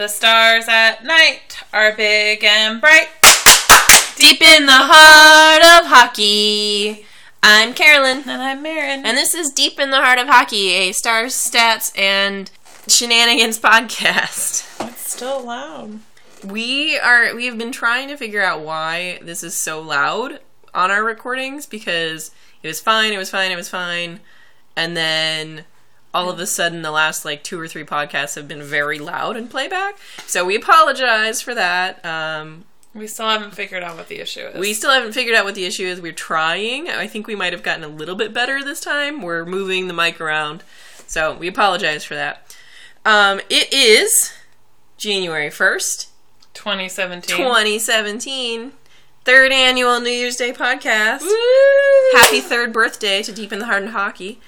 The 0.00 0.08
stars 0.08 0.64
at 0.66 1.04
night 1.04 1.62
are 1.74 1.94
big 1.94 2.42
and 2.42 2.80
bright. 2.80 3.10
Deep 4.16 4.40
in 4.40 4.64
the 4.64 4.72
heart 4.72 5.62
of 5.62 5.90
hockey. 5.90 7.04
I'm 7.42 7.74
Carolyn. 7.74 8.22
And 8.26 8.40
I'm 8.40 8.62
Marin. 8.62 9.04
And 9.04 9.18
this 9.18 9.34
is 9.34 9.50
Deep 9.50 9.78
in 9.78 9.90
the 9.90 9.98
Heart 9.98 10.18
of 10.18 10.26
Hockey, 10.26 10.70
a 10.70 10.92
Stars, 10.92 11.34
Stats, 11.34 11.92
and 11.98 12.50
Shenanigans 12.88 13.58
podcast. 13.60 14.88
It's 14.88 15.12
still 15.12 15.44
loud. 15.44 16.00
We 16.46 16.98
are 16.98 17.34
we 17.34 17.44
have 17.44 17.58
been 17.58 17.70
trying 17.70 18.08
to 18.08 18.16
figure 18.16 18.42
out 18.42 18.62
why 18.62 19.18
this 19.20 19.42
is 19.42 19.54
so 19.54 19.82
loud 19.82 20.40
on 20.72 20.90
our 20.90 21.04
recordings 21.04 21.66
because 21.66 22.30
it 22.62 22.68
was 22.68 22.80
fine, 22.80 23.12
it 23.12 23.18
was 23.18 23.28
fine, 23.28 23.50
it 23.50 23.56
was 23.56 23.68
fine. 23.68 24.20
And 24.74 24.96
then 24.96 25.66
all 26.12 26.28
of 26.30 26.38
a 26.40 26.46
sudden 26.46 26.82
the 26.82 26.90
last 26.90 27.24
like 27.24 27.42
two 27.44 27.58
or 27.60 27.68
three 27.68 27.84
podcasts 27.84 28.34
have 28.34 28.48
been 28.48 28.62
very 28.62 28.98
loud 28.98 29.36
in 29.36 29.48
playback. 29.48 29.96
So 30.26 30.44
we 30.44 30.56
apologize 30.56 31.40
for 31.40 31.54
that. 31.54 32.04
Um, 32.04 32.64
We 32.94 33.06
still 33.06 33.28
haven't 33.28 33.52
figured 33.54 33.82
out 33.84 33.96
what 33.96 34.08
the 34.08 34.18
issue 34.20 34.40
is. 34.40 34.58
we 34.58 34.74
still 34.74 34.90
haven't 34.90 35.12
figured 35.12 35.36
out 35.36 35.44
what 35.44 35.54
the 35.54 35.64
issue 35.64 35.84
is. 35.86 36.00
We're 36.00 36.12
trying. 36.12 36.88
I 36.88 37.06
think 37.06 37.26
we 37.28 37.36
might 37.36 37.52
have 37.52 37.62
gotten 37.62 37.84
a 37.84 37.88
little 37.88 38.16
bit 38.16 38.32
better 38.34 38.62
this 38.64 38.80
time. 38.80 39.22
We're 39.22 39.44
moving 39.44 39.86
the 39.86 39.94
mic 39.94 40.20
around. 40.20 40.64
So 41.06 41.34
we 41.34 41.46
apologize 41.48 42.04
for 42.04 42.14
that. 42.16 42.54
Um, 43.04 43.40
it 43.48 43.72
is 43.72 44.32
January 44.98 45.48
1st, 45.48 46.08
2017. 46.54 47.36
2017. 47.36 48.72
Third 49.24 49.52
annual 49.52 50.00
New 50.00 50.10
Year's 50.10 50.36
Day 50.36 50.52
podcast. 50.52 51.22
Happy 52.14 52.40
third 52.40 52.72
birthday 52.72 53.22
to 53.22 53.32
Deep 53.32 53.52
in 53.52 53.58
the 53.60 53.66
Heart 53.66 53.84
of 53.84 53.90
Hockey. 53.90 54.40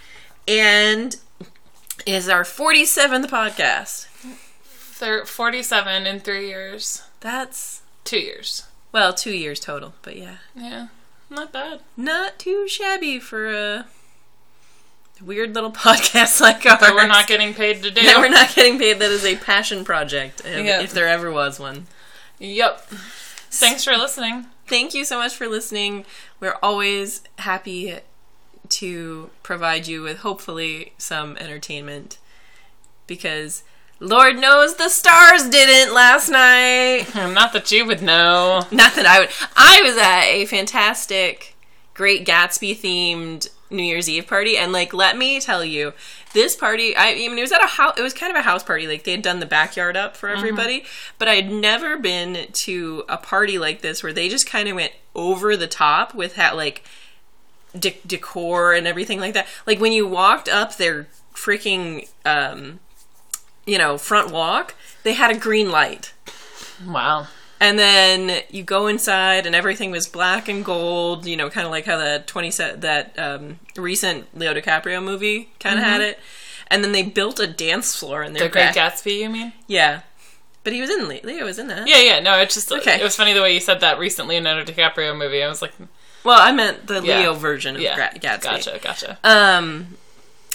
And 0.48 1.14
is 2.06 2.28
our 2.28 2.42
47th 2.44 3.26
podcast. 3.26 4.06
Thir- 4.94 5.24
47 5.24 6.06
in 6.06 6.20
three 6.20 6.48
years. 6.48 7.02
That's, 7.20 7.82
Two 8.04 8.18
years. 8.18 8.64
well, 8.92 9.12
two 9.12 9.32
years 9.32 9.60
total, 9.60 9.94
but 10.02 10.16
yeah. 10.16 10.36
Yeah. 10.54 10.88
Not 11.30 11.52
bad. 11.52 11.80
Not 11.96 12.38
too 12.38 12.66
shabby 12.68 13.18
for 13.18 13.48
a 13.50 13.86
weird 15.20 15.54
little 15.54 15.70
podcast 15.72 16.40
like 16.40 16.64
ours. 16.66 16.78
But 16.80 16.94
we're 16.94 17.06
not 17.06 17.26
getting 17.26 17.54
paid 17.54 17.82
to 17.84 17.90
do. 17.90 18.02
that 18.02 18.18
we're 18.18 18.28
not 18.28 18.54
getting 18.54 18.78
paid. 18.78 18.98
That 18.98 19.10
is 19.10 19.24
a 19.24 19.36
passion 19.36 19.84
project, 19.84 20.42
if, 20.44 20.64
Yeah. 20.66 20.80
if 20.82 20.92
there 20.92 21.08
ever 21.08 21.30
was 21.30 21.58
one. 21.58 21.86
Yep. 22.38 22.80
Thanks 23.50 23.84
for 23.84 23.96
listening. 23.96 24.46
Thank 24.66 24.94
you 24.94 25.04
so 25.04 25.18
much 25.18 25.34
for 25.34 25.46
listening. 25.46 26.04
We're 26.40 26.56
always 26.62 27.22
happy 27.38 27.98
to 28.72 29.30
provide 29.42 29.86
you 29.86 30.02
with 30.02 30.18
hopefully 30.18 30.92
some 30.98 31.36
entertainment 31.36 32.18
because 33.06 33.62
Lord 34.00 34.36
knows 34.36 34.76
the 34.76 34.88
stars 34.88 35.48
didn't 35.48 35.94
last 35.94 36.28
night. 36.28 37.06
Not 37.14 37.52
that 37.52 37.70
you 37.70 37.86
would 37.86 38.02
know. 38.02 38.66
Not 38.70 38.94
that 38.94 39.06
I 39.06 39.20
would. 39.20 39.28
I 39.56 39.80
was 39.84 39.96
at 39.96 40.24
a 40.24 40.46
fantastic, 40.46 41.56
Great 41.94 42.26
Gatsby 42.26 42.76
themed 42.76 43.48
New 43.70 43.82
Year's 43.82 44.08
Eve 44.08 44.26
party, 44.26 44.56
and 44.56 44.72
like, 44.72 44.92
let 44.92 45.16
me 45.16 45.40
tell 45.40 45.64
you, 45.64 45.92
this 46.32 46.56
party. 46.56 46.96
I, 46.96 47.10
I 47.10 47.14
mean, 47.14 47.38
it 47.38 47.42
was 47.42 47.52
at 47.52 47.62
a 47.62 47.68
house. 47.68 47.94
It 47.98 48.02
was 48.02 48.14
kind 48.14 48.30
of 48.30 48.36
a 48.36 48.42
house 48.42 48.62
party. 48.62 48.86
Like 48.86 49.04
they 49.04 49.12
had 49.12 49.22
done 49.22 49.40
the 49.40 49.46
backyard 49.46 49.96
up 49.96 50.16
for 50.16 50.28
mm-hmm. 50.28 50.38
everybody, 50.38 50.84
but 51.18 51.28
I 51.28 51.34
had 51.34 51.50
never 51.50 51.98
been 51.98 52.46
to 52.52 53.04
a 53.08 53.16
party 53.16 53.58
like 53.58 53.82
this 53.82 54.02
where 54.02 54.12
they 54.12 54.28
just 54.28 54.48
kind 54.48 54.68
of 54.68 54.76
went 54.76 54.92
over 55.14 55.56
the 55.56 55.66
top 55.66 56.14
with 56.14 56.34
that 56.36 56.56
like 56.56 56.84
de- 57.78 58.00
decor 58.06 58.74
and 58.74 58.86
everything 58.86 59.20
like 59.20 59.34
that. 59.34 59.46
Like 59.66 59.80
when 59.80 59.92
you 59.92 60.06
walked 60.06 60.48
up 60.48 60.76
their 60.76 61.06
freaking, 61.34 62.08
um, 62.24 62.80
you 63.66 63.78
know, 63.78 63.98
front 63.98 64.30
walk, 64.32 64.74
they 65.02 65.12
had 65.14 65.34
a 65.34 65.38
green 65.38 65.70
light. 65.70 66.12
Wow. 66.86 67.26
And 67.60 67.78
then 67.78 68.42
you 68.50 68.64
go 68.64 68.88
inside, 68.88 69.46
and 69.46 69.54
everything 69.54 69.92
was 69.92 70.08
black 70.08 70.48
and 70.48 70.64
gold. 70.64 71.26
You 71.26 71.36
know, 71.36 71.48
kind 71.48 71.64
of 71.64 71.70
like 71.70 71.84
how 71.84 71.96
the 71.96 72.24
twenty 72.26 72.50
set 72.50 72.80
that 72.80 73.16
um, 73.16 73.60
recent 73.76 74.36
Leo 74.36 74.52
DiCaprio 74.52 75.00
movie 75.02 75.50
kind 75.60 75.78
of 75.78 75.84
had 75.84 76.00
it. 76.00 76.18
And 76.66 76.82
then 76.82 76.90
they 76.90 77.04
built 77.04 77.38
a 77.38 77.46
dance 77.46 77.94
floor 77.94 78.24
in 78.24 78.32
their 78.32 78.44
The 78.44 78.48
Great 78.48 78.74
back- 78.74 78.94
Gatsby, 78.94 79.20
you 79.20 79.28
mean? 79.30 79.52
Yeah, 79.68 80.00
but 80.64 80.72
he 80.72 80.80
was 80.80 80.90
in 80.90 81.06
Leo 81.06 81.44
was 81.44 81.60
in 81.60 81.68
that. 81.68 81.86
Yeah, 81.86 82.00
yeah. 82.00 82.18
No, 82.18 82.36
it's 82.40 82.54
just 82.54 82.72
Okay. 82.72 82.98
it 82.98 83.02
was 83.04 83.14
funny 83.14 83.32
the 83.32 83.42
way 83.42 83.54
you 83.54 83.60
said 83.60 83.78
that 83.80 83.96
recent 83.98 84.26
Leonardo 84.26 84.64
DiCaprio 84.64 85.16
movie. 85.16 85.40
I 85.44 85.48
was 85.48 85.62
like, 85.62 85.74
Well, 86.24 86.38
I 86.40 86.52
meant 86.52 86.86
the 86.86 87.02
Yeah. 87.02 87.20
Leo 87.20 87.34
version 87.34 87.76
of 87.76 87.82
yeah, 87.82 87.94
Gra- 87.94 88.18
Gatsby. 88.18 88.42
Gotcha, 88.42 88.80
gotcha. 88.82 89.18
Um, 89.24 89.96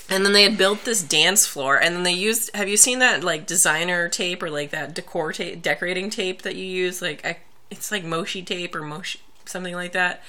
and 0.10 0.26
then 0.26 0.34
they 0.34 0.44
had 0.44 0.58
built 0.58 0.86
this 0.86 1.04
dance 1.04 1.46
floor, 1.46 1.76
and 1.76 1.96
then 1.96 2.04
they 2.04 2.14
used. 2.14 2.56
Have 2.56 2.70
you 2.70 2.78
seen 2.78 3.00
that 3.00 3.24
like 3.24 3.46
designer 3.46 4.08
tape 4.08 4.42
or 4.42 4.50
like 4.50 4.72
that 4.72 4.94
decor 4.94 5.34
tape, 5.34 5.62
decorating 5.62 6.10
tape 6.10 6.44
that 6.44 6.56
you 6.56 6.66
use? 6.66 7.02
Like 7.02 7.26
I, 7.26 7.40
it's 7.70 7.92
like 7.92 8.04
mochi 8.06 8.42
tape 8.42 8.74
or 8.76 8.82
mochi 8.82 9.20
something 9.46 9.76
like 9.76 9.94
that. 9.94 10.24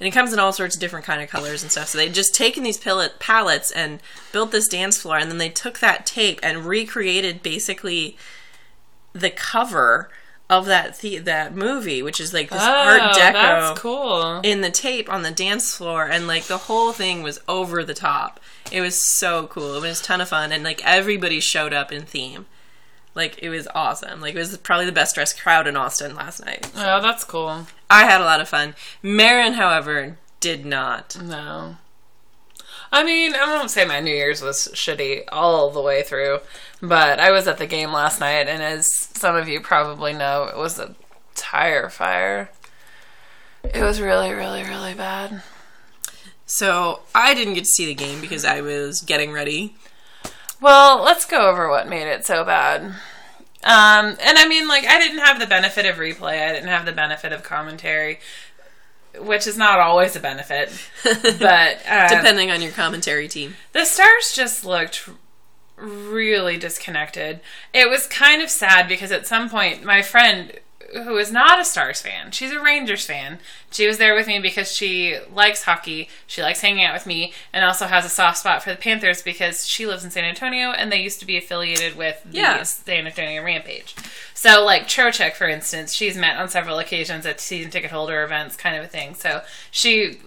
And 0.00 0.08
it 0.08 0.10
comes 0.10 0.32
in 0.32 0.40
all 0.40 0.52
sorts 0.52 0.74
of 0.74 0.80
different 0.80 1.06
kind 1.06 1.22
of 1.22 1.28
colors 1.28 1.62
and 1.62 1.70
stuff. 1.70 1.88
So 1.88 1.98
they'd 1.98 2.12
just 2.12 2.34
taken 2.34 2.64
these 2.64 2.78
pillet 2.78 3.20
pallets 3.20 3.70
and 3.70 4.00
built 4.32 4.50
this 4.50 4.68
dance 4.68 5.00
floor, 5.00 5.18
and 5.18 5.30
then 5.30 5.38
they 5.38 5.48
took 5.48 5.78
that 5.78 6.04
tape 6.06 6.40
and 6.42 6.66
recreated 6.66 7.42
basically 7.42 8.16
the 9.12 9.30
cover 9.30 10.10
of 10.50 10.66
that 10.66 10.98
the- 10.98 11.18
that 11.18 11.54
movie, 11.54 12.02
which 12.02 12.20
is 12.20 12.32
like 12.34 12.50
this 12.50 12.62
art 12.62 13.00
oh, 13.02 13.18
deco 13.18 13.32
that's 13.32 13.80
cool. 13.80 14.40
in 14.42 14.60
the 14.60 14.70
tape 14.70 15.10
on 15.10 15.22
the 15.22 15.30
dance 15.30 15.74
floor 15.76 16.06
and 16.06 16.26
like 16.26 16.44
the 16.44 16.58
whole 16.58 16.92
thing 16.92 17.22
was 17.22 17.40
over 17.48 17.82
the 17.82 17.94
top. 17.94 18.40
It 18.70 18.80
was 18.80 19.02
so 19.16 19.46
cool. 19.46 19.76
It 19.76 19.82
was 19.82 20.00
a 20.00 20.04
ton 20.04 20.20
of 20.20 20.28
fun 20.28 20.52
and 20.52 20.62
like 20.62 20.84
everybody 20.84 21.40
showed 21.40 21.72
up 21.72 21.90
in 21.90 22.02
theme. 22.02 22.46
Like 23.14 23.38
it 23.42 23.48
was 23.48 23.68
awesome. 23.74 24.20
Like 24.20 24.34
it 24.34 24.38
was 24.38 24.56
probably 24.58 24.86
the 24.86 24.92
best 24.92 25.14
dressed 25.14 25.40
crowd 25.40 25.66
in 25.66 25.76
Austin 25.76 26.14
last 26.14 26.44
night. 26.44 26.70
Oh, 26.76 27.00
that's 27.00 27.24
cool. 27.24 27.66
I 27.88 28.04
had 28.04 28.20
a 28.20 28.24
lot 28.24 28.40
of 28.40 28.48
fun. 28.48 28.74
Marin, 29.02 29.54
however, 29.54 30.18
did 30.40 30.66
not. 30.66 31.16
No. 31.22 31.76
I 32.94 33.02
mean, 33.02 33.34
I 33.34 33.46
won't 33.46 33.72
say 33.72 33.84
my 33.84 33.98
New 33.98 34.14
Year's 34.14 34.40
was 34.40 34.68
shitty 34.72 35.24
all 35.32 35.68
the 35.72 35.82
way 35.82 36.04
through, 36.04 36.38
but 36.80 37.18
I 37.18 37.32
was 37.32 37.48
at 37.48 37.58
the 37.58 37.66
game 37.66 37.90
last 37.90 38.20
night, 38.20 38.46
and 38.46 38.62
as 38.62 38.94
some 38.94 39.34
of 39.34 39.48
you 39.48 39.60
probably 39.60 40.12
know, 40.12 40.44
it 40.44 40.56
was 40.56 40.78
a 40.78 40.94
tire 41.34 41.90
fire. 41.90 42.50
It 43.64 43.82
was 43.82 44.00
really, 44.00 44.32
really, 44.32 44.62
really 44.62 44.94
bad. 44.94 45.42
So 46.46 47.00
I 47.12 47.34
didn't 47.34 47.54
get 47.54 47.64
to 47.64 47.70
see 47.70 47.84
the 47.84 47.96
game 47.96 48.20
because 48.20 48.44
I 48.44 48.60
was 48.60 49.00
getting 49.00 49.32
ready. 49.32 49.74
Well, 50.60 51.02
let's 51.02 51.26
go 51.26 51.50
over 51.50 51.68
what 51.68 51.88
made 51.88 52.06
it 52.06 52.24
so 52.24 52.44
bad. 52.44 52.82
Um, 53.64 54.16
and 54.20 54.38
I 54.38 54.46
mean, 54.46 54.68
like, 54.68 54.84
I 54.86 55.00
didn't 55.00 55.18
have 55.18 55.40
the 55.40 55.48
benefit 55.48 55.84
of 55.84 55.96
replay, 55.96 56.48
I 56.48 56.52
didn't 56.52 56.68
have 56.68 56.86
the 56.86 56.92
benefit 56.92 57.32
of 57.32 57.42
commentary, 57.42 58.20
which 59.20 59.46
is 59.46 59.56
not 59.56 59.80
always 59.80 60.16
a 60.16 60.20
benefit, 60.20 60.70
but. 61.02 61.80
Uh, 61.88 62.08
Depending 62.08 62.50
on 62.50 62.62
your 62.62 62.72
commentary 62.72 63.28
team. 63.28 63.54
The 63.72 63.84
stars 63.84 64.32
just 64.34 64.64
looked 64.64 65.08
really 65.76 66.56
disconnected. 66.56 67.40
It 67.72 67.88
was 67.88 68.06
kind 68.06 68.42
of 68.42 68.50
sad 68.50 68.88
because 68.88 69.12
at 69.12 69.26
some 69.26 69.50
point, 69.50 69.84
my 69.84 70.02
friend, 70.02 70.52
who 71.02 71.16
is 71.16 71.30
not 71.32 71.60
a 71.60 71.64
Stars 71.64 72.00
fan, 72.00 72.30
she's 72.30 72.52
a 72.52 72.60
Rangers 72.60 73.04
fan. 73.06 73.38
She 73.70 73.86
was 73.86 73.98
there 73.98 74.14
with 74.14 74.26
me 74.26 74.38
because 74.38 74.72
she 74.72 75.18
likes 75.32 75.64
hockey. 75.64 76.08
She 76.26 76.42
likes 76.42 76.60
hanging 76.60 76.84
out 76.84 76.94
with 76.94 77.06
me, 77.06 77.32
and 77.52 77.64
also 77.64 77.86
has 77.86 78.04
a 78.04 78.08
soft 78.08 78.38
spot 78.38 78.62
for 78.62 78.70
the 78.70 78.76
Panthers 78.76 79.22
because 79.22 79.66
she 79.66 79.86
lives 79.86 80.04
in 80.04 80.10
San 80.10 80.24
Antonio 80.24 80.70
and 80.70 80.90
they 80.92 81.02
used 81.02 81.20
to 81.20 81.26
be 81.26 81.36
affiliated 81.36 81.96
with 81.96 82.22
the 82.24 82.38
Yeah. 82.38 82.62
San 82.62 83.06
Antonio 83.06 83.42
Rampage. 83.42 83.94
So, 84.34 84.64
like 84.64 84.86
Trocheck, 84.86 85.34
for 85.34 85.48
instance, 85.48 85.92
she's 85.92 86.16
met 86.16 86.36
on 86.36 86.48
several 86.48 86.78
occasions 86.78 87.26
at 87.26 87.40
season 87.40 87.70
ticket 87.70 87.90
holder 87.90 88.22
events, 88.22 88.56
kind 88.56 88.76
of 88.76 88.84
a 88.84 88.88
thing. 88.88 89.14
So 89.14 89.42
she 89.70 90.18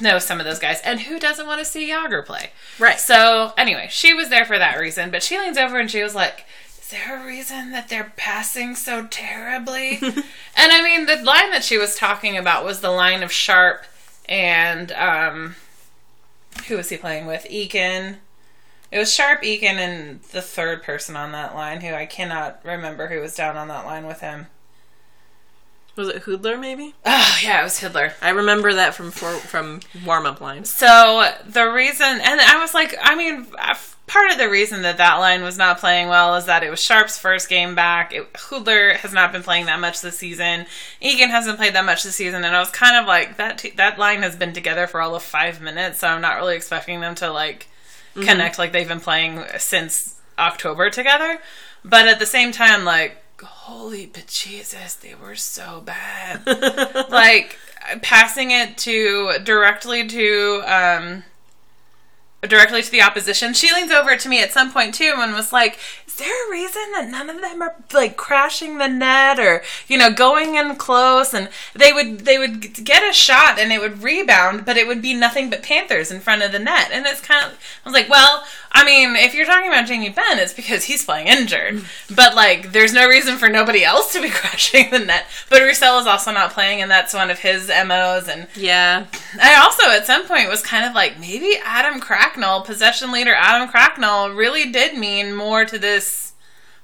knows 0.00 0.24
some 0.24 0.40
of 0.40 0.46
those 0.46 0.58
guys. 0.58 0.80
And 0.82 1.00
who 1.02 1.18
doesn't 1.20 1.46
want 1.46 1.58
to 1.60 1.64
see 1.64 1.88
Jagr 1.90 2.24
play? 2.24 2.50
Right. 2.78 2.98
So 2.98 3.52
anyway, 3.58 3.88
she 3.90 4.12
was 4.14 4.28
there 4.28 4.44
for 4.44 4.58
that 4.58 4.78
reason, 4.78 5.10
but 5.10 5.22
she 5.22 5.38
leans 5.38 5.58
over 5.58 5.78
and 5.78 5.90
she 5.90 6.02
was 6.02 6.14
like, 6.14 6.46
"Is 6.63 6.63
there 6.94 7.22
a 7.22 7.26
reason 7.26 7.72
that 7.72 7.88
they're 7.88 8.12
passing 8.16 8.74
so 8.74 9.06
terribly?" 9.06 9.98
and 10.02 10.22
I 10.56 10.82
mean, 10.82 11.06
the 11.06 11.16
line 11.16 11.50
that 11.50 11.64
she 11.64 11.76
was 11.76 11.96
talking 11.96 12.36
about 12.36 12.64
was 12.64 12.80
the 12.80 12.90
line 12.90 13.22
of 13.22 13.30
Sharp 13.30 13.84
and 14.28 14.90
um, 14.92 15.56
who 16.68 16.76
was 16.76 16.88
he 16.88 16.96
playing 16.96 17.26
with? 17.26 17.46
Eakin. 17.50 18.16
It 18.90 18.98
was 18.98 19.12
Sharp, 19.12 19.42
Eakin, 19.42 19.76
and 19.76 20.22
the 20.32 20.42
third 20.42 20.82
person 20.82 21.16
on 21.16 21.32
that 21.32 21.54
line, 21.54 21.80
who 21.80 21.92
I 21.92 22.06
cannot 22.06 22.60
remember 22.64 23.08
who 23.08 23.20
was 23.20 23.34
down 23.34 23.56
on 23.56 23.68
that 23.68 23.86
line 23.86 24.06
with 24.06 24.20
him. 24.20 24.46
Was 25.96 26.08
it 26.08 26.22
Hudler 26.24 26.58
maybe? 26.58 26.94
Oh 27.06 27.38
yeah, 27.42 27.60
it 27.60 27.64
was 27.64 27.80
Hudler. 27.80 28.12
I 28.22 28.30
remember 28.30 28.74
that 28.74 28.94
from 28.94 29.10
for, 29.10 29.32
from 29.32 29.80
warm 30.04 30.26
up 30.26 30.40
lines. 30.40 30.70
So 30.70 31.30
the 31.46 31.66
reason, 31.66 32.06
and 32.06 32.40
I 32.40 32.58
was 32.60 32.74
like, 32.74 32.94
I 33.02 33.14
mean, 33.16 33.46
part 34.06 34.30
of 34.30 34.38
the 34.38 34.48
reason 34.48 34.82
that 34.82 34.98
that 34.98 35.16
line 35.16 35.42
was 35.42 35.58
not 35.58 35.78
playing 35.78 36.08
well 36.08 36.36
is 36.36 36.44
that 36.46 36.62
it 36.62 36.70
was 36.70 36.82
Sharp's 36.82 37.18
first 37.18 37.48
game 37.48 37.74
back. 37.74 38.12
It, 38.12 38.32
Hudler 38.34 38.96
has 38.96 39.12
not 39.12 39.32
been 39.32 39.42
playing 39.42 39.66
that 39.66 39.80
much 39.80 40.00
this 40.00 40.18
season. 40.18 40.66
Eakin 41.02 41.30
hasn't 41.30 41.58
played 41.58 41.74
that 41.74 41.84
much 41.84 42.02
this 42.02 42.14
season, 42.14 42.44
and 42.44 42.54
I 42.54 42.60
was 42.60 42.70
kind 42.70 42.96
of 42.96 43.06
like 43.06 43.36
that. 43.38 43.58
T- 43.58 43.70
that 43.70 43.98
line 43.98 44.22
has 44.22 44.36
been 44.36 44.52
together 44.52 44.86
for 44.86 45.00
all 45.00 45.14
of 45.14 45.22
five 45.22 45.60
minutes, 45.60 46.00
so 46.00 46.08
I'm 46.08 46.20
not 46.20 46.36
really 46.36 46.56
expecting 46.56 47.00
them 47.00 47.14
to 47.16 47.30
like 47.30 47.68
mm-hmm. 48.14 48.26
connect 48.26 48.58
like 48.58 48.72
they've 48.72 48.88
been 48.88 49.00
playing 49.00 49.42
since 49.58 50.20
October 50.38 50.90
together. 50.90 51.38
But 51.84 52.08
at 52.08 52.18
the 52.18 52.26
same 52.26 52.52
time, 52.52 52.84
like, 52.84 53.22
holy 53.42 54.06
bejesus, 54.06 55.00
they 55.00 55.14
were 55.14 55.34
so 55.34 55.80
bad. 55.80 56.46
like 57.10 57.58
passing 58.02 58.50
it 58.50 58.78
to 58.78 59.38
directly 59.44 60.06
to 60.08 60.62
um 60.66 61.24
directly 62.46 62.82
to 62.82 62.90
the 62.90 63.02
opposition. 63.02 63.54
She 63.54 63.72
leans 63.72 63.90
over 63.92 64.16
to 64.16 64.28
me 64.28 64.42
at 64.42 64.52
some 64.52 64.72
point 64.72 64.94
too 64.94 65.14
and 65.16 65.32
was 65.34 65.52
like, 65.52 65.78
"Is 66.06 66.16
there 66.16 66.48
a 66.48 66.50
reason 66.50 66.82
that 66.92 67.08
none 67.08 67.30
of 67.30 67.40
them 67.40 67.62
are 67.62 67.74
like 67.92 68.16
crashing 68.16 68.78
the 68.78 68.88
net 68.88 69.38
or 69.38 69.62
you 69.88 69.98
know 69.98 70.12
going 70.12 70.54
in 70.54 70.76
close?" 70.76 71.32
And 71.34 71.48
they 71.74 71.92
would 71.92 72.20
they 72.20 72.38
would 72.38 72.84
get 72.84 73.08
a 73.08 73.12
shot 73.12 73.58
and 73.58 73.72
it 73.72 73.80
would 73.80 74.02
rebound, 74.02 74.64
but 74.64 74.76
it 74.76 74.86
would 74.86 75.02
be 75.02 75.14
nothing 75.14 75.50
but 75.50 75.62
Panthers 75.62 76.10
in 76.10 76.20
front 76.20 76.42
of 76.42 76.52
the 76.52 76.58
net. 76.58 76.90
And 76.92 77.06
it's 77.06 77.20
kind 77.20 77.44
of 77.44 77.52
I 77.84 77.88
was 77.88 77.94
like, 77.94 78.08
"Well, 78.08 78.44
I 78.76 78.84
mean, 78.84 79.14
if 79.14 79.34
you're 79.34 79.46
talking 79.46 79.68
about 79.68 79.86
Jamie 79.86 80.08
Benn, 80.08 80.40
it's 80.40 80.52
because 80.52 80.84
he's 80.84 81.04
playing 81.04 81.28
injured. 81.28 81.74
Mm. 81.74 82.16
But 82.16 82.34
like, 82.34 82.72
there's 82.72 82.92
no 82.92 83.06
reason 83.08 83.36
for 83.36 83.48
nobody 83.48 83.84
else 83.84 84.12
to 84.14 84.20
be 84.20 84.30
crashing 84.30 84.90
the 84.90 84.98
net. 84.98 85.26
But 85.48 85.62
Roussel 85.62 86.00
is 86.00 86.08
also 86.08 86.32
not 86.32 86.52
playing, 86.52 86.82
and 86.82 86.90
that's 86.90 87.14
one 87.14 87.30
of 87.30 87.38
his 87.38 87.68
MOs. 87.68 88.28
And 88.28 88.48
Yeah. 88.56 89.06
I 89.40 89.54
also, 89.54 89.88
at 89.90 90.06
some 90.06 90.26
point, 90.26 90.48
was 90.48 90.60
kind 90.60 90.84
of 90.84 90.92
like, 90.92 91.20
maybe 91.20 91.54
Adam 91.64 92.00
Cracknell, 92.34 92.62
possession 92.62 93.12
leader 93.12 93.32
Adam 93.32 93.68
Cracknell, 93.68 94.30
really 94.30 94.70
did 94.72 94.98
mean 94.98 95.34
more 95.36 95.64
to 95.64 95.78
this 95.78 96.32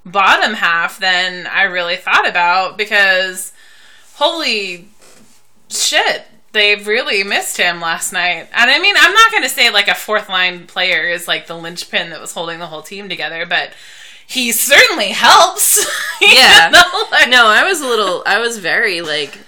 bottom 0.07 0.55
half 0.55 0.99
than 1.01 1.47
I 1.49 1.63
really 1.65 1.97
thought 1.97 2.29
about 2.29 2.79
because 2.79 3.53
holy 4.15 4.89
shit, 5.69 6.25
they 6.53 6.77
really 6.77 7.25
missed 7.25 7.57
him 7.57 7.81
last 7.81 8.13
night. 8.13 8.49
And 8.53 8.71
I 8.71 8.79
mean, 8.79 8.95
I'm 8.97 9.13
not 9.13 9.31
going 9.33 9.43
to 9.43 9.49
say 9.49 9.71
like 9.71 9.89
a 9.89 9.95
fourth 9.97 10.29
line 10.29 10.69
player 10.69 11.09
is 11.09 11.27
like 11.27 11.49
the 11.49 11.57
linchpin 11.57 12.11
that 12.11 12.21
was 12.21 12.33
holding 12.33 12.61
the 12.61 12.67
whole 12.69 12.83
team 12.83 13.09
together, 13.09 13.45
but 13.45 13.73
he 14.27 14.53
certainly 14.53 15.09
helps. 15.11 15.85
Yeah. 16.23 16.69
know, 16.71 16.83
like- 17.11 17.31
No, 17.31 17.47
I 17.47 17.65
was 17.65 17.81
a 17.81 17.87
little. 17.87 18.23
I 18.27 18.39
was 18.41 18.59
very 18.59 19.01
like 19.01 19.39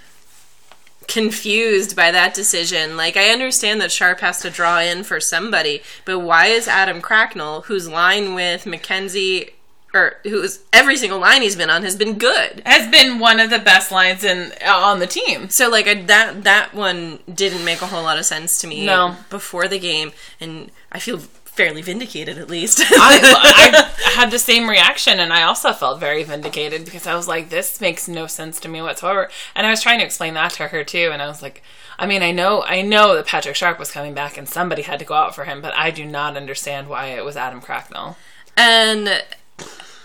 confused 1.09 1.95
by 1.97 2.11
that 2.11 2.35
decision. 2.35 2.97
Like, 2.97 3.17
I 3.17 3.31
understand 3.31 3.81
that 3.81 3.93
Sharp 3.93 4.21
has 4.21 4.41
to 4.41 4.51
draw 4.51 4.81
in 4.81 5.05
for 5.05 5.21
somebody, 5.21 5.83
but 6.05 6.21
why 6.21 6.47
is 6.47 6.69
Adam 6.69 7.01
Cracknell, 7.01 7.63
whose 7.63 7.89
line 7.89 8.35
with 8.35 8.65
McKenzie, 8.65 9.51
or 9.95 10.17
who's 10.23 10.61
every 10.73 10.97
single 10.97 11.19
line 11.19 11.43
he's 11.43 11.55
been 11.55 11.69
on 11.69 11.83
has 11.83 11.97
been 11.97 12.17
good. 12.17 12.63
has 12.65 12.91
been 12.91 13.19
one 13.19 13.39
of 13.39 13.51
the 13.51 13.59
best 13.59 13.93
lines 13.93 14.25
in 14.25 14.51
uh, 14.67 14.71
on 14.75 15.01
the 15.01 15.07
team. 15.07 15.51
So 15.51 15.69
like 15.69 15.87
I, 15.87 15.95
that 16.05 16.45
that 16.45 16.73
one 16.75 17.19
didn't 17.33 17.63
make 17.63 17.83
a 17.83 17.87
whole 17.87 18.03
lot 18.03 18.17
of 18.17 18.25
sense 18.25 18.59
to 18.63 18.67
me 18.67 18.87
No. 18.87 19.17
before 19.29 19.69
the 19.69 19.79
game, 19.79 20.13
and 20.41 20.71
I 20.91 20.99
feel 20.99 21.21
fairly 21.55 21.83
vindicated 21.83 22.39
at 22.39 22.49
least. 22.49 22.81
I, 22.83 23.93
I 24.05 24.11
had 24.15 24.31
the 24.31 24.39
same 24.39 24.69
reaction, 24.69 25.21
and 25.21 25.33
I 25.33 25.43
also 25.43 25.73
felt 25.73 26.01
very 26.01 26.25
vindicated 26.25 26.85
because 26.85 27.07
I 27.07 27.15
was 27.15 27.29
like, 27.29 27.51
"This 27.51 27.81
makes 27.81 28.09
no 28.09 28.27
sense 28.27 28.59
to 28.61 28.69
me 28.69 28.81
whatsoever." 28.81 29.31
And 29.55 29.67
I 29.67 29.71
was 29.71 29.83
trying 29.83 29.99
to 29.99 30.05
explain 30.05 30.35
that 30.35 30.53
to 30.53 30.69
her 30.69 30.83
too, 30.85 31.11
and 31.13 31.21
I 31.21 31.27
was 31.27 31.43
like, 31.43 31.63
"I 31.99 32.07
mean, 32.07 32.23
I 32.23 32.33
know, 32.33 32.63
I 32.63 32.83
know 32.83 33.15
that 33.15 33.27
Patrick 33.27 33.57
Sharp 33.57 33.79
was 33.79 33.91
coming 33.91 34.15
back, 34.15 34.37
and 34.37 34.49
somebody 34.49 34.83
had 34.83 34.99
to 34.99 35.05
go 35.05 35.15
out 35.15 35.35
for 35.35 35.45
him, 35.45 35.61
but 35.61 35.75
I 35.75 35.91
do 35.91 36.05
not 36.05 36.37
understand 36.37 36.89
why 36.89 37.07
it 37.07 37.25
was 37.25 37.37
Adam 37.37 37.61
Cracknell." 37.61 38.17
And 38.57 39.23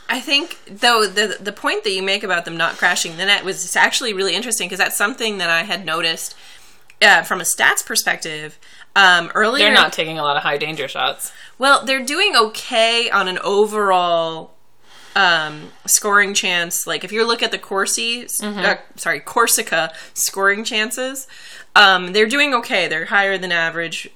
I 0.09 0.19
think 0.19 0.59
though 0.67 1.05
the 1.05 1.38
the 1.39 1.51
point 1.51 1.83
that 1.83 1.91
you 1.91 2.01
make 2.01 2.23
about 2.23 2.45
them 2.45 2.57
not 2.57 2.77
crashing 2.77 3.17
the 3.17 3.25
net 3.25 3.44
was 3.44 3.75
actually 3.75 4.13
really 4.13 4.35
interesting 4.35 4.67
because 4.67 4.79
that's 4.79 4.95
something 4.95 5.38
that 5.38 5.49
I 5.49 5.63
had 5.63 5.85
noticed 5.85 6.35
uh, 7.01 7.23
from 7.23 7.39
a 7.41 7.44
stats 7.44 7.85
perspective. 7.85 8.57
Um, 8.95 9.31
earlier, 9.35 9.65
They're 9.65 9.73
not 9.73 9.94
taking 9.94 10.17
a 10.17 10.23
lot 10.23 10.38
of 10.38 10.44
high 10.44 10.57
danger 10.57 10.88
shots. 10.88 11.31
well, 11.59 11.85
they're 11.85 12.03
doing 12.03 12.35
okay 12.35 13.09
on 13.11 13.27
an 13.27 13.38
overall 13.44 14.55
um, 15.15 15.71
scoring 15.85 16.33
chance. 16.33 16.88
Like 16.88 17.03
if 17.03 17.11
you 17.11 17.25
look 17.25 17.44
at 17.44 17.51
the 17.51 17.57
Corsi, 17.59 18.27
uh, 18.41 18.75
sorry, 18.95 19.19
Corsica 19.19 19.94
scoring 20.13 20.63
chances, 20.63 21.27
um, 21.75 22.13
they're 22.13 22.27
doing 22.27 22.53
okay. 22.55 22.88
They're 22.88 23.05
higher 23.05 23.38
than 23.38 23.51
average, 23.51 24.09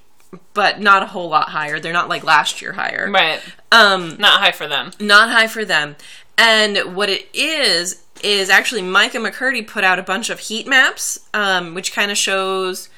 but 0.54 0.80
not 0.80 1.04
a 1.04 1.08
whole 1.08 1.30
lot 1.30 1.50
higher. 1.50 1.80
They're 1.80 1.94
not 1.94 2.10
like 2.10 2.24
last 2.24 2.62
year 2.62 2.74
higher. 2.74 3.10
Right. 3.12 3.40
Um, 3.72 4.18
Not 4.18 4.40
high 4.42 4.52
for 4.52 4.68
them. 4.68 4.92
not 5.00 5.30
high 5.30 5.48
for 5.48 5.64
them. 5.64 5.96
And 6.38 6.96
what 6.96 7.10
it 7.10 7.28
is 7.34 8.04
is 8.24 8.50
actually 8.50 8.82
Micah 8.82 9.18
McCurdy 9.18 9.66
put 9.66 9.84
out 9.84 10.00
a 10.00 10.04
bunch 10.04 10.30
of 10.30 10.40
heat 10.40 10.68
maps, 10.68 11.20
um, 11.34 11.74
which 11.74 11.94
kind 11.94 12.12
of 12.12 12.18
shows 12.18 12.90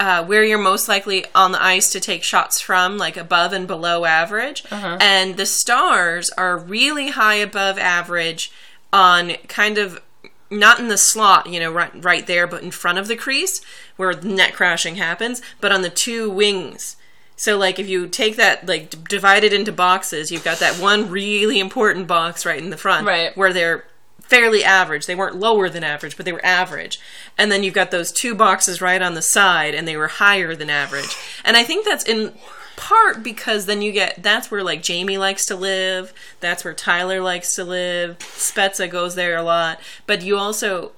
uh, 0.00 0.24
where 0.24 0.42
you're 0.42 0.58
most 0.58 0.88
likely 0.88 1.24
on 1.34 1.52
the 1.52 1.62
ice 1.62 1.90
to 1.92 2.00
take 2.00 2.22
shots 2.24 2.60
from, 2.60 2.98
like 2.98 3.16
above 3.16 3.52
and 3.52 3.66
below 3.68 4.04
average. 4.04 4.64
And 4.70 5.36
the 5.36 5.46
stars 5.46 6.30
are 6.30 6.58
really 6.58 7.10
high 7.10 7.36
above 7.36 7.78
average 7.78 8.50
on 8.92 9.32
kind 9.48 9.78
of 9.78 10.00
not 10.50 10.78
in 10.80 10.88
the 10.88 10.98
slot, 10.98 11.46
you 11.46 11.58
know, 11.60 11.72
right, 11.72 12.04
right 12.04 12.26
there, 12.26 12.46
but 12.46 12.62
in 12.62 12.70
front 12.70 12.98
of 12.98 13.08
the 13.08 13.16
crease 13.16 13.60
where 13.96 14.12
net 14.20 14.52
crashing 14.54 14.96
happens, 14.96 15.40
but 15.60 15.72
on 15.72 15.82
the 15.82 15.88
two 15.90 16.28
wings. 16.28 16.96
So, 17.36 17.56
like, 17.56 17.78
if 17.78 17.88
you 17.88 18.06
take 18.06 18.36
that, 18.36 18.66
like, 18.68 18.90
d- 18.90 18.98
divide 19.08 19.44
it 19.44 19.52
into 19.54 19.72
boxes, 19.72 20.30
you've 20.30 20.44
got 20.44 20.58
that 20.58 20.74
one 20.78 21.08
really 21.10 21.58
important 21.58 22.06
box 22.06 22.44
right 22.44 22.62
in 22.62 22.68
the 22.70 22.76
front, 22.76 23.06
Right. 23.06 23.34
where 23.36 23.52
they're 23.52 23.84
fairly 24.32 24.64
average. 24.64 25.04
They 25.04 25.14
weren't 25.14 25.36
lower 25.36 25.68
than 25.68 25.84
average, 25.84 26.16
but 26.16 26.24
they 26.24 26.32
were 26.32 26.44
average. 26.44 26.98
And 27.36 27.52
then 27.52 27.62
you've 27.62 27.74
got 27.74 27.90
those 27.90 28.10
two 28.10 28.34
boxes 28.34 28.80
right 28.80 29.02
on 29.02 29.12
the 29.12 29.20
side, 29.20 29.74
and 29.74 29.86
they 29.86 29.94
were 29.94 30.08
higher 30.08 30.54
than 30.56 30.70
average. 30.70 31.14
And 31.44 31.54
I 31.54 31.64
think 31.64 31.84
that's 31.84 32.02
in 32.02 32.32
part 32.74 33.22
because 33.22 33.66
then 33.66 33.82
you 33.82 33.92
get 33.92 34.22
that's 34.22 34.50
where 34.50 34.64
like 34.64 34.82
Jamie 34.82 35.18
likes 35.18 35.44
to 35.46 35.54
live, 35.54 36.14
that's 36.40 36.64
where 36.64 36.72
Tyler 36.72 37.20
likes 37.20 37.54
to 37.56 37.64
live, 37.64 38.18
Spezza 38.20 38.88
goes 38.88 39.16
there 39.16 39.36
a 39.36 39.42
lot, 39.42 39.78
but 40.06 40.22
you 40.22 40.38
also 40.38 40.92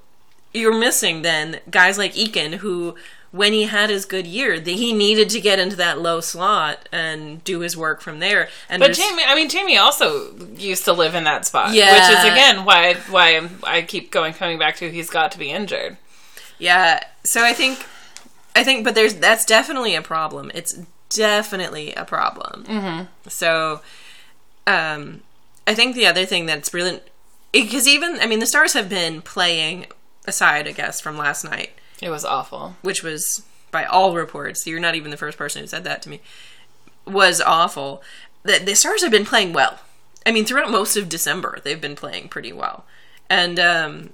you're 0.52 0.78
missing 0.78 1.22
then 1.22 1.58
guys 1.68 1.98
like 1.98 2.14
Eakin 2.14 2.54
who 2.54 2.94
when 3.34 3.52
he 3.52 3.64
had 3.64 3.90
his 3.90 4.04
good 4.04 4.28
year, 4.28 4.60
the, 4.60 4.74
he 4.76 4.92
needed 4.92 5.28
to 5.28 5.40
get 5.40 5.58
into 5.58 5.74
that 5.74 5.98
low 6.00 6.20
slot 6.20 6.88
and 6.92 7.42
do 7.42 7.58
his 7.60 7.76
work 7.76 8.00
from 8.00 8.20
there. 8.20 8.48
And 8.68 8.78
But 8.78 8.92
Jamie, 8.92 9.24
I 9.26 9.34
mean, 9.34 9.48
Jamie 9.48 9.76
also 9.76 10.32
used 10.56 10.84
to 10.84 10.92
live 10.92 11.16
in 11.16 11.24
that 11.24 11.44
spot, 11.44 11.74
Yeah. 11.74 11.94
which 11.94 12.16
is 12.18 12.24
again 12.32 12.64
why 12.64 12.94
why 13.10 13.48
I 13.64 13.82
keep 13.82 14.12
going 14.12 14.34
coming 14.34 14.56
back 14.56 14.76
to 14.76 14.88
he's 14.88 15.10
got 15.10 15.32
to 15.32 15.38
be 15.38 15.50
injured. 15.50 15.96
Yeah. 16.60 17.02
So 17.24 17.42
I 17.42 17.52
think, 17.52 17.84
I 18.54 18.62
think, 18.62 18.84
but 18.84 18.94
there's 18.94 19.14
that's 19.14 19.44
definitely 19.44 19.96
a 19.96 20.02
problem. 20.02 20.52
It's 20.54 20.78
definitely 21.08 21.92
a 21.94 22.04
problem. 22.04 22.64
Mm-hmm. 22.64 23.04
So, 23.28 23.80
um, 24.68 25.22
I 25.66 25.74
think 25.74 25.96
the 25.96 26.06
other 26.06 26.24
thing 26.24 26.46
that's 26.46 26.72
really 26.72 27.00
because 27.50 27.88
even 27.88 28.20
I 28.20 28.26
mean 28.26 28.38
the 28.38 28.46
Stars 28.46 28.74
have 28.74 28.88
been 28.88 29.22
playing 29.22 29.86
aside, 30.24 30.68
I 30.68 30.72
guess, 30.72 31.00
from 31.00 31.18
last 31.18 31.42
night, 31.44 31.70
It 32.02 32.10
was 32.10 32.24
awful. 32.24 32.76
which 32.82 33.02
was 33.02 33.42
by 33.70 33.84
all 33.84 34.14
reports. 34.14 34.66
You're 34.66 34.80
not 34.80 34.94
even 34.94 35.10
the 35.10 35.16
first 35.16 35.38
person 35.38 35.62
who 35.62 35.66
said 35.66 35.84
that 35.84 36.02
to 36.02 36.08
me. 36.08 36.20
Was 37.06 37.40
awful. 37.40 38.02
The, 38.42 38.60
the 38.64 38.74
Stars 38.74 39.02
have 39.02 39.10
been 39.10 39.24
playing 39.24 39.52
well. 39.52 39.78
I 40.26 40.32
mean, 40.32 40.44
throughout 40.44 40.70
most 40.70 40.96
of 40.96 41.08
December, 41.08 41.58
they've 41.62 41.80
been 41.80 41.96
playing 41.96 42.28
pretty 42.28 42.52
well, 42.52 42.84
and 43.28 43.60
um, 43.60 44.10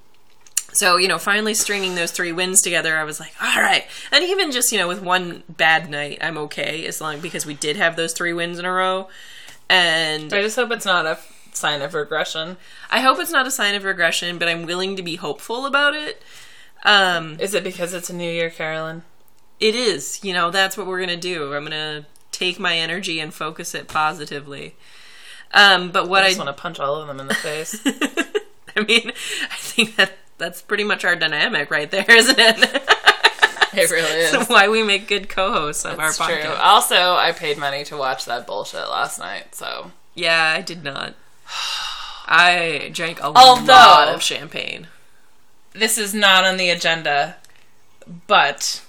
so, 0.72 0.96
you 0.96 1.08
know, 1.08 1.18
finally 1.18 1.54
stringing 1.54 1.94
those 1.94 2.12
three 2.12 2.32
wins 2.32 2.62
together, 2.62 2.96
I 2.96 3.04
was 3.04 3.18
like, 3.18 3.32
all 3.42 3.60
right. 3.60 3.86
And 4.12 4.24
even 4.24 4.52
just, 4.52 4.72
you 4.72 4.78
know, 4.78 4.88
with 4.88 5.02
one 5.02 5.42
bad 5.48 5.90
night, 5.90 6.18
I'm 6.20 6.38
okay 6.38 6.86
as 6.86 7.00
long 7.00 7.20
because 7.20 7.44
we 7.46 7.54
did 7.54 7.76
have 7.76 7.96
those 7.96 8.12
three 8.12 8.32
wins 8.32 8.58
in 8.58 8.64
a 8.64 8.72
row. 8.72 9.08
And 9.68 10.32
I 10.32 10.42
just 10.42 10.56
hope 10.56 10.70
it's 10.70 10.84
not 10.86 11.06
a 11.06 11.18
sign 11.52 11.82
of 11.82 11.94
regression. 11.94 12.56
I 12.90 13.00
hope 13.00 13.18
it's 13.18 13.32
not 13.32 13.46
a 13.46 13.50
sign 13.50 13.74
of 13.74 13.84
regression, 13.84 14.38
but 14.38 14.48
I'm 14.48 14.64
willing 14.64 14.96
to 14.96 15.02
be 15.02 15.16
hopeful 15.16 15.66
about 15.66 15.94
it. 15.94 16.22
Um, 16.84 17.38
Is 17.40 17.54
it 17.54 17.62
because 17.64 17.92
it's 17.94 18.10
a 18.10 18.14
new 18.14 18.30
year, 18.30 18.50
Carolyn? 18.50 19.02
it 19.58 19.74
is, 19.74 20.24
you 20.24 20.32
know, 20.32 20.50
that's 20.50 20.78
what 20.78 20.86
we're 20.86 20.96
going 21.04 21.10
to 21.10 21.16
do. 21.18 21.52
I'm 21.52 21.66
going 21.66 21.70
to 21.72 22.06
take 22.32 22.58
my 22.58 22.78
energy 22.78 23.20
and 23.20 23.32
focus 23.34 23.74
it 23.74 23.88
positively. 23.88 24.74
Um, 25.52 25.90
but 25.90 26.08
what 26.08 26.22
I 26.22 26.26
I, 26.26 26.28
just 26.30 26.38
want 26.38 26.48
to 26.56 26.60
punch 26.62 26.80
all 26.80 26.94
of 26.96 27.06
them 27.08 27.20
in 27.20 27.26
the 27.26 27.34
face. 27.34 27.78
I 28.76 28.80
mean, 28.84 29.10
I 29.50 29.56
think 29.56 29.96
that 29.96 30.12
that's 30.38 30.62
pretty 30.62 30.84
much 30.84 31.04
our 31.04 31.14
dynamic 31.16 31.70
right 31.70 31.90
there, 31.90 32.06
isn't 32.08 32.38
it? 32.38 32.56
it 33.74 33.90
really 33.90 34.20
is. 34.20 34.30
So 34.30 34.44
why 34.44 34.68
we 34.68 34.82
make 34.82 35.06
good 35.08 35.28
co-hosts 35.28 35.84
of 35.84 35.98
It's 36.00 36.18
our 36.18 36.26
true. 36.28 36.36
podcast. 36.38 36.58
Also, 36.60 37.14
I 37.16 37.32
paid 37.32 37.58
money 37.58 37.84
to 37.84 37.96
watch 37.98 38.24
that 38.24 38.46
bullshit 38.46 38.88
last 38.88 39.18
night, 39.18 39.54
so 39.54 39.90
Yeah, 40.14 40.54
I 40.56 40.62
did 40.62 40.82
not. 40.82 41.14
I 42.26 42.90
drank 42.94 43.20
a 43.20 43.24
Although- 43.36 43.72
lot 43.72 44.08
of 44.08 44.22
champagne. 44.22 44.86
This 45.72 45.98
is 45.98 46.14
not 46.14 46.44
on 46.44 46.56
the 46.56 46.70
agenda, 46.70 47.36
but 48.26 48.82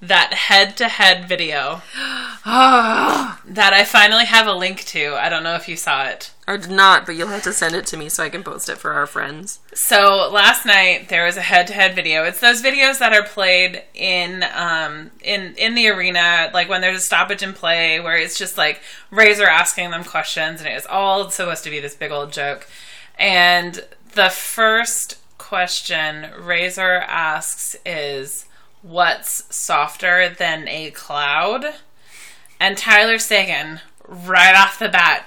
that 0.00 0.34
head-to-head 0.34 1.26
video 1.26 1.80
that 2.44 3.72
I 3.72 3.84
finally 3.84 4.26
have 4.26 4.46
a 4.46 4.52
link 4.52 4.84
to. 4.86 5.14
I 5.14 5.28
don't 5.28 5.42
know 5.42 5.54
if 5.54 5.68
you 5.68 5.76
saw 5.76 6.04
it. 6.04 6.32
I 6.46 6.56
did 6.58 6.70
not, 6.70 7.06
but 7.06 7.16
you'll 7.16 7.28
have 7.28 7.42
to 7.44 7.52
send 7.52 7.74
it 7.74 7.86
to 7.86 7.96
me 7.96 8.08
so 8.08 8.22
I 8.22 8.28
can 8.28 8.44
post 8.44 8.68
it 8.68 8.78
for 8.78 8.92
our 8.92 9.06
friends. 9.06 9.58
So 9.74 10.30
last 10.30 10.66
night 10.66 11.08
there 11.08 11.24
was 11.24 11.36
a 11.36 11.42
head-to-head 11.42 11.94
video. 11.96 12.24
It's 12.24 12.40
those 12.40 12.62
videos 12.62 12.98
that 12.98 13.12
are 13.12 13.24
played 13.24 13.82
in 13.94 14.44
um 14.54 15.10
in 15.22 15.54
in 15.56 15.74
the 15.74 15.88
arena, 15.88 16.50
like 16.52 16.68
when 16.68 16.82
there's 16.82 16.98
a 16.98 17.00
stoppage 17.00 17.42
in 17.42 17.52
play, 17.52 17.98
where 17.98 18.16
it's 18.16 18.38
just 18.38 18.58
like 18.58 18.80
Razor 19.10 19.46
asking 19.46 19.90
them 19.90 20.04
questions, 20.04 20.60
and 20.60 20.68
it's 20.68 20.86
all 20.86 21.30
supposed 21.30 21.64
to 21.64 21.70
be 21.70 21.80
this 21.80 21.94
big 21.94 22.12
old 22.12 22.32
joke. 22.32 22.68
And 23.18 23.82
the 24.12 24.28
first 24.28 25.18
question 25.46 26.26
Razor 26.36 27.04
asks 27.06 27.76
is 27.86 28.46
what's 28.82 29.44
softer 29.54 30.28
than 30.28 30.66
a 30.66 30.90
cloud? 30.90 31.66
And 32.58 32.76
Tyler 32.76 33.20
Seguin, 33.20 33.80
right 34.08 34.56
off 34.56 34.80
the 34.80 34.88
bat, 34.88 35.24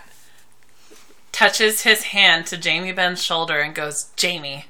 touches 1.32 1.84
his 1.84 2.04
hand 2.04 2.48
to 2.48 2.58
Jamie 2.58 2.92
Benn's 2.92 3.24
shoulder 3.24 3.60
and 3.60 3.74
goes, 3.74 4.10
Jamie. 4.18 4.66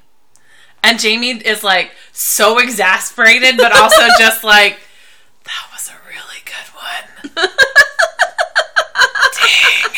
And 0.84 1.00
Jamie 1.00 1.30
is 1.30 1.64
like 1.64 1.96
so 2.12 2.60
exasperated, 2.60 3.56
but 3.56 3.72
also 3.72 4.06
just 4.20 4.44
like, 4.44 4.78
that 5.42 5.68
was 5.72 5.90
a 5.90 5.98
really 6.08 6.44
good 6.44 7.34
one. 7.34 7.48
Dang. 9.34 9.90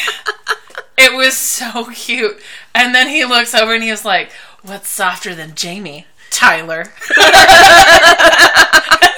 It 0.96 1.14
was 1.14 1.36
so 1.36 1.90
cute. 1.92 2.40
And 2.74 2.94
then 2.94 3.08
he 3.08 3.26
looks 3.26 3.54
over 3.54 3.74
and 3.74 3.84
he 3.84 3.90
was 3.90 4.06
like, 4.06 4.30
What's 4.62 4.88
softer 4.88 5.34
than 5.34 5.54
Jamie? 5.54 6.06
Tyler. 6.30 6.82
it 6.82 6.90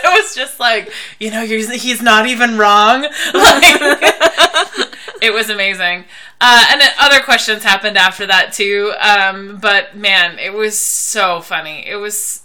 was 0.05 0.35
just 0.35 0.59
like, 0.59 0.91
you 1.21 1.31
know, 1.31 1.45
he's, 1.45 2.03
not 2.03 2.27
even 2.27 2.59
wrong. 2.59 3.03
Like, 3.35 3.65
it 5.23 5.33
was 5.33 5.49
amazing. 5.49 6.05
Uh, 6.41 6.65
and 6.71 6.83
other 6.99 7.21
questions 7.21 7.63
happened 7.63 7.97
after 7.97 8.27
that 8.27 8.53
too. 8.53 8.93
Um, 9.01 9.59
but 9.61 9.97
man, 9.97 10.39
it 10.39 10.53
was 10.53 10.85
so 11.09 11.41
funny. 11.41 11.87
It 11.87 11.97
was 11.97 12.43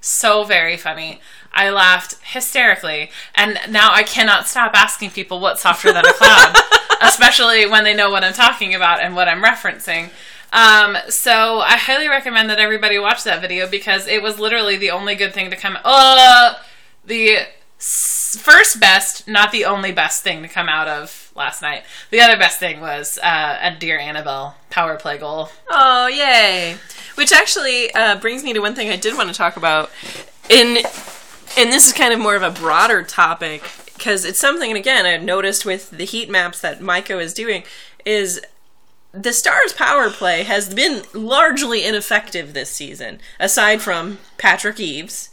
so 0.00 0.44
very 0.44 0.76
funny. 0.76 1.20
I 1.52 1.70
laughed 1.70 2.16
hysterically, 2.22 3.10
and 3.34 3.58
now 3.68 3.92
I 3.92 4.02
cannot 4.02 4.48
stop 4.48 4.72
asking 4.74 5.10
people 5.10 5.40
what's 5.40 5.62
softer 5.62 5.92
than 5.92 6.04
a 6.04 6.12
cloud, 6.12 6.56
especially 7.02 7.66
when 7.66 7.84
they 7.84 7.94
know 7.94 8.10
what 8.10 8.24
I'm 8.24 8.32
talking 8.32 8.74
about 8.74 9.00
and 9.00 9.14
what 9.14 9.28
I'm 9.28 9.42
referencing. 9.42 10.10
Um, 10.54 10.96
so 11.08 11.58
I 11.58 11.76
highly 11.76 12.08
recommend 12.08 12.48
that 12.48 12.60
everybody 12.60 12.96
watch 12.96 13.24
that 13.24 13.40
video 13.40 13.68
because 13.68 14.06
it 14.06 14.22
was 14.22 14.38
literally 14.38 14.76
the 14.76 14.92
only 14.92 15.16
good 15.16 15.34
thing 15.34 15.50
to 15.50 15.56
come. 15.56 15.76
Uh, 15.84 16.54
the 17.04 17.38
first 17.76 18.78
best, 18.78 19.26
not 19.26 19.50
the 19.50 19.64
only 19.64 19.90
best 19.90 20.22
thing 20.22 20.42
to 20.42 20.48
come 20.48 20.68
out 20.68 20.86
of 20.86 21.32
last 21.34 21.60
night. 21.60 21.82
The 22.10 22.20
other 22.20 22.36
best 22.36 22.60
thing 22.60 22.80
was 22.80 23.18
uh, 23.20 23.58
a 23.60 23.74
Dear 23.74 23.98
Annabelle 23.98 24.56
power 24.70 24.96
play 24.96 25.18
goal. 25.18 25.48
Oh, 25.68 26.06
yay. 26.06 26.76
Which 27.16 27.32
actually 27.32 27.92
uh, 27.92 28.20
brings 28.20 28.44
me 28.44 28.52
to 28.52 28.60
one 28.60 28.76
thing 28.76 28.90
I 28.90 28.96
did 28.96 29.16
want 29.16 29.30
to 29.30 29.34
talk 29.34 29.56
about. 29.56 29.90
In 30.48 30.78
and 31.56 31.72
this 31.72 31.88
is 31.88 31.92
kind 31.92 32.12
of 32.12 32.20
more 32.20 32.36
of 32.36 32.42
a 32.42 32.50
broader 32.50 33.02
topic 33.02 33.62
because 33.94 34.24
it's 34.24 34.38
something 34.38 34.70
and 34.70 34.78
again 34.78 35.06
I've 35.06 35.22
noticed 35.22 35.64
with 35.64 35.90
the 35.90 36.04
heat 36.04 36.28
maps 36.28 36.60
that 36.60 36.82
Micah 36.82 37.18
is 37.18 37.32
doing 37.32 37.62
is 38.04 38.40
the 39.14 39.32
Stars 39.32 39.72
power 39.72 40.10
play 40.10 40.42
has 40.42 40.74
been 40.74 41.02
largely 41.12 41.84
ineffective 41.84 42.52
this 42.52 42.70
season, 42.70 43.20
aside 43.38 43.80
from 43.80 44.18
Patrick 44.38 44.80
Eaves 44.80 45.30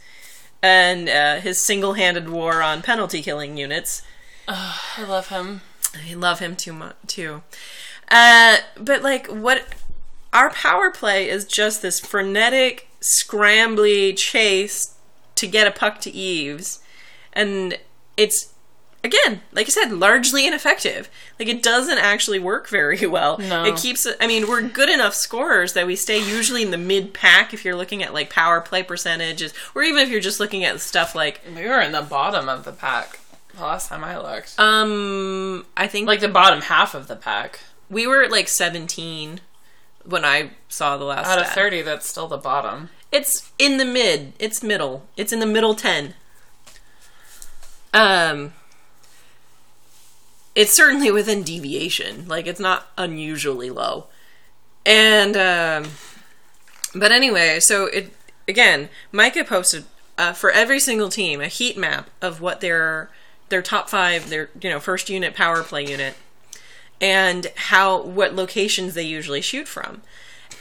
and 0.62 1.08
uh, 1.08 1.40
his 1.40 1.58
single-handed 1.58 2.28
war 2.28 2.62
on 2.62 2.82
penalty 2.82 3.22
killing 3.22 3.56
units. 3.56 4.02
I 4.46 5.04
love 5.06 5.28
him. 5.28 5.62
I 5.94 6.14
love 6.14 6.38
him 6.38 6.54
too 6.54 6.72
much 6.72 6.94
too. 7.08 7.42
Uh, 8.08 8.58
but 8.78 9.02
like 9.02 9.26
what 9.26 9.64
our 10.32 10.50
power 10.50 10.90
play 10.90 11.28
is 11.28 11.44
just 11.44 11.82
this 11.82 11.98
frenetic, 11.98 12.88
scrambly 13.00 14.16
chase 14.16 14.94
to 15.34 15.46
get 15.48 15.66
a 15.66 15.72
puck 15.72 16.00
to 16.02 16.10
Eaves, 16.10 16.80
and 17.32 17.78
it's 18.16 18.51
again, 19.04 19.40
like 19.52 19.66
I 19.66 19.70
said, 19.70 19.90
largely 19.92 20.46
ineffective. 20.46 21.08
Like 21.38 21.48
it 21.48 21.62
doesn't 21.62 21.98
actually 21.98 22.38
work 22.38 22.68
very 22.68 23.06
well. 23.06 23.38
No. 23.38 23.64
It 23.64 23.76
keeps. 23.76 24.06
I 24.20 24.26
mean, 24.26 24.48
we're 24.48 24.62
good 24.62 24.88
enough 24.88 25.14
scorers 25.14 25.72
that 25.74 25.86
we 25.86 25.96
stay 25.96 26.18
usually 26.18 26.62
in 26.62 26.70
the 26.70 26.78
mid 26.78 27.12
pack 27.14 27.52
if 27.52 27.64
you're 27.64 27.76
looking 27.76 28.02
at 28.02 28.14
like 28.14 28.30
power 28.30 28.60
play 28.60 28.82
percentages, 28.82 29.52
or 29.74 29.82
even 29.82 30.02
if 30.02 30.08
you're 30.08 30.20
just 30.20 30.40
looking 30.40 30.64
at 30.64 30.80
stuff 30.80 31.14
like 31.14 31.40
We 31.56 31.66
were 31.66 31.80
in 31.80 31.92
the 31.92 32.02
bottom 32.02 32.48
of 32.48 32.64
the 32.64 32.72
pack 32.72 33.18
the 33.54 33.62
last 33.62 33.88
time 33.88 34.02
I 34.02 34.16
looked. 34.18 34.58
um, 34.58 35.66
I 35.76 35.86
think 35.86 36.06
like 36.06 36.20
the 36.20 36.28
bottom 36.28 36.62
half 36.62 36.94
of 36.94 37.06
the 37.08 37.16
pack. 37.16 37.60
we 37.90 38.06
were 38.06 38.22
at 38.22 38.30
like 38.30 38.48
17 38.48 39.40
when 40.06 40.24
I 40.24 40.50
saw 40.68 40.96
the 40.96 41.04
last 41.04 41.26
Out 41.28 41.38
of 41.38 41.44
stat. 41.46 41.54
30, 41.56 41.82
that's 41.82 42.08
still 42.08 42.28
the 42.28 42.38
bottom. 42.38 42.88
It's 43.12 43.52
in 43.58 43.76
the 43.76 43.84
mid. 43.84 44.32
It's 44.38 44.62
middle. 44.62 45.06
It's 45.18 45.32
in 45.34 45.38
the 45.40 45.46
middle 45.46 45.74
10. 45.74 46.14
Um 47.94 48.54
it's 50.54 50.72
certainly 50.72 51.10
within 51.10 51.42
deviation. 51.42 52.28
Like 52.28 52.46
it's 52.46 52.60
not 52.60 52.88
unusually 52.98 53.70
low. 53.70 54.06
And 54.84 55.36
um 55.36 55.92
but 56.94 57.12
anyway, 57.12 57.60
so 57.60 57.86
it 57.86 58.12
again, 58.46 58.88
Micah 59.10 59.44
posted 59.44 59.84
uh, 60.18 60.32
for 60.32 60.50
every 60.50 60.78
single 60.78 61.08
team 61.08 61.40
a 61.40 61.48
heat 61.48 61.76
map 61.76 62.10
of 62.20 62.40
what 62.40 62.60
their 62.60 63.10
their 63.48 63.62
top 63.62 63.88
5, 63.88 64.30
their 64.30 64.50
you 64.60 64.70
know, 64.70 64.80
first 64.80 65.10
unit 65.10 65.34
power 65.34 65.62
play 65.62 65.86
unit 65.86 66.14
and 67.00 67.48
how 67.56 68.00
what 68.00 68.34
locations 68.34 68.94
they 68.94 69.02
usually 69.02 69.40
shoot 69.40 69.66
from. 69.66 70.02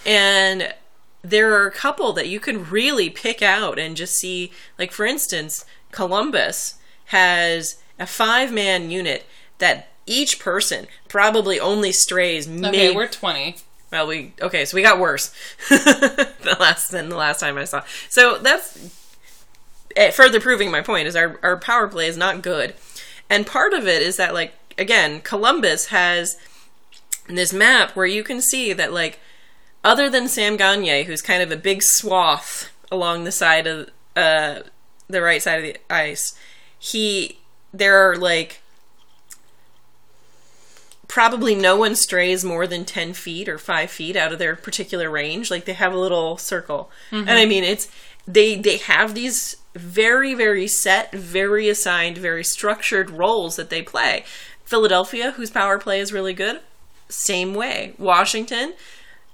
And 0.06 0.74
there 1.22 1.54
are 1.54 1.68
a 1.68 1.72
couple 1.72 2.14
that 2.14 2.28
you 2.28 2.40
can 2.40 2.68
really 2.70 3.10
pick 3.10 3.42
out 3.42 3.78
and 3.78 3.96
just 3.96 4.18
see 4.18 4.52
like 4.80 4.92
for 4.92 5.06
instance, 5.06 5.66
Columbus 5.92 6.76
has 7.06 7.82
a 8.00 8.08
five-man 8.08 8.90
unit 8.90 9.26
that 9.62 9.88
each 10.06 10.38
person 10.40 10.88
probably 11.08 11.60
only 11.60 11.92
strays 11.94 12.48
Okay, 12.48 12.60
maybe 12.60 12.96
we're 12.96 13.08
20. 13.08 13.56
well, 13.92 14.08
we 14.08 14.34
okay, 14.42 14.66
so 14.66 14.76
we 14.76 14.82
got 14.82 15.00
worse 15.00 15.34
the 15.70 16.58
last 16.60 16.92
than 16.92 17.08
the 17.10 17.16
last 17.16 17.40
time 17.40 17.58
I 17.58 17.64
saw. 17.64 17.84
So 18.10 18.38
that's 18.38 18.78
eh, 19.96 20.12
further 20.12 20.40
proving 20.42 20.70
my 20.70 20.82
point 20.82 21.08
is 21.08 21.16
our 21.16 21.40
our 21.42 21.56
power 21.58 21.88
play 21.88 22.08
is 22.08 22.18
not 22.18 22.42
good, 22.42 22.74
and 23.30 23.48
part 23.48 23.74
of 23.74 23.88
it 23.88 24.02
is 24.02 24.18
that 24.18 24.34
like 24.34 24.54
again 24.78 25.22
Columbus 25.22 25.88
has 25.88 26.38
this 27.28 27.54
map 27.54 27.96
where 27.96 28.06
you 28.06 28.24
can 28.24 28.42
see 28.42 28.74
that 28.74 28.92
like 28.92 29.20
other 29.84 30.10
than 30.10 30.28
Sam 30.28 30.58
Gagner, 30.58 31.04
who's 31.04 31.22
kind 31.22 31.42
of 31.42 31.52
a 31.52 31.56
big 31.56 31.82
swath 31.84 32.72
along 32.92 33.24
the 33.24 33.32
side 33.32 33.68
of 33.68 33.90
uh 34.16 34.62
the 35.08 35.22
right 35.22 35.42
side 35.42 35.60
of 35.60 35.64
the 35.64 35.78
ice, 35.94 36.36
he 36.80 37.38
there 37.74 38.10
are 38.10 38.16
like 38.18 38.61
probably 41.12 41.54
no 41.54 41.76
one 41.76 41.94
strays 41.94 42.42
more 42.46 42.66
than 42.66 42.86
10 42.86 43.12
feet 43.12 43.50
or 43.50 43.58
5 43.58 43.92
feet 43.92 44.16
out 44.16 44.32
of 44.32 44.40
their 44.40 44.56
particular 44.56 45.10
range. 45.10 45.52
Like 45.52 45.66
they 45.66 45.74
have 45.74 45.94
a 45.94 45.98
little 45.98 46.38
circle. 46.38 46.90
And 47.28 47.38
i 47.38 47.46
mean 47.46 47.66
it's 47.66 47.90
they 48.26 48.56
they 48.56 48.78
have 48.78 49.14
these 49.14 49.58
very 49.76 50.34
very 50.34 50.68
set 50.68 51.12
very 51.12 51.68
assigned 51.68 52.18
very 52.18 52.46
structured 52.46 53.10
roles 53.10 53.58
that 53.58 53.70
they 53.70 53.82
play. 53.82 54.24
Philadelphia 54.64 55.32
whose 55.32 55.52
power 55.52 55.78
play 55.78 56.00
is 56.00 56.14
really 56.14 56.34
good 56.34 56.62
same 57.10 57.54
way. 57.54 57.94
Washington 57.98 58.74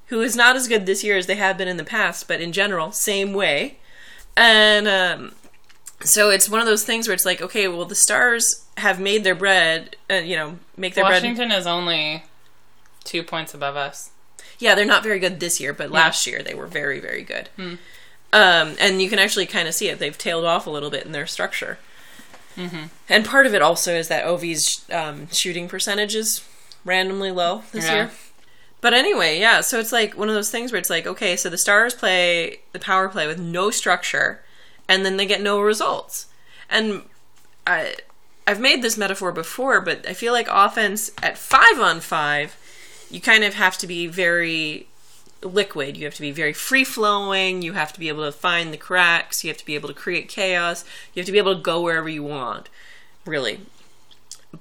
who 0.08 0.20
is 0.22 0.36
not 0.36 0.56
as 0.56 0.68
good 0.68 0.88
this 0.88 1.04
year 1.04 1.16
as 1.16 1.28
they 1.28 1.36
have 1.36 1.60
been 1.60 1.68
in 1.68 1.78
the 1.78 1.84
past 1.84 2.28
but 2.28 2.42
in 2.42 2.52
general 2.52 2.92
same 2.92 3.34
way. 3.34 3.78
And 4.36 4.88
um 4.88 5.36
so 6.04 6.30
it's 6.30 6.48
one 6.50 6.60
of 6.60 6.68
those 6.68 6.84
things 6.84 7.08
where 7.08 7.14
it's 7.16 7.26
like 7.26 7.42
okay 7.42 7.68
well 7.68 7.86
the 7.86 7.96
stars 7.96 8.66
have 8.78 9.00
made 9.00 9.24
their 9.24 9.36
bread 9.36 9.96
uh, 10.12 10.16
you 10.16 10.36
know 10.36 10.58
make 10.78 10.94
their 10.94 11.04
bread 11.06 11.22
Washington 11.24 11.52
is 11.52 11.66
only 11.66 12.24
two 13.04 13.24
points 13.24 13.54
above 13.54 13.76
us. 13.76 14.12
yeah, 14.60 14.76
they're 14.76 14.86
not 14.86 15.02
very 15.04 15.18
good 15.20 15.40
this 15.40 15.60
year, 15.60 15.72
but 15.74 15.90
last 15.92 16.28
year 16.28 16.44
they 16.44 16.54
were 16.54 16.68
very, 16.68 17.00
very 17.00 17.24
good. 17.24 17.48
Um, 17.58 18.76
and 18.82 19.02
you 19.02 19.10
can 19.10 19.18
actually 19.18 19.46
kind 19.46 19.68
of 19.68 19.74
see 19.74 19.88
it. 19.88 19.98
They've 19.98 20.18
tailed 20.18 20.44
off 20.46 20.68
a 20.68 20.70
little 20.70 20.90
bit 20.90 21.06
in 21.06 21.14
their 21.14 21.26
structure. 21.28 21.78
And 23.08 23.24
part 23.26 23.46
of 23.46 23.54
it 23.54 23.62
also 23.62 23.94
is 23.94 24.08
that 24.10 24.26
OV's 24.26 24.84
um, 24.92 25.30
shooting 25.32 25.68
percentage 25.70 26.16
is 26.16 26.44
randomly 26.84 27.32
low 27.32 27.62
this 27.72 27.86
Yeah. 27.86 27.94
year. 27.94 28.12
But 28.82 28.94
anyway, 28.94 29.40
yeah, 29.40 29.62
so 29.62 29.80
it's 29.80 29.92
like 29.92 30.18
one 30.18 30.28
of 30.28 30.36
those 30.36 30.50
things 30.52 30.72
where 30.72 30.80
it's 30.80 30.90
like, 30.90 31.08
okay, 31.08 31.36
so 31.36 31.50
the 31.50 31.58
Stars 31.58 31.94
play 31.94 32.60
the 32.74 32.80
power 32.80 33.08
play 33.10 33.26
with 33.28 33.40
no 33.40 33.70
structure, 33.72 34.42
and 34.88 35.06
then 35.06 35.18
they 35.18 35.26
get 35.26 35.42
no 35.42 35.60
results. 35.60 36.28
And 36.70 37.04
I, 37.66 37.96
I've 38.46 38.60
made 38.60 38.82
this 38.82 38.98
metaphor 38.98 39.32
before, 39.32 39.82
but 39.82 40.08
I 40.08 40.14
feel 40.14 40.34
like 40.34 40.48
offense 40.50 41.12
at 41.22 41.38
five 41.38 41.80
on 41.80 42.00
five, 42.00 42.58
you 43.10 43.22
kind 43.22 43.44
of 43.44 43.56
have 43.56 43.78
to 43.80 43.88
be 43.88 44.08
very 44.08 44.88
liquid. 45.44 45.98
You 45.98 46.06
have 46.06 46.16
to 46.16 46.22
be 46.22 46.32
very 46.32 46.54
free 46.54 46.84
flowing. 46.84 47.62
You 47.62 47.74
have 47.74 47.94
to 47.94 48.00
be 48.00 48.08
able 48.08 48.26
to 48.26 48.32
find 48.32 48.74
the 48.74 48.78
cracks. 48.78 49.44
You 49.44 49.50
have 49.50 49.58
to 49.58 49.66
be 49.66 49.76
able 49.76 49.90
to 49.90 49.94
create 49.94 50.30
chaos. 50.30 50.84
You 51.14 51.22
have 51.22 51.26
to 51.28 51.32
be 51.32 51.38
able 51.38 51.56
to 51.56 51.62
go 51.62 51.82
wherever 51.82 52.10
you 52.10 52.24
want, 52.24 52.70
really. 53.26 53.62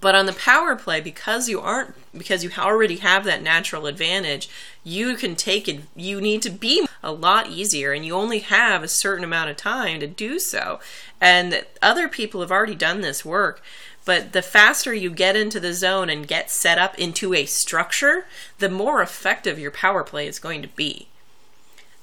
But 0.00 0.14
on 0.14 0.26
the 0.26 0.33
power 0.33 0.76
play, 0.76 1.00
because 1.00 1.49
you 1.49 1.61
aren't, 1.61 1.95
because 2.16 2.42
you 2.42 2.50
already 2.59 2.97
have 2.97 3.25
that 3.25 3.42
natural 3.42 3.87
advantage, 3.87 4.49
you 4.87 5.16
can 5.16 5.35
take 5.35 5.66
it. 5.66 5.81
You 5.97 6.21
need 6.21 6.43
to 6.43 6.50
be 6.50 6.87
a 7.02 7.11
lot 7.11 7.50
easier, 7.50 7.93
and 7.93 8.07
you 8.07 8.14
only 8.14 8.38
have 8.38 8.85
a 8.85 8.88
certain 8.88 9.25
amount 9.25 9.50
of 9.50 9.57
time 9.57 9.99
to 9.99 10.07
do 10.07 10.38
so. 10.38 10.78
And 11.21 11.66
other 11.83 12.09
people 12.09 12.40
have 12.40 12.52
already 12.52 12.76
done 12.76 13.00
this 13.00 13.25
work. 13.25 13.61
But 14.05 14.33
the 14.33 14.43
faster 14.43 14.95
you 14.95 15.11
get 15.11 15.35
into 15.35 15.59
the 15.59 15.75
zone 15.75 16.09
and 16.09 16.28
get 16.28 16.52
set 16.52 16.78
up 16.78 16.97
into 17.00 17.35
a 17.35 17.47
structure, 17.47 18.26
the 18.59 18.69
more 18.69 19.02
effective 19.02 19.59
your 19.59 19.73
power 19.73 20.05
play 20.05 20.28
is 20.28 20.38
going 20.38 20.62
to 20.62 20.69
be. 20.69 21.09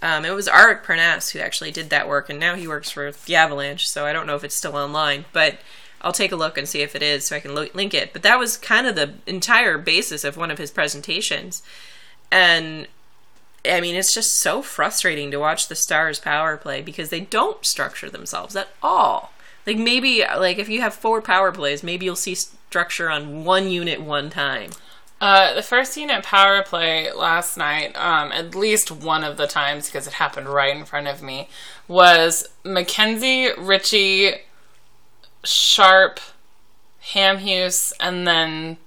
Um, 0.01 0.25
it 0.25 0.31
was 0.31 0.49
Arik 0.49 0.83
Parnass 0.83 1.31
who 1.31 1.39
actually 1.39 1.71
did 1.71 1.89
that 1.89 2.09
work, 2.09 2.29
and 2.29 2.37
now 2.37 2.55
he 2.55 2.67
works 2.67 2.89
for 2.89 3.13
the 3.13 3.35
Avalanche. 3.37 3.87
So 3.87 4.05
I 4.05 4.11
don't 4.11 4.27
know 4.27 4.35
if 4.35 4.43
it's 4.43 4.55
still 4.55 4.75
online, 4.75 5.23
but 5.31 5.59
I'll 6.01 6.11
take 6.11 6.33
a 6.33 6.35
look 6.35 6.57
and 6.57 6.67
see 6.67 6.81
if 6.81 6.97
it 6.97 7.01
is, 7.01 7.27
so 7.27 7.37
I 7.37 7.39
can 7.39 7.55
lo- 7.55 7.69
link 7.73 7.93
it. 7.93 8.11
But 8.11 8.23
that 8.23 8.37
was 8.37 8.57
kind 8.57 8.87
of 8.87 8.95
the 8.95 9.13
entire 9.25 9.77
basis 9.77 10.25
of 10.25 10.35
one 10.35 10.51
of 10.51 10.57
his 10.57 10.69
presentations, 10.69 11.63
and 12.33 12.87
I 13.63 13.79
mean, 13.79 13.95
it's 13.95 14.13
just 14.13 14.39
so 14.39 14.63
frustrating 14.63 15.29
to 15.29 15.37
watch 15.37 15.67
the 15.67 15.75
Stars 15.75 16.19
power 16.19 16.57
play 16.57 16.81
because 16.81 17.09
they 17.09 17.19
don't 17.21 17.63
structure 17.63 18.09
themselves 18.09 18.55
at 18.55 18.69
all. 18.81 19.31
Like 19.67 19.77
maybe 19.77 20.23
like 20.23 20.57
if 20.57 20.67
you 20.67 20.81
have 20.81 20.95
four 20.95 21.21
power 21.21 21.51
plays, 21.51 21.83
maybe 21.83 22.05
you'll 22.05 22.15
see 22.15 22.33
structure 22.33 23.09
on 23.09 23.45
one 23.45 23.69
unit 23.69 24.01
one 24.01 24.31
time. 24.31 24.71
Uh, 25.21 25.53
the 25.53 25.61
first 25.61 25.95
unit 25.95 26.23
power 26.23 26.63
play 26.63 27.13
last 27.13 27.55
night, 27.55 27.95
um, 27.95 28.31
at 28.31 28.55
least 28.55 28.91
one 28.91 29.23
of 29.23 29.37
the 29.37 29.47
times 29.47 29.85
because 29.85 30.07
it 30.07 30.13
happened 30.13 30.49
right 30.49 30.75
in 30.75 30.83
front 30.83 31.07
of 31.07 31.21
me, 31.21 31.47
was 31.87 32.49
McKenzie, 32.65 33.53
Ritchie, 33.57 34.33
Sharp, 35.45 36.19
Hamhuis, 37.13 37.93
and 37.99 38.27
then 38.27 38.77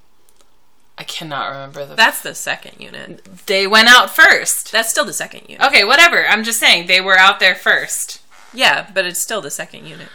I 0.98 1.04
cannot 1.04 1.48
remember 1.50 1.84
the. 1.84 1.94
That's 1.94 2.22
the 2.22 2.34
second 2.34 2.80
unit. 2.80 3.22
they 3.46 3.66
went 3.66 3.88
out 3.88 4.10
first. 4.10 4.72
That's 4.72 4.88
still 4.88 5.04
the 5.04 5.12
second 5.12 5.42
unit. 5.48 5.66
Okay, 5.66 5.84
whatever. 5.84 6.26
I'm 6.26 6.42
just 6.42 6.58
saying 6.58 6.86
they 6.86 7.00
were 7.00 7.18
out 7.18 7.38
there 7.38 7.54
first. 7.54 8.22
Yeah, 8.54 8.90
but 8.94 9.04
it's 9.04 9.20
still 9.20 9.42
the 9.42 9.50
second 9.50 9.86
unit. 9.86 10.08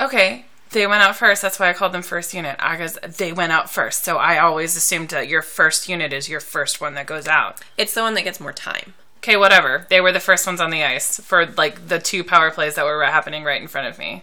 Okay, 0.00 0.46
they 0.70 0.86
went 0.86 1.02
out 1.02 1.16
first. 1.16 1.42
That's 1.42 1.60
why 1.60 1.70
I 1.70 1.74
called 1.74 1.92
them 1.92 2.02
first 2.02 2.34
unit. 2.34 2.56
I 2.58 2.76
guess 2.76 2.98
they 3.02 3.32
went 3.32 3.52
out 3.52 3.70
first, 3.70 4.04
so 4.04 4.16
I 4.16 4.38
always 4.38 4.76
assumed 4.76 5.10
that 5.10 5.28
your 5.28 5.42
first 5.42 5.88
unit 5.88 6.12
is 6.12 6.28
your 6.28 6.40
first 6.40 6.80
one 6.80 6.94
that 6.94 7.06
goes 7.06 7.28
out. 7.28 7.60
It's 7.78 7.94
the 7.94 8.02
one 8.02 8.14
that 8.14 8.24
gets 8.24 8.40
more 8.40 8.52
time. 8.52 8.94
Okay, 9.18 9.36
whatever. 9.36 9.86
They 9.88 10.00
were 10.00 10.12
the 10.12 10.20
first 10.20 10.46
ones 10.46 10.60
on 10.60 10.70
the 10.70 10.82
ice 10.84 11.18
for 11.20 11.46
like 11.46 11.88
the 11.88 11.98
two 11.98 12.24
power 12.24 12.50
plays 12.50 12.74
that 12.74 12.84
were 12.84 13.02
happening 13.04 13.44
right 13.44 13.62
in 13.62 13.68
front 13.68 13.86
of 13.86 13.98
me. 13.98 14.22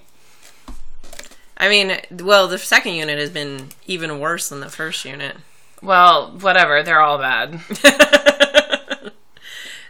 I 1.58 1.70
mean, 1.70 1.98
well, 2.12 2.48
the 2.48 2.58
second 2.58 2.94
unit 2.94 3.18
has 3.20 3.30
been 3.30 3.70
even 3.86 4.20
worse 4.20 4.50
than 4.50 4.60
the 4.60 4.70
first 4.70 5.06
unit. 5.06 5.38
Well, 5.82 6.32
whatever. 6.40 6.82
They're 6.82 7.02
all 7.02 7.18
bad. 7.18 7.60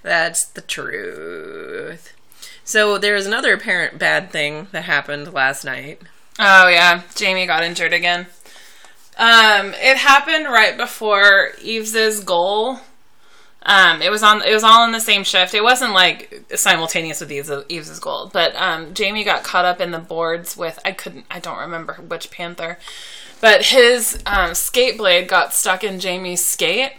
That's 0.04 0.46
the 0.46 0.62
truth. 0.62 2.14
So 2.66 2.98
there 2.98 3.14
was 3.14 3.26
another 3.26 3.54
apparent 3.54 4.00
bad 4.00 4.32
thing 4.32 4.68
that 4.72 4.84
happened 4.84 5.34
last 5.34 5.64
night. 5.64 6.02
Oh 6.40 6.68
yeah, 6.68 7.04
Jamie 7.16 7.46
got 7.46 7.64
injured 7.64 7.94
again. 7.94 8.28
Um, 9.18 9.74
it 9.76 9.98
happened 9.98 10.46
right 10.46 10.76
before 10.76 11.52
Eaves's 11.62 12.24
goal. 12.24 12.80
Um, 13.66 14.02
it 14.02 14.12
was 14.12 14.24
on. 14.24 14.42
It 14.44 14.54
was 14.54 14.64
all 14.64 14.86
in 14.86 14.92
the 14.92 15.00
same 15.00 15.24
shift. 15.24 15.54
It 15.54 15.64
wasn't 15.64 15.94
like 15.94 16.44
simultaneous 16.56 17.22
with 17.22 17.32
Eaves, 17.32 17.52
Eaves's 17.70 18.00
goal, 18.00 18.30
but 18.32 18.54
um, 18.56 18.94
Jamie 18.94 19.24
got 19.24 19.44
caught 19.44 19.64
up 19.64 19.80
in 19.80 19.92
the 19.92 20.00
boards 20.00 20.58
with. 20.58 20.80
I 20.84 20.92
couldn't. 20.92 21.26
I 21.32 21.40
don't 21.40 21.60
remember 21.60 21.94
which 21.94 22.30
Panther, 22.30 22.78
but 23.40 23.68
his 23.68 24.22
um, 24.26 24.54
skate 24.54 24.98
blade 24.98 25.30
got 25.30 25.54
stuck 25.54 25.84
in 25.84 26.02
Jamie's 26.02 26.46
skate 26.46 26.92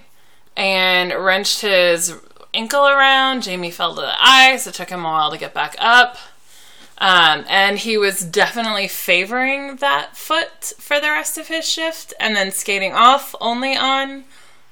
and 0.57 1.13
wrenched 1.13 1.61
his 1.61 2.15
ankle 2.55 2.87
around. 2.87 3.43
Jamie 3.43 3.71
fell 3.71 3.95
to 3.95 4.01
the 4.01 4.15
ice. 4.19 4.67
It 4.67 4.75
took 4.75 4.89
him 4.89 5.01
a 5.01 5.05
while 5.05 5.31
to 5.31 5.39
get 5.39 5.53
back 5.53 5.77
up. 5.79 6.17
Um, 6.97 7.45
and 7.49 7.79
he 7.79 7.99
was 7.99 8.21
definitely 8.21 8.87
favoring 8.87 9.77
that 9.77 10.17
foot 10.17 10.73
for 10.79 11.01
the 11.01 11.09
rest 11.09 11.37
of 11.37 11.49
his 11.49 11.69
shift 11.69 12.15
and 12.21 12.37
then 12.37 12.53
skating 12.53 12.93
off 12.93 13.35
only 13.41 13.77
on 13.77 14.25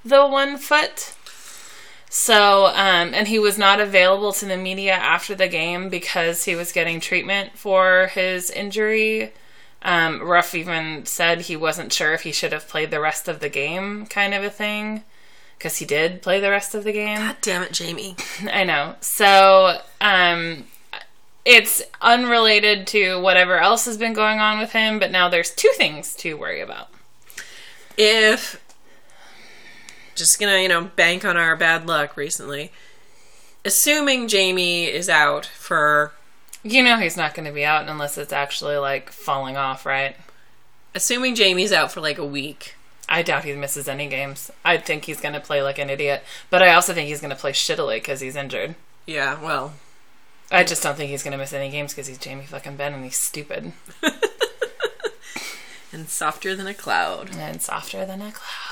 the 0.05 0.27
one 0.27 0.57
foot. 0.57 1.15
So, 2.14 2.66
um, 2.66 3.14
and 3.14 3.26
he 3.26 3.38
was 3.38 3.57
not 3.57 3.81
available 3.81 4.35
to 4.35 4.45
the 4.45 4.59
media 4.59 4.92
after 4.92 5.35
the 5.35 5.49
game 5.49 5.88
because 5.88 6.45
he 6.45 6.54
was 6.54 6.71
getting 6.71 7.01
treatment 7.01 7.57
for 7.57 8.09
his 8.09 8.51
injury. 8.51 9.33
Um, 9.81 10.20
Ruff 10.20 10.55
even 10.55 11.07
said 11.07 11.40
he 11.40 11.57
wasn't 11.57 11.90
sure 11.90 12.12
if 12.12 12.20
he 12.20 12.31
should 12.31 12.53
have 12.53 12.68
played 12.68 12.90
the 12.90 13.01
rest 13.01 13.29
of 13.29 13.40
the 13.40 13.48
game, 13.48 14.05
kind 14.05 14.35
of 14.35 14.44
a 14.44 14.51
thing. 14.51 15.05
Because 15.57 15.79
he 15.79 15.87
did 15.87 16.20
play 16.20 16.38
the 16.38 16.51
rest 16.51 16.75
of 16.75 16.85
the 16.85 16.92
game. 16.92 17.16
God 17.16 17.37
damn 17.40 17.62
it, 17.62 17.72
Jamie. 17.72 18.16
I 18.53 18.64
know. 18.64 18.96
So, 19.01 19.79
um, 20.03 20.64
it's 21.46 21.83
unrelated 22.03 22.87
to 22.88 23.22
whatever 23.22 23.57
else 23.57 23.87
has 23.87 23.96
been 23.96 24.12
going 24.12 24.38
on 24.38 24.59
with 24.59 24.72
him, 24.72 24.98
but 24.98 25.11
now 25.11 25.31
there's 25.31 25.51
two 25.51 25.72
things 25.77 26.14
to 26.16 26.37
worry 26.37 26.61
about. 26.61 26.90
If 27.96 28.62
just 30.14 30.38
gonna, 30.38 30.59
you 30.59 30.68
know, 30.68 30.85
bank 30.96 31.25
on 31.25 31.37
our 31.37 31.57
bad 31.57 31.87
luck 31.87 32.16
recently. 32.16 32.70
Assuming 33.64 34.29
Jamie 34.29 34.85
is 34.87 35.09
out 35.09 35.46
for 35.46 36.12
You 36.64 36.83
know 36.83 36.96
he's 36.98 37.16
not 37.16 37.35
to 37.46 37.53
be 37.55 37.64
out 37.64 37.88
unless 37.88 38.18
it's 38.18 38.33
actually 38.33 38.77
like 38.77 39.11
falling 39.11 39.57
off, 39.57 39.87
right? 39.87 40.16
assuming 40.94 41.35
Jamie's 41.35 41.72
out 41.72 41.90
for 41.90 42.01
like 42.01 42.18
a 42.18 42.25
week. 42.25 42.77
I 43.09 43.22
doubt 43.22 43.44
he 43.44 43.53
misses 43.55 43.88
any 43.88 44.09
games. 44.09 44.51
I 44.64 44.77
think 44.77 45.05
he's 45.05 45.20
to 45.35 45.40
play 45.40 45.62
like 45.62 45.79
an 45.79 45.90
idiot, 45.90 46.22
but 46.51 46.62
I 46.62 46.72
also 46.75 46.92
think 46.94 47.09
he's 47.09 47.20
to 47.31 47.37
play 47.37 47.53
shittily 47.53 47.96
because 47.96 48.20
he's 48.20 48.37
injured. 48.37 48.75
Yeah, 49.07 49.42
well, 49.42 49.75
I 50.51 50.64
just 50.64 50.83
don't 50.83 50.96
think 50.96 51.11
he's 51.11 51.22
to 51.33 51.38
miss 51.38 51.53
any 51.53 51.70
games 51.70 51.92
because 51.92 52.07
he's 52.07 52.18
Jamie 52.18 52.44
fucking 52.44 52.77
Benn 52.77 52.94
and 52.94 53.05
he's 53.05 53.18
stupid 53.18 53.72
and 55.92 56.09
softer 56.09 56.55
than 56.55 56.66
a 56.66 56.75
cloud. 56.75 57.31
and 57.37 57.61
softer 57.61 58.05
than 58.07 58.22
a 58.22 58.33
cloud. 58.33 58.72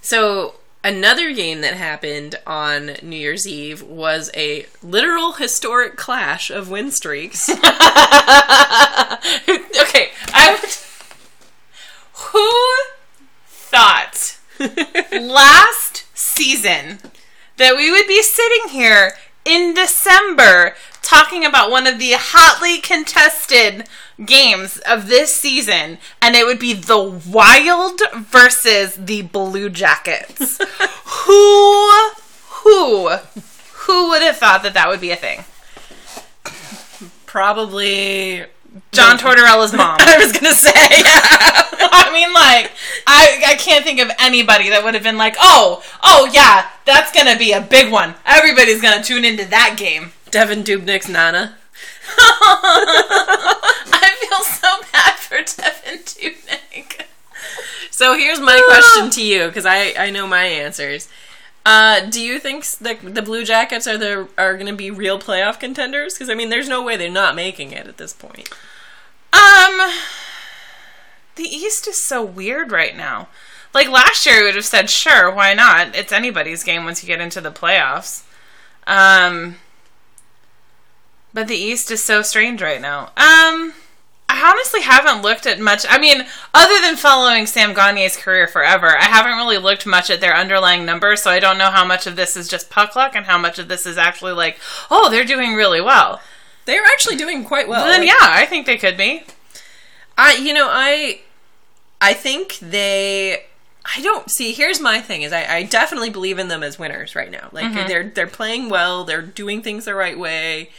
So 0.00 0.54
another 0.82 1.32
game 1.32 1.60
that 1.60 1.74
happened 1.74 2.36
on 2.46 2.96
New 3.02 3.16
Year's 3.16 3.46
Eve 3.46 3.82
was 3.82 4.30
a 4.34 4.66
literal 4.82 5.32
historic 5.32 5.96
clash 5.96 6.50
of 6.50 6.70
win 6.70 6.90
streaks. 6.90 7.48
okay, 7.50 7.64
I 10.32 10.58
would. 10.60 10.70
Who 12.32 12.50
thought 13.46 14.38
last 15.12 16.04
season 16.14 16.98
that 17.56 17.76
we 17.76 17.90
would 17.90 18.06
be 18.06 18.22
sitting 18.22 18.70
here 18.70 19.12
in 19.44 19.74
December 19.74 20.74
talking 21.02 21.44
about 21.44 21.70
one 21.70 21.86
of 21.86 21.98
the 21.98 22.12
hotly 22.16 22.78
contested 22.78 23.86
games 24.24 24.78
of 24.88 25.08
this 25.08 25.34
season 25.34 25.98
and 26.20 26.34
it 26.36 26.46
would 26.46 26.58
be 26.58 26.72
the 26.72 27.00
Wild 27.28 28.00
versus 28.16 28.96
the 28.96 29.22
Blue 29.22 29.70
Jackets? 29.70 30.58
who 31.04 32.10
who 32.62 33.08
who 33.72 34.10
would 34.10 34.22
have 34.22 34.36
thought 34.36 34.62
that 34.62 34.74
that 34.74 34.88
would 34.88 35.00
be 35.00 35.10
a 35.10 35.16
thing? 35.16 35.44
Probably 37.26 38.46
John 38.92 39.18
Tortorella's 39.18 39.72
mom. 39.72 39.98
I 40.00 40.18
was 40.18 40.32
gonna 40.32 40.54
say, 40.54 40.70
I 40.74 42.10
mean, 42.12 42.32
like, 42.32 42.72
I 43.06 43.42
I 43.46 43.54
can't 43.56 43.84
think 43.84 44.00
of 44.00 44.10
anybody 44.18 44.68
that 44.70 44.84
would 44.84 44.94
have 44.94 45.02
been 45.02 45.18
like, 45.18 45.36
oh, 45.40 45.82
oh 46.02 46.30
yeah, 46.32 46.68
that's 46.84 47.12
gonna 47.12 47.38
be 47.38 47.52
a 47.52 47.60
big 47.60 47.90
one. 47.90 48.14
Everybody's 48.26 48.80
gonna 48.80 49.02
tune 49.02 49.24
into 49.24 49.44
that 49.46 49.76
game. 49.76 50.12
Devan 50.30 50.62
Dubnyk's 50.62 51.08
Nana. 51.08 51.56
I 52.18 54.16
feel 54.20 54.44
so 54.44 54.80
bad 54.92 55.14
for 55.16 55.38
Devan 55.38 56.04
Dubnyk. 56.04 57.06
So 57.90 58.16
here's 58.16 58.40
my 58.40 58.60
question 58.68 59.10
to 59.10 59.22
you, 59.22 59.46
because 59.48 59.66
I, 59.66 59.94
I 59.98 60.10
know 60.10 60.26
my 60.26 60.44
answers. 60.44 61.08
Uh, 61.66 62.00
do 62.00 62.22
you 62.22 62.38
think 62.38 62.64
the 62.66 62.94
the 63.02 63.20
Blue 63.20 63.44
Jackets 63.44 63.86
are 63.86 63.98
the 63.98 64.28
are 64.38 64.54
going 64.54 64.66
to 64.66 64.74
be 64.74 64.90
real 64.90 65.18
playoff 65.18 65.60
contenders? 65.60 66.14
Because 66.14 66.30
I 66.30 66.34
mean, 66.34 66.48
there's 66.48 66.68
no 66.68 66.82
way 66.82 66.96
they're 66.96 67.10
not 67.10 67.34
making 67.34 67.72
it 67.72 67.86
at 67.86 67.98
this 67.98 68.14
point. 68.14 68.48
Um, 69.32 69.92
the 71.36 71.44
East 71.44 71.86
is 71.86 72.02
so 72.02 72.24
weird 72.24 72.72
right 72.72 72.96
now. 72.96 73.28
Like 73.72 73.88
last 73.88 74.26
year, 74.26 74.40
we 74.40 74.46
would 74.46 74.56
have 74.56 74.64
said, 74.64 74.90
sure, 74.90 75.30
why 75.30 75.54
not? 75.54 75.94
It's 75.94 76.12
anybody's 76.12 76.64
game 76.64 76.84
once 76.84 77.02
you 77.02 77.06
get 77.06 77.20
into 77.20 77.40
the 77.40 77.52
playoffs. 77.52 78.24
Um, 78.86 79.56
but 81.32 81.48
the 81.48 81.56
East 81.56 81.90
is 81.90 82.02
so 82.02 82.22
strange 82.22 82.62
right 82.62 82.80
now. 82.80 83.06
Um, 83.16 83.74
I 84.28 84.48
honestly 84.48 84.82
haven't 84.82 85.22
looked 85.22 85.46
at 85.46 85.58
much. 85.58 85.84
I 85.88 85.98
mean, 85.98 86.24
other 86.54 86.80
than 86.80 86.96
following 86.96 87.46
Sam 87.46 87.74
Gagner's 87.74 88.16
career 88.16 88.46
forever, 88.46 88.96
I 88.96 89.04
haven't 89.04 89.36
really 89.36 89.58
looked 89.58 89.86
much 89.86 90.08
at 90.10 90.20
their 90.20 90.36
underlying 90.36 90.84
numbers, 90.84 91.22
so 91.22 91.30
I 91.30 91.40
don't 91.40 91.58
know 91.58 91.70
how 91.70 91.84
much 91.84 92.06
of 92.06 92.16
this 92.16 92.36
is 92.36 92.48
just 92.48 92.70
puck 92.70 92.94
luck 92.94 93.16
and 93.16 93.26
how 93.26 93.38
much 93.38 93.58
of 93.58 93.68
this 93.68 93.86
is 93.86 93.98
actually 93.98 94.32
like, 94.32 94.58
oh, 94.90 95.10
they're 95.10 95.24
doing 95.24 95.54
really 95.54 95.80
well. 95.80 96.20
They're 96.64 96.84
actually 96.84 97.16
doing 97.16 97.44
quite 97.44 97.68
well. 97.68 97.84
then 97.86 98.00
Like, 98.00 98.08
yeah, 98.08 98.14
I 98.20 98.46
think 98.46 98.66
they 98.66 98.76
could 98.76 98.96
be. 98.96 99.24
I 100.20 100.34
you 100.34 100.52
know 100.52 100.68
I 100.70 101.20
I 102.00 102.12
think 102.12 102.58
they 102.58 103.44
I 103.96 104.02
don't 104.02 104.30
see 104.30 104.52
here's 104.52 104.78
my 104.78 105.00
thing 105.00 105.22
is 105.22 105.32
I, 105.32 105.46
I 105.46 105.62
definitely 105.62 106.10
believe 106.10 106.38
in 106.38 106.48
them 106.48 106.62
as 106.62 106.78
winners 106.78 107.16
right 107.16 107.30
now. 107.30 107.48
Like 107.52 107.64
they're 107.88 108.08
they're 108.08 108.26
playing 108.26 108.68
well, 108.68 109.04
they're 109.04 109.22
doing 109.22 109.62
things 109.62 109.86
the 109.86 109.94
right 109.94 110.18
way. 110.18 110.70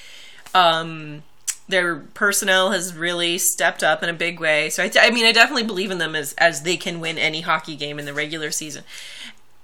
Um 0.53 1.23
their 1.67 1.95
personnel 1.95 2.71
has 2.71 2.93
really 2.93 3.37
stepped 3.37 3.81
up 3.81 4.03
in 4.03 4.09
a 4.09 4.13
big 4.13 4.39
way. 4.39 4.69
So 4.69 4.83
I, 4.83 4.91
I 4.99 5.11
mean 5.11 5.25
I 5.25 5.31
definitely 5.31 5.63
believe 5.63 5.91
in 5.91 5.97
them 5.97 6.15
as 6.15 6.33
as 6.33 6.63
they 6.63 6.77
can 6.77 6.99
win 6.99 7.17
any 7.17 7.41
hockey 7.41 7.75
game 7.75 7.99
in 7.99 8.05
the 8.05 8.13
regular 8.13 8.51
season. 8.51 8.83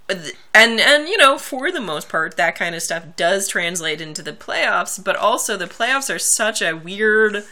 and 0.09 0.79
and 0.79 1.07
you 1.09 1.17
know 1.17 1.37
for 1.37 1.69
the 1.71 1.81
most 1.81 2.07
part 2.07 2.37
that 2.37 2.55
kind 2.55 2.73
of 2.75 2.81
stuff 2.81 3.03
does 3.17 3.47
translate 3.49 3.99
into 3.99 4.21
the 4.21 4.31
playoffs 4.31 5.03
but 5.03 5.17
also 5.17 5.57
the 5.57 5.65
playoffs 5.65 6.13
are 6.13 6.17
such 6.17 6.61
a 6.61 6.71
weird 6.71 7.43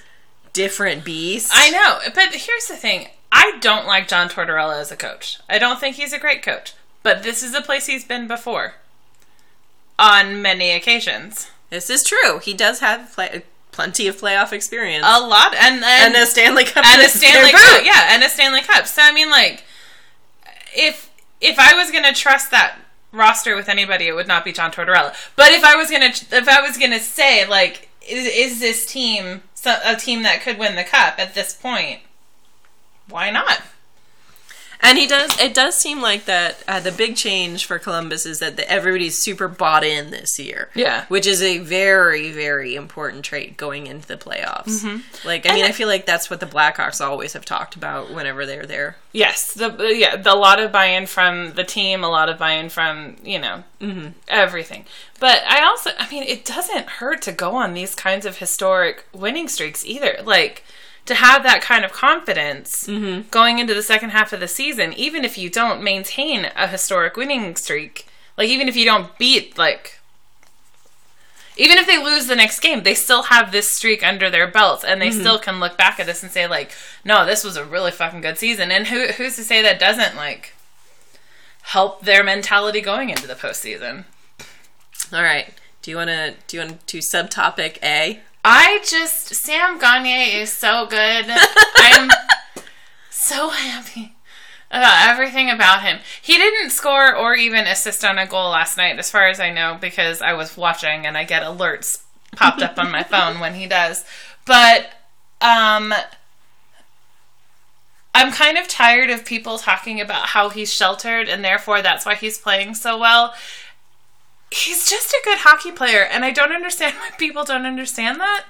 different 0.54 1.04
beast 1.04 1.52
I 1.54 1.70
know, 1.70 2.00
but 2.14 2.34
here's 2.34 2.68
the 2.68 2.78
thing. 2.78 3.10
I 3.32 3.58
don't 3.60 3.86
like 3.86 4.08
John 4.08 4.30
Tortorella 4.30 4.80
as 4.80 4.90
a 4.92 4.96
coach. 4.96 5.40
I 5.50 5.60
don't 5.60 5.80
think 5.82 5.98
he's 5.98 6.14
a 6.14 6.20
great 6.20 6.42
coach. 6.42 6.74
But 7.04 7.22
this 7.22 7.44
is 7.44 7.54
a 7.54 7.62
place 7.62 7.86
he's 7.86 8.06
been 8.06 8.28
before. 8.28 8.76
On 10.00 10.42
many 10.42 10.72
occasions. 10.72 11.52
This 11.76 11.90
is 11.90 12.04
true 12.04 12.40
he 12.40 12.54
does 12.54 12.80
have 12.80 13.12
play, 13.14 13.44
plenty 13.72 14.08
of 14.08 14.20
playoff 14.20 14.54
experience 14.54 15.06
A 15.06 15.20
lot 15.20 15.54
and 15.54 15.84
and, 15.84 15.84
and 15.84 16.16
a 16.16 16.26
stanley 16.26 16.64
cup 16.64 16.86
and 16.86 17.02
a 17.02 17.10
Stanley. 17.10 17.52
Cup. 17.52 17.84
Yeah, 17.84 18.14
and 18.14 18.24
a 18.24 18.30
Stanley 18.30 18.62
Cup. 18.62 18.88
So 18.88 19.02
I 19.02 19.12
mean 19.12 19.30
like 19.30 19.64
if 20.74 21.12
if 21.42 21.60
I 21.60 21.74
was 21.76 21.92
going 21.92 22.06
to 22.06 22.14
trust 22.14 22.52
that 22.52 22.78
roster 23.12 23.56
with 23.56 23.70
anybody, 23.70 24.08
it 24.08 24.14
would 24.14 24.28
not 24.28 24.44
be 24.44 24.52
John 24.52 24.72
Tortorella. 24.72 25.14
But 25.36 25.52
if 25.52 25.64
I 25.64 25.76
was 25.76 25.90
going 25.90 26.12
to 26.12 26.38
if 26.38 26.48
I 26.48 26.62
was 26.62 26.78
going 26.78 26.92
to 26.92 27.00
say 27.00 27.48
like 27.48 27.90
is, 28.08 28.26
is 28.28 28.60
this 28.60 28.86
team 28.86 29.44
a 29.66 29.96
team 29.96 30.24
that 30.24 30.42
could 30.42 30.58
win 30.58 30.76
the 30.76 30.84
cup 30.84 31.16
at 31.18 31.34
this 31.34 31.54
point? 31.54 32.02
Why 33.10 33.30
not? 33.32 33.62
And 34.86 34.98
he 34.98 35.08
does. 35.08 35.40
It 35.42 35.54
does 35.54 35.76
seem 35.76 36.02
like 36.02 36.26
that. 36.26 36.64
Uh, 36.68 36.80
the 36.80 36.92
big 36.92 37.16
change 37.16 37.66
for 37.66 37.80
Columbus 37.80 38.26
is 38.26 38.40
that 38.40 38.56
the, 38.56 38.70
everybody's 38.70 39.18
super 39.18 39.48
bought 39.48 39.84
in 39.84 40.12
this 40.12 40.38
year. 40.40 40.70
Yeah. 40.76 41.06
which 41.08 41.26
is 41.26 41.42
a 41.42 41.58
very, 41.60 42.32
very 42.32 42.76
important 42.76 43.26
trait 43.26 43.58
going 43.58 43.88
into 43.88 44.08
the 44.08 44.18
playoffs. 44.18 44.84
Mm-hmm. 44.84 45.28
Like, 45.28 45.46
I 45.46 45.50
And 45.50 45.56
mean, 45.56 45.66
I- 45.66 45.70
I 45.70 45.72
feel 45.72 45.88
like 45.88 46.06
that's 46.06 46.30
what 46.30 46.40
the 46.40 46.46
Blackhawks 46.46 47.04
always 47.04 47.34
have 47.34 47.46
talked 47.46 47.76
about 47.76 48.14
whenever 48.14 48.46
they're 48.46 48.66
there. 48.66 48.98
Yes, 49.12 49.54
the 49.54 49.74
uh, 49.74 49.84
yeah, 49.84 50.16
the, 50.18 50.34
a 50.34 50.36
lot 50.36 50.60
of 50.60 50.72
buy-in 50.72 51.08
from 51.08 51.54
the 51.54 51.64
team, 51.64 52.04
a 52.04 52.10
lot 52.10 52.28
of 52.30 52.38
buy-in 52.38 52.70
from 52.70 53.16
you 53.24 53.40
know 53.40 53.64
mm-hmm. 53.80 54.10
everything. 54.28 54.86
But 55.20 55.42
I 55.48 55.64
also, 55.64 55.92
I 55.98 56.10
mean, 56.10 56.24
it 56.24 56.44
doesn't 56.44 56.88
hurt 56.88 57.22
to 57.24 57.32
go 57.32 57.56
on 57.56 57.74
these 57.74 57.96
kinds 57.96 58.26
of 58.26 58.38
historic 58.38 59.06
winning 59.14 59.48
streaks 59.48 59.86
either. 59.86 60.18
Like 60.24 60.64
to 61.06 61.16
have 61.16 61.44
that 61.44 61.62
kind 61.62 61.86
of 61.86 61.92
confidence 61.92 62.88
mm-hmm. 62.88 63.28
going 63.30 63.60
into 63.60 63.74
the 63.74 63.84
second 63.84 64.10
half 64.10 64.34
of 64.34 64.40
the 64.40 64.48
season, 64.48 64.94
even 64.94 65.24
if 65.24 65.38
you 65.38 65.50
don't 65.50 65.84
maintain 65.84 66.50
a 66.56 66.68
historic 66.68 67.16
winning 67.16 67.56
streak, 67.56 68.08
like 68.38 68.50
even 68.50 68.68
if 68.68 68.76
you 68.76 68.86
don't 68.86 69.18
beat 69.18 69.58
like. 69.58 70.00
Even 71.58 71.78
if 71.78 71.88
they 71.88 71.98
lose 71.98 72.28
the 72.28 72.36
next 72.36 72.60
game, 72.60 72.84
they 72.84 72.94
still 72.94 73.24
have 73.24 73.54
this 73.54 73.70
streak 73.70 74.06
under 74.06 74.30
their 74.30 74.46
belts, 74.46 74.84
and 74.84 75.02
they 75.02 75.08
mm-hmm. 75.08 75.22
still 75.22 75.40
can 75.40 75.62
look 75.62 75.78
back 75.78 76.02
at 76.02 76.06
this 76.06 76.22
and 76.22 76.30
say, 76.30 76.48
like, 76.48 76.72
"No, 77.06 77.26
this 77.26 77.46
was 77.46 77.56
a 77.56 77.64
really 77.64 77.92
fucking 77.92 78.20
good 78.20 78.38
season." 78.38 78.72
And 78.72 78.88
who 78.88 79.08
who's 79.14 79.38
to 79.38 79.44
say 79.46 79.62
that 79.62 79.80
doesn't 79.80 80.18
like 80.18 80.54
help 81.62 82.02
their 82.02 82.26
mentality 82.26 82.82
going 82.82 83.10
into 83.10 83.26
the 83.26 83.36
postseason? 83.36 84.04
All 85.14 85.24
right. 85.24 85.54
Do 85.82 85.92
you 85.92 85.98
want 85.98 86.10
to 86.10 86.34
do 86.48 86.58
you 86.58 86.64
want 86.66 86.88
to 86.88 86.98
subtopic 86.98 87.78
A? 87.82 88.20
I 88.48 88.80
just 88.88 89.34
Sam 89.34 89.80
Gagner 89.80 90.40
is 90.40 90.54
so 90.54 90.86
good. 90.86 91.26
I'm 91.78 92.12
so 93.10 93.50
happy 93.50 94.16
about 94.70 95.10
everything 95.10 95.50
about 95.50 95.82
him. 95.82 95.98
He 96.22 96.38
didn't 96.38 96.70
score 96.70 97.16
or 97.16 97.34
even 97.34 97.66
assist 97.66 98.06
on 98.06 98.20
a 98.20 98.28
goal 98.28 98.52
last 98.52 98.78
night, 98.78 99.00
as 99.00 99.10
far 99.10 99.28
as 99.28 99.40
I 99.40 99.50
know, 99.50 99.80
because 99.82 100.22
I 100.22 100.34
was 100.34 100.56
watching 100.56 101.08
and 101.08 101.18
I 101.18 101.24
get 101.24 101.42
alerts 101.42 102.04
popped 102.36 102.62
up 102.62 102.78
on 102.78 102.92
my 102.92 103.02
phone 103.12 103.40
when 103.40 103.56
he 103.56 103.66
does. 103.66 104.06
But 104.46 104.92
um 105.42 105.92
I'm 108.14 108.32
kind 108.32 108.60
of 108.60 108.68
tired 108.68 109.10
of 109.10 109.26
people 109.26 109.58
talking 109.58 110.00
about 110.00 110.28
how 110.28 110.50
he's 110.50 110.72
sheltered 110.72 111.28
and 111.28 111.44
therefore 111.44 111.82
that's 111.82 112.06
why 112.06 112.14
he's 112.14 112.38
playing 112.38 112.76
so 112.76 112.96
well. 113.00 113.34
He's 114.52 114.90
just 114.90 115.10
a 115.12 115.22
good 115.24 115.40
hockey 115.40 115.72
player, 115.72 116.04
and 116.04 116.24
I 116.24 116.32
don't 116.32 116.52
understand 116.54 116.96
why 117.00 117.10
people 117.18 117.44
don't 117.44 117.66
understand 117.66 118.20
that. 118.20 118.46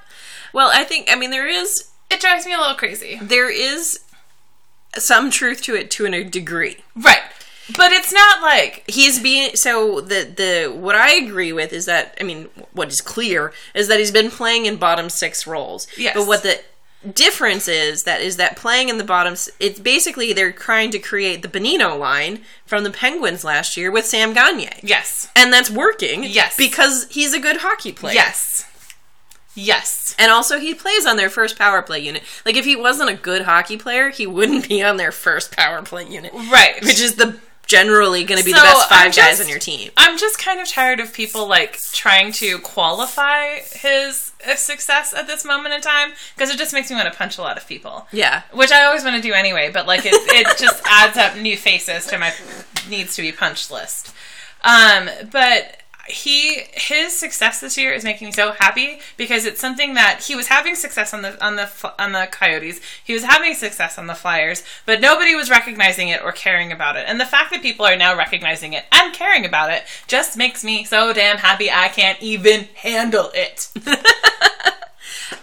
Well, 0.53 0.69
I 0.73 0.84
think 0.84 1.08
I 1.12 1.15
mean 1.15 1.31
there 1.31 1.47
is 1.47 1.89
It 2.10 2.21
drives 2.21 2.45
me 2.45 2.53
a 2.53 2.58
little 2.60 2.75
crazy. 2.75 3.19
there 3.21 3.49
is 3.51 3.99
some 4.97 5.29
truth 5.29 5.62
to 5.63 5.75
it 5.75 5.91
to 5.91 6.05
a 6.05 6.23
degree. 6.23 6.77
Right. 6.95 7.19
But 7.75 7.91
it's 7.91 8.13
not 8.13 8.41
like 8.43 8.84
he's 8.88 9.19
being 9.19 9.55
so 9.55 9.99
the 9.99 10.23
the 10.23 10.71
what 10.71 10.95
I 10.95 11.13
agree 11.15 11.51
with 11.51 11.73
is 11.73 11.86
that 11.88 12.15
I 12.21 12.23
mean 12.23 12.47
what 12.73 12.89
is 12.89 13.01
clear 13.01 13.51
is 13.73 13.88
that 13.88 13.99
he's 13.99 14.12
been 14.12 14.29
playing 14.29 14.67
in 14.67 14.75
bottom 14.77 15.10
six 15.10 15.47
roles. 15.47 15.88
Yes. 15.97 16.15
But 16.15 16.27
what 16.27 16.43
the 16.43 16.60
difference 17.13 17.68
is 17.68 18.04
that 18.04 18.22
is 18.22 18.38
that 18.38 18.56
playing 18.56 18.89
in 18.89 18.98
the 18.98 19.04
bottoms 19.04 19.50
it's 19.60 19.80
basically 19.80 20.34
they're 20.34 20.52
trying 20.52 20.91
to 20.91 21.00
create 21.00 21.41
the 21.41 21.48
Bonino 21.48 21.98
line 21.98 22.41
from 22.65 22.84
the 22.84 22.91
Penguins 22.91 23.44
last 23.44 23.78
year 23.78 23.91
with 23.91 24.06
Sam 24.06 24.34
Gagner. 24.34 24.78
yes. 24.84 25.30
And 25.36 25.52
that's 25.54 25.70
working. 25.70 26.24
Yes. 26.24 26.58
Because 26.58 27.08
he's 27.10 27.34
a 27.34 27.39
good 27.39 27.58
hockey 27.58 27.91
player. 27.91 28.15
Yes. 28.15 28.65
Yes. 29.54 30.15
And 30.20 30.32
also 30.32 30.60
he 30.60 30.74
plays 30.74 31.06
on 31.06 31.18
their 31.18 31.30
first 31.30 31.58
power 31.58 31.82
play 31.82 32.00
unit. 32.00 32.24
Like 32.46 32.56
if 32.56 32.65
he 32.65 32.76
wasn't 32.76 33.10
a 33.10 33.15
good 33.15 33.44
hockey 33.44 33.78
player, 33.78 34.10
he 34.10 34.28
wouldn't 34.28 34.68
be 34.68 34.84
on 34.84 34.98
their 34.98 35.12
first 35.12 35.52
power 35.56 35.82
play 35.82 36.08
unit. 36.08 36.34
Right. 36.34 36.82
Which 36.82 37.00
is 37.00 37.15
the 37.15 37.39
generally 37.68 38.24
going 38.24 38.39
to 38.39 38.46
be 38.46 38.52
So, 38.52 38.58
the 38.58 38.63
best 38.63 38.89
5 38.89 39.06
I'm 39.06 39.12
guys 39.12 39.41
on 39.41 39.50
your 39.50 39.60
team. 39.60 39.91
I'm 39.98 40.18
just 40.18 40.38
kind 40.38 40.60
of 40.60 40.68
tired 40.68 41.00
of 41.00 41.13
people 41.13 41.48
like 41.48 41.80
trying 41.94 42.32
to 42.34 42.60
qualify 42.60 43.60
his 43.72 44.34
uh, 44.47 44.55
success 44.55 45.13
at 45.13 45.27
this 45.27 45.45
moment 45.45 45.73
in 45.73 45.81
time 45.81 46.12
because 46.36 46.49
it 46.49 46.58
just 46.58 46.73
makes 46.73 46.89
me 46.89 46.95
want 46.95 47.12
to 47.12 47.17
punch 47.17 47.38
a 47.38 47.41
lot 47.41 47.58
of 47.58 47.67
people. 47.67 48.08
Yeah. 48.12 48.43
Which 48.51 48.71
I 48.71 48.84
always 48.84 49.03
want 49.03 49.15
to 49.15 49.21
do 49.21 49.34
anyway, 49.34 49.71
but 49.71 49.88
like 49.88 50.05
it, 50.05 50.13
it 50.13 50.58
just 50.58 50.84
adds 50.86 51.17
up 51.17 51.38
new 51.38 51.58
faces 51.58 52.05
to 52.08 52.17
my 52.17 52.34
needs 52.89 53.15
to 53.15 53.21
be 53.21 53.31
punched 53.31 53.71
list. 53.71 54.13
Um, 54.63 55.10
but 55.31 55.81
he 56.08 56.63
his 56.74 57.18
success 57.18 57.60
this 57.60 57.78
year 57.78 57.91
is 57.91 58.04
making 58.04 58.28
me 58.28 58.32
so 58.32 58.52
happy 58.52 59.00
because 59.18 59.46
it's 59.46 59.60
something 59.60 59.96
that 59.96 60.24
he 60.28 60.36
was 60.36 60.48
having 60.48 60.76
success 60.76 61.13
on 61.13 61.24
the 61.24 61.44
on 61.44 61.56
the 61.56 61.70
on 62.00 62.12
the 62.12 62.28
Coyotes. 62.32 62.80
He 63.04 63.13
was 63.13 63.24
having 63.24 63.56
success 63.56 63.98
on 63.98 64.08
the 64.08 64.13
Flyers, 64.13 64.63
but 64.86 65.02
nobody 65.02 65.36
was 65.36 65.50
recognizing 65.50 66.10
it 66.10 66.22
or 66.24 66.32
caring 66.32 66.72
about 66.72 66.96
it. 66.96 67.06
And 67.08 67.20
the 67.20 67.26
fact 67.26 67.52
that 67.52 67.62
people 67.62 67.86
are 67.86 67.96
now 67.96 68.15
recognizing 68.15 68.74
it 68.74 68.86
and 68.91 69.13
caring 69.13 69.46
about 69.46 69.72
it 69.72 69.84
just 70.08 70.38
makes 70.38 70.63
me 70.63 70.84
so 70.84 71.12
damn 71.12 71.38
happy 71.38 71.72
I 71.72 71.88
can't 71.89 72.22
even 72.22 72.68
handle 72.76 73.32
it. 73.34 73.70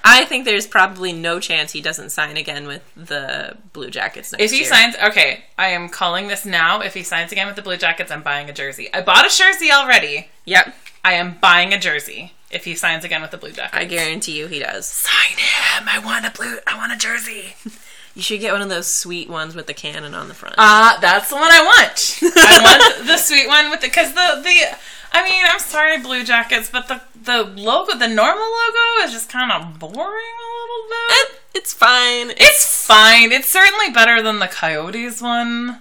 I 0.04 0.24
think 0.24 0.44
there's 0.44 0.66
probably 0.66 1.12
no 1.12 1.40
chance 1.40 1.72
he 1.72 1.80
doesn't 1.80 2.10
sign 2.10 2.36
again 2.36 2.66
with 2.66 2.82
the 2.96 3.56
Blue 3.72 3.90
Jackets 3.90 4.32
next 4.32 4.42
If 4.44 4.50
he 4.50 4.58
year. 4.58 4.66
signs, 4.66 4.94
okay, 5.02 5.44
I 5.58 5.68
am 5.68 5.88
calling 5.88 6.28
this 6.28 6.44
now. 6.44 6.80
If 6.80 6.94
he 6.94 7.02
signs 7.02 7.32
again 7.32 7.46
with 7.46 7.56
the 7.56 7.62
Blue 7.62 7.76
Jackets, 7.76 8.10
I'm 8.10 8.22
buying 8.22 8.48
a 8.48 8.52
jersey. 8.52 8.88
I 8.92 9.00
bought 9.02 9.24
a 9.26 9.36
jersey 9.36 9.70
already. 9.70 10.28
Yep. 10.44 10.74
I 11.04 11.14
am 11.14 11.38
buying 11.40 11.72
a 11.72 11.78
jersey 11.78 12.32
if 12.50 12.64
he 12.64 12.74
signs 12.74 13.04
again 13.04 13.22
with 13.22 13.30
the 13.32 13.38
Blue 13.38 13.50
Jackets. 13.52 13.74
I 13.76 13.84
guarantee 13.86 14.38
you 14.38 14.46
he 14.46 14.58
does. 14.60 14.86
sign 14.86 15.36
him. 15.38 15.88
I 15.88 15.98
want 15.98 16.26
a 16.26 16.30
blue. 16.30 16.58
I 16.66 16.76
want 16.76 16.92
a 16.92 16.96
jersey. 16.96 17.54
You 18.14 18.20
should 18.20 18.40
get 18.40 18.52
one 18.52 18.60
of 18.60 18.68
those 18.68 18.94
sweet 18.94 19.30
ones 19.30 19.54
with 19.54 19.66
the 19.66 19.72
cannon 19.72 20.14
on 20.14 20.28
the 20.28 20.34
front. 20.34 20.56
Uh, 20.58 21.00
that's 21.00 21.30
the 21.30 21.34
one 21.34 21.50
I 21.50 21.62
want. 21.62 22.20
I 22.36 22.60
want 22.98 23.06
the 23.06 23.16
sweet 23.16 23.48
one 23.48 23.70
with 23.70 23.80
the 23.80 23.86
because 23.86 24.12
the 24.12 24.42
the. 24.44 24.76
I 25.12 25.24
mean, 25.24 25.44
I'm 25.48 25.60
sorry, 25.60 25.98
Blue 25.98 26.24
Jackets, 26.24 26.70
but 26.70 26.88
the 26.88 27.02
the 27.22 27.42
logo, 27.44 27.96
the 27.96 28.08
normal 28.08 28.42
logo, 28.42 29.04
is 29.04 29.12
just 29.12 29.28
kind 29.28 29.52
of 29.52 29.78
boring 29.78 29.92
a 29.94 30.48
little 30.62 30.88
bit. 30.88 31.10
Eh, 31.10 31.38
it's 31.54 31.72
fine. 31.72 32.30
It's 32.30 32.86
fine. 32.86 33.30
It's 33.30 33.50
certainly 33.50 33.90
better 33.90 34.22
than 34.22 34.38
the 34.38 34.48
Coyotes 34.48 35.20
one. 35.20 35.80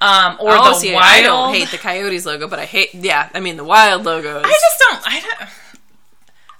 Um, 0.00 0.38
or 0.40 0.52
oh, 0.52 0.64
the 0.70 0.74
see, 0.74 0.94
Wild. 0.94 1.04
I 1.04 1.22
don't 1.22 1.54
hate 1.54 1.70
the 1.70 1.78
Coyotes 1.78 2.24
logo, 2.24 2.48
but 2.48 2.58
I 2.58 2.64
hate. 2.64 2.94
Yeah, 2.94 3.28
I 3.34 3.40
mean 3.40 3.56
the 3.56 3.64
Wild 3.64 4.04
logo. 4.04 4.38
Is, 4.38 4.46
I 4.46 4.50
just 4.50 4.78
don't. 4.78 5.02
I 5.06 5.20
don't. 5.20 5.50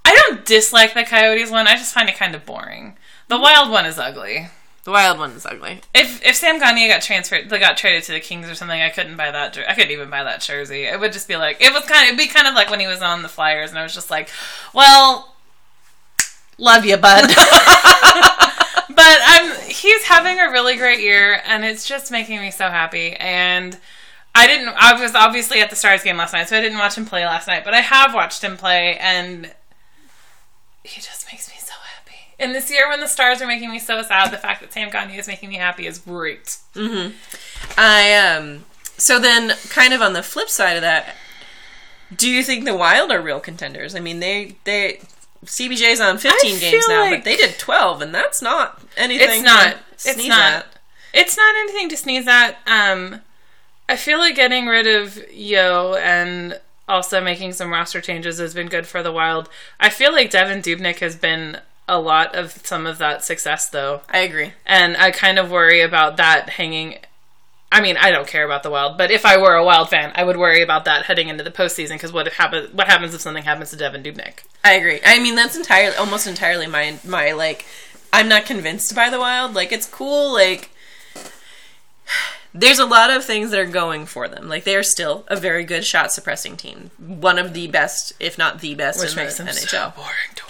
I 0.05 0.15
don't 0.15 0.45
dislike 0.45 0.95
the 0.95 1.05
Coyotes 1.05 1.51
one. 1.51 1.67
I 1.67 1.75
just 1.77 1.95
find 1.95 2.09
it 2.09 2.17
kind 2.17 2.35
of 2.35 2.45
boring. 2.45 2.97
The 3.29 3.39
Wild 3.39 3.71
one 3.71 3.87
is 3.87 3.99
ugly. 3.99 4.49
The 4.85 4.93
Wild 4.93 5.19
one 5.19 5.33
is 5.33 5.45
ugly. 5.45 5.81
If 5.95 6.25
if 6.25 6.37
Sam 6.37 6.59
Gagner 6.59 6.89
got 6.89 7.03
transferred, 7.03 7.51
they 7.51 7.59
got 7.59 7.77
traded 7.77 8.03
to 8.05 8.13
the 8.13 8.21
Kings 8.21 8.49
or 8.49 8.55
something, 8.55 8.81
I 8.81 8.89
couldn't 8.89 9.17
buy 9.17 9.31
that. 9.31 9.59
I 9.69 9.75
couldn't 9.75 9.91
even 9.91 10.09
buy 10.09 10.25
that 10.25 10.41
jersey. 10.41 10.85
It 10.85 10.99
would 10.99 11.13
just 11.13 11.29
be 11.29 11.37
like 11.37 11.61
it 11.61 11.73
was 11.73 11.85
kind. 11.85 12.03
Of, 12.03 12.09
it'd 12.09 12.19
be 12.19 12.27
kind 12.27 12.49
of 12.49 12.55
like 12.55 12.71
when 12.71 12.81
he 12.81 12.87
was 12.87 13.03
on 13.03 13.23
the 13.23 13.29
Flyers, 13.29 13.71
and 13.71 13.79
I 13.79 13.83
was 13.83 13.93
just 13.93 14.11
like, 14.11 14.31
well, 14.73 15.35
love 16.57 16.87
you, 16.87 16.97
bud. 16.97 17.29
but 18.89 19.19
I'm 19.27 19.61
he's 19.69 20.05
having 20.05 20.41
a 20.41 20.51
really 20.51 20.77
great 20.77 21.01
year, 21.01 21.43
and 21.47 21.63
it's 21.63 21.87
just 21.87 22.11
making 22.11 22.41
me 22.41 22.51
so 22.51 22.69
happy. 22.69 23.13
And 23.13 23.79
I 24.35 24.47
didn't. 24.47 24.75
I 24.79 24.99
was 24.99 25.15
obviously 25.15 25.61
at 25.61 25.69
the 25.69 25.77
Stars 25.77 26.03
game 26.03 26.17
last 26.17 26.33
night, 26.33 26.49
so 26.49 26.57
I 26.57 26.63
didn't 26.63 26.79
watch 26.79 26.97
him 26.97 27.05
play 27.05 27.27
last 27.27 27.47
night. 27.47 27.65
But 27.65 27.75
I 27.75 27.81
have 27.81 28.15
watched 28.15 28.43
him 28.43 28.57
play, 28.57 28.97
and 28.97 29.53
he 30.85 31.01
just 31.03 31.27
makes 31.31 31.51
me. 31.51 31.60
And 32.41 32.55
this 32.55 32.71
year, 32.71 32.89
when 32.89 33.01
the 33.01 33.07
Stars 33.07 33.41
are 33.43 33.47
making 33.47 33.71
me 33.71 33.79
so 33.79 34.03
sad, 34.03 34.33
the 34.33 34.39
fact 34.39 34.61
that 34.63 34.73
Sam 34.73 34.91
Gagner 34.91 35.19
is 35.19 35.29
making 35.29 35.51
me 35.51 35.57
happy 35.57 35.87
is 35.87 35.99
great. 35.99 36.57
I 37.77 38.15
um. 38.15 38.65
So 38.97 39.19
then, 39.19 39.51
kind 39.69 39.95
of 39.95 40.03
on 40.03 40.13
the 40.15 40.23
flip 40.23 40.49
side 40.49 40.77
of 40.77 40.83
that, 40.83 41.17
do 42.15 42.29
you 42.29 42.43
think 42.43 42.65
the 42.65 42.75
Wild 42.77 43.11
are 43.11 43.21
real 43.21 43.41
contenders? 43.41 43.95
I 43.95 44.01
mean, 44.01 44.21
they 44.21 44.57
they 44.65 45.01
CBJ's 45.45 46.01
on 46.01 46.19
15 46.19 46.57
I 46.57 46.59
games 46.59 46.85
now, 46.89 47.01
like- 47.03 47.21
but 47.21 47.25
they 47.25 47.37
did 47.37 47.59
12, 47.59 48.03
and 48.03 48.15
that's 48.15 48.43
not 48.43 48.83
anything. 48.97 49.29
It's 49.31 49.43
not. 49.43 49.73
to 49.73 50.09
It's 50.11 50.27
not. 50.27 50.41
at. 50.41 50.67
It's 51.13 51.37
not 51.37 51.55
anything 51.57 51.89
to 51.89 51.97
sneeze 51.97 52.27
at. 52.29 52.57
Um, 52.67 53.21
I 53.89 53.97
feel 53.97 54.19
like 54.19 54.37
getting 54.37 54.67
rid 54.67 54.87
of 54.87 55.19
Yeo 55.33 55.95
and 55.95 56.61
also 56.89 57.21
making 57.21 57.53
some 57.53 57.71
roster 57.71 58.01
changes 58.01 58.39
has 58.39 58.55
been 58.55 58.69
good 58.69 58.87
for 58.87 59.03
the 59.03 59.13
Wild. 59.13 59.49
I 59.81 59.89
feel 59.91 60.13
like 60.13 60.31
Devan 60.31 60.63
Dubnyk 60.63 60.99
has 61.01 61.17
been 61.17 61.59
a 61.91 61.99
lot 62.01 62.35
of 62.35 62.53
some 62.65 62.87
of 62.87 62.99
that 62.99 63.25
success, 63.25 63.69
though. 63.69 64.01
I 64.09 64.19
agree. 64.21 64.53
And 64.65 64.97
I 64.97 65.11
kind 65.11 65.39
of 65.39 65.51
worry 65.51 65.81
about 65.83 66.17
that 66.17 66.51
hanging. 66.51 66.99
I 67.73 67.81
mean, 67.81 67.97
I 67.97 68.11
don't 68.11 68.27
care 68.27 68.45
about 68.45 68.63
the 68.63 68.71
Wild, 68.71 68.97
but 68.99 69.11
if 69.11 69.25
I 69.27 69.37
were 69.37 69.55
a 69.55 69.65
Wild 69.65 69.91
fan, 69.91 70.13
I 70.15 70.25
would 70.25 70.37
worry 70.37 70.63
about 70.63 70.85
that 70.87 71.05
heading 71.07 71.29
into 71.29 71.45
the 71.45 71.51
postseason 71.51 71.91
because 71.93 72.13
what 72.13 72.27
if 72.27 72.35
happen, 72.35 72.71
What 72.73 72.87
happens 72.89 73.15
if 73.15 73.21
something 73.21 73.45
happens 73.45 73.71
to 73.71 73.77
Devan 73.77 74.03
Dubnyk? 74.05 74.39
I 74.65 74.73
agree. 74.73 75.01
I 75.05 75.19
mean, 75.21 75.35
that's 75.35 75.57
entirely, 75.57 75.95
almost 75.97 76.27
entirely 76.27 76.67
my 76.67 76.99
my 77.05 77.33
like. 77.33 77.67
I'm 78.13 78.29
not 78.29 78.45
convinced 78.45 78.95
by 78.97 79.09
the 79.09 79.21
Wild. 79.21 79.55
Like, 79.55 79.71
it's 79.71 79.87
cool. 79.87 80.33
Like, 80.33 80.71
there's 82.53 82.81
a 82.81 82.85
lot 82.85 83.11
of 83.11 83.25
things 83.25 83.51
that 83.53 83.61
are 83.61 83.67
going 83.67 84.05
for 84.07 84.27
them. 84.27 84.49
Like, 84.49 84.65
they 84.65 84.75
are 84.75 84.83
still 84.83 85.25
a 85.29 85.37
very 85.37 85.63
good 85.63 85.85
shot 85.85 86.11
suppressing 86.13 86.57
team. 86.57 86.91
One 86.99 87.39
of 87.39 87.55
the 87.55 87.69
best, 87.69 88.13
if 88.19 88.37
not 88.37 88.61
the 88.61 88.75
best, 88.75 88.99
Which 89.01 89.11
in 89.11 89.17
makes 89.17 89.37
the 89.37 89.45
them 89.45 89.55
NHL. 89.55 89.69
so 89.69 89.93
boring 89.95 90.35
to. 90.35 90.43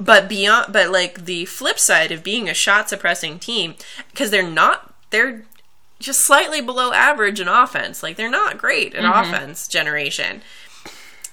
But 0.00 0.28
beyond 0.28 0.72
but 0.72 0.90
like 0.90 1.26
the 1.26 1.44
flip 1.44 1.78
side 1.78 2.10
of 2.10 2.24
being 2.24 2.48
a 2.48 2.54
shot 2.54 2.88
suppressing 2.88 3.38
team 3.38 3.74
because 4.10 4.30
they're 4.30 4.42
not 4.42 4.94
they're 5.10 5.44
just 6.00 6.24
slightly 6.24 6.62
below 6.62 6.92
average 6.92 7.38
in 7.38 7.46
offense. 7.46 8.02
Like 8.02 8.16
they're 8.16 8.30
not 8.30 8.58
great 8.58 8.94
in 8.94 9.04
mm-hmm. 9.04 9.34
offense 9.34 9.68
generation. 9.68 10.40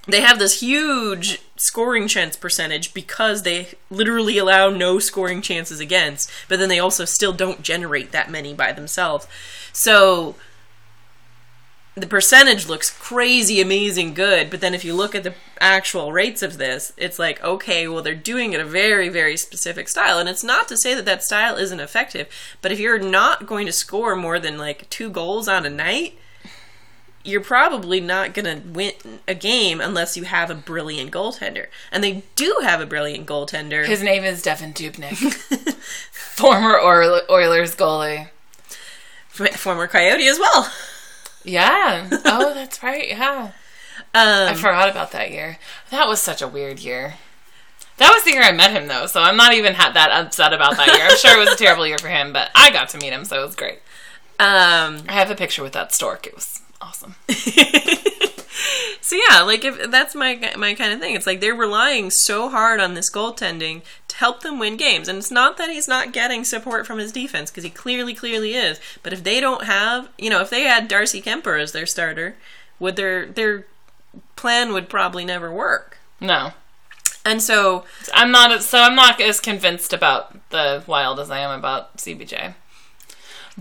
They 0.06 0.22
have 0.22 0.40
this 0.40 0.62
huge 0.62 1.42
scoring 1.58 2.08
chance 2.08 2.36
percentage 2.36 2.94
because 2.94 3.44
they 3.44 3.70
literally 3.90 4.38
allow 4.38 4.70
no 4.70 5.00
scoring 5.00 5.42
chances 5.42 5.80
against 5.80 6.30
but 6.48 6.60
then 6.60 6.70
they 6.70 6.80
also 6.80 7.04
still 7.04 7.34
don't 7.34 7.62
generate 7.62 8.12
that 8.12 8.30
many 8.30 8.54
by 8.54 8.74
themselves. 8.74 9.26
So 9.72 10.36
the 11.98 12.08
percentage 12.08 12.68
looks 12.68 12.92
crazy 12.92 13.60
amazing 13.60 14.14
good 14.14 14.52
but 14.52 14.62
then 14.62 14.76
if 14.76 14.86
you 14.86 14.94
look 14.94 15.16
at 15.16 15.24
the 15.24 15.34
actual 15.60 16.12
rates 16.12 16.44
of 16.44 16.60
this 16.60 16.94
it's 16.96 17.18
like 17.18 17.44
okay 17.44 17.88
well 17.88 18.04
they're 18.04 18.14
doing 18.14 18.54
it 18.54 18.60
a 18.60 18.66
very 18.66 19.10
very 19.10 19.36
specific 19.36 19.90
style 19.90 20.20
and 20.20 20.30
it's 20.30 20.44
not 20.44 20.68
to 20.68 20.78
say 20.78 20.94
that 20.94 21.06
that 21.06 21.24
style 21.24 21.56
isn't 21.56 21.80
effective 21.80 22.28
but 22.62 22.72
if 22.72 22.80
you're 22.80 23.00
not 23.00 23.48
going 23.48 23.66
to 23.66 23.72
score 23.72 24.16
more 24.16 24.38
than 24.38 24.60
like 24.60 24.88
two 24.92 25.10
goals 25.10 25.48
on 25.48 25.66
a 25.66 25.70
night 25.70 26.16
you're 27.24 27.42
probably 27.42 28.00
not 28.00 28.34
going 28.34 28.46
to 28.46 28.70
win 28.70 28.94
a 29.28 29.34
game 29.34 29.82
unless 29.82 30.16
you 30.16 30.24
have 30.24 30.52
a 30.52 30.56
brilliant 30.56 31.12
goaltender 31.12 31.66
and 31.92 32.04
they 32.04 32.24
do 32.36 32.60
have 32.62 32.80
a 32.80 32.86
brilliant 32.86 33.26
goaltender 33.26 33.86
His 33.88 34.04
name 34.04 34.24
is 34.24 34.44
Devan 34.44 34.74
Dubnyk, 34.74 35.34
former 36.12 36.80
Oilers 36.80 37.76
goalie. 37.76 38.30
former 39.30 39.88
coyote 39.88 40.28
as 40.28 40.38
well 40.38 40.72
Yeah. 41.48 42.10
Oh, 42.26 42.54
that's 42.54 42.84
right. 42.84 43.10
Yeah. 43.10 43.52
I 44.14 44.50
um, 44.52 44.56
forgot 44.56 44.90
about 44.90 45.12
that 45.12 45.32
year. 45.32 45.58
That 45.92 46.08
was 46.08 46.22
such 46.22 46.42
a 46.42 46.48
weird 46.48 46.80
year. 46.80 47.16
That 47.98 48.14
was 48.14 48.24
the 48.24 48.32
year 48.32 48.44
I 48.44 48.52
met 48.52 48.72
him, 48.72 48.88
though, 48.88 49.08
so 49.08 49.22
I'm 49.22 49.38
not 49.38 49.54
even 49.54 49.74
ha- 49.74 49.92
that 49.94 50.12
upset 50.12 50.54
about 50.54 50.78
that 50.78 50.88
year. 50.88 51.08
I'm 51.10 51.18
sure 51.18 51.36
it 51.36 51.40
was 51.44 51.54
a 51.54 51.58
terrible 51.58 51.88
year 51.88 51.98
for 51.98 52.10
him, 52.10 52.32
but 52.32 52.52
I 52.54 52.70
got 52.72 52.90
to 52.90 52.98
meet 53.00 53.12
him, 53.12 53.26
so 53.26 53.42
it 53.42 53.46
was 53.46 53.56
great. 53.56 53.80
um, 54.40 55.04
I 55.10 55.14
have 55.14 55.32
a 55.32 55.36
picture 55.36 55.64
with 55.64 55.74
that 55.74 55.94
stork. 55.94 56.28
It 56.28 56.36
was 56.36 56.62
awesome. 56.82 57.16
So 59.02 59.16
yeah, 59.30 59.42
like 59.44 59.64
if 59.64 59.90
that's 59.90 60.16
my 60.16 60.52
my 60.58 60.74
kind 60.74 60.92
of 60.92 61.00
thing. 61.00 61.16
It's 61.16 61.26
like 61.28 61.40
they're 61.40 61.56
relying 61.56 62.10
so 62.12 62.50
hard 62.50 62.82
on 62.82 62.94
this 62.94 63.10
goaltending 63.12 63.84
help 64.18 64.42
them 64.42 64.58
win 64.60 64.78
games, 64.78 65.08
and 65.08 65.18
it's 65.18 65.32
not 65.32 65.58
that 65.58 65.70
he's 65.70 65.88
not 65.88 66.12
getting 66.12 66.44
support 66.44 66.88
from 66.88 66.98
his 66.98 67.12
defense 67.12 67.52
because 67.52 67.64
he 67.64 67.70
clearly, 67.70 68.14
clearly 68.14 68.54
is. 68.54 68.80
But 69.04 69.14
if 69.14 69.24
they 69.24 69.40
don't 69.40 69.66
have, 69.66 70.10
you 70.18 70.30
know, 70.30 70.42
if 70.42 70.50
they 70.50 70.64
had 70.64 70.88
Darcy 70.88 71.22
Kuemper 71.22 71.62
as 71.62 71.72
their 71.72 71.86
starter, 71.86 72.36
would 72.80 72.96
their 72.96 73.26
their 73.28 73.66
plan 74.36 74.74
would 74.74 74.90
probably 74.90 75.24
never 75.24 75.52
work. 75.52 75.98
No, 76.20 76.54
And 77.24 77.44
so 77.44 77.86
I'm 78.14 78.32
not. 78.32 78.64
So 78.64 78.80
I'm 78.80 78.96
not 78.96 79.22
as 79.22 79.40
convinced 79.40 79.94
about 79.94 80.50
the 80.50 80.84
Wild 80.88 81.20
as 81.20 81.30
I 81.30 81.40
am 81.40 81.58
about 81.58 81.98
CBJ. 81.98 82.56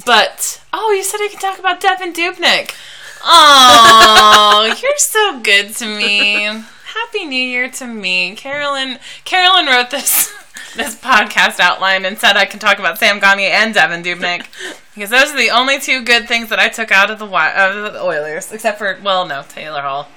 But 0.05 0.63
oh, 0.73 0.93
you 0.93 1.03
said 1.03 1.21
I 1.21 1.29
could 1.29 1.41
talk 1.41 1.59
about 1.59 1.81
Devan 1.81 2.15
Dubnyk. 2.15 2.75
Oh, 3.23 4.75
you're 4.83 4.93
so 4.99 5.41
good 5.41 5.75
to 5.77 5.87
me. 5.87 6.45
Happy 6.45 7.27
New 7.27 7.43
Year 7.43 7.71
to 7.73 7.87
me, 7.87 8.35
Carolyn. 8.37 8.99
Carolyn 9.25 9.67
wrote 9.67 9.91
this 9.91 10.33
this 10.77 10.95
podcast 10.97 11.61
outline 11.61 12.05
and 12.05 12.19
said 12.19 12.37
I 12.37 12.45
can 12.45 12.59
talk 12.61 12.79
about 12.79 12.99
Sam 12.99 13.19
Gagner 13.19 13.45
and 13.45 13.75
Devan 13.75 14.05
Dubnyk 14.05 14.47
because 14.95 15.11
those 15.11 15.33
are 15.33 15.37
the 15.37 15.51
only 15.51 15.79
two 15.79 16.03
good 16.03 16.29
things 16.29 16.49
that 16.49 16.59
I 16.59 16.69
took 16.69 16.91
out 16.91 17.11
of 17.11 17.19
the 17.19 17.27
of 17.27 17.93
the 17.93 18.03
Oilers, 18.03 18.53
except 18.53 18.79
for 18.79 18.99
well, 19.03 19.27
no, 19.27 19.43
Taylor 19.49 19.83
Hall. 19.83 20.09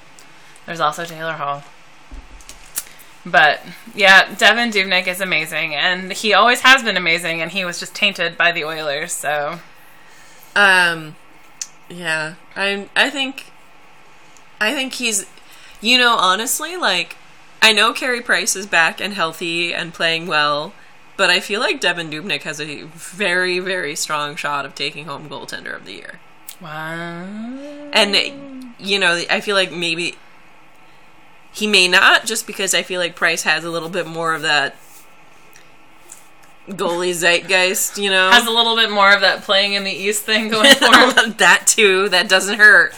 There's 0.66 0.80
also 0.80 1.06
Taylor 1.06 1.34
Hall. 1.34 1.64
But 3.26 3.62
yeah, 3.94 4.26
Devan 4.28 4.72
Dubnyk 4.72 5.08
is 5.08 5.22
amazing, 5.22 5.76
and 5.76 6.12
he 6.14 6.34
always 6.34 6.62
has 6.62 6.84
been 6.84 6.98
amazing, 6.98 7.42
and 7.42 7.52
he 7.52 7.66
was 7.66 7.80
just 7.80 7.94
tainted 7.94 8.38
by 8.38 8.52
the 8.52 8.64
Oilers. 8.64 9.12
So 9.14 9.60
Um, 10.56 11.16
yeah, 11.90 12.36
I 12.56 12.90
I 12.96 13.10
think, 13.10 13.52
I 14.62 14.74
think 14.74 14.94
he's, 14.94 15.26
you 15.82 15.98
know, 15.98 16.16
honestly, 16.16 16.76
like, 16.78 17.18
I 17.62 17.74
know 17.74 17.94
Carey 17.94 18.22
Price 18.22 18.56
is 18.56 18.66
back 18.66 19.02
and 19.02 19.14
healthy 19.14 19.74
and 19.74 19.94
playing 19.94 20.28
well, 20.28 20.74
but 21.18 21.30
I 21.30 21.40
feel 21.40 21.60
like 21.60 21.82
Devan 21.82 22.12
Dubnyk 22.12 22.44
has 22.44 22.62
a 22.62 22.84
very 22.84 23.60
very 23.60 23.96
strong 23.96 24.36
shot 24.36 24.66
of 24.66 24.76
taking 24.76 25.06
home 25.06 25.30
goaltender 25.30 25.76
of 25.76 25.86
the 25.86 25.94
year, 25.94 26.20
wow. 26.62 27.26
and 27.94 28.16
you 28.80 28.98
know, 28.98 29.22
I 29.30 29.42
feel 29.42 29.56
like 29.56 29.72
maybe 29.72 30.16
he 31.52 31.68
may 31.68 31.88
not 31.88 32.26
just 32.26 32.48
because 32.48 32.74
I 32.74 32.84
feel 32.84 33.00
like 33.00 33.16
Price 33.16 33.44
has 33.44 33.64
a 33.64 33.70
little 33.70 33.90
bit 33.90 34.08
more 34.08 34.34
of 34.34 34.42
that 34.44 34.76
goalie 36.70 37.14
zeitgeist, 37.14 38.02
you 38.02 38.10
know, 38.10 38.30
has 38.32 38.46
a 38.46 38.52
little 38.52 38.76
bit 38.76 38.90
more 38.90 39.14
of 39.14 39.22
that 39.22 39.42
playing 39.44 39.74
in 39.74 39.84
the 39.84 39.92
East 39.92 40.24
thing 40.24 40.50
going 40.50 40.74
for 40.76 40.86
him. 40.86 41.34
that 41.38 41.64
too. 41.66 42.10
That 42.10 42.30
doesn't 42.30 42.58
hurt. 42.58 42.94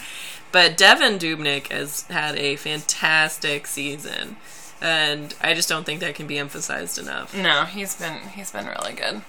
But 0.51 0.77
Devan 0.77 1.17
Dubnyk 1.19 1.67
has 1.67 2.03
had 2.03 2.35
a 2.37 2.55
fantastic 2.57 3.67
season, 3.67 4.37
and 4.81 5.33
I 5.41 5.53
just 5.53 5.69
don't 5.69 5.85
think 5.85 5.99
that 6.01 6.15
can 6.15 6.27
be 6.27 6.37
emphasized 6.37 6.97
enough. 6.97 7.35
no, 7.35 7.63
he's 7.65 7.95
been 7.95 8.17
he's 8.35 8.51
been 8.51 8.65
really 8.65 8.93
good. 8.93 9.21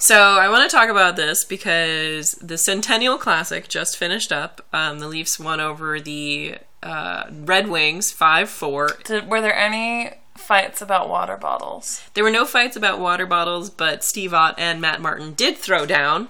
So 0.00 0.16
I 0.16 0.48
want 0.48 0.70
to 0.70 0.76
talk 0.76 0.90
about 0.90 1.16
this 1.16 1.44
because 1.44 2.32
the 2.34 2.56
Centennial 2.56 3.18
Classic 3.18 3.66
just 3.68 3.96
finished 3.96 4.30
up. 4.30 4.64
Um, 4.72 5.00
the 5.00 5.08
Leafs 5.08 5.40
won 5.40 5.58
over 5.58 5.98
the 5.98 6.56
uh, 6.84 7.24
Red 7.32 7.68
Wings 7.68 8.12
five 8.12 8.48
four. 8.48 8.90
Were 9.26 9.40
there 9.40 9.56
any 9.56 10.12
fights 10.36 10.80
about 10.80 11.08
water 11.08 11.36
bottles? 11.36 12.02
There 12.14 12.22
were 12.22 12.30
no 12.30 12.44
fights 12.44 12.76
about 12.76 13.00
water 13.00 13.26
bottles, 13.26 13.70
but 13.70 14.04
Steve 14.04 14.32
Ott 14.32 14.54
and 14.56 14.80
Matt 14.80 15.00
Martin 15.00 15.34
did 15.34 15.58
throw 15.58 15.84
down. 15.84 16.28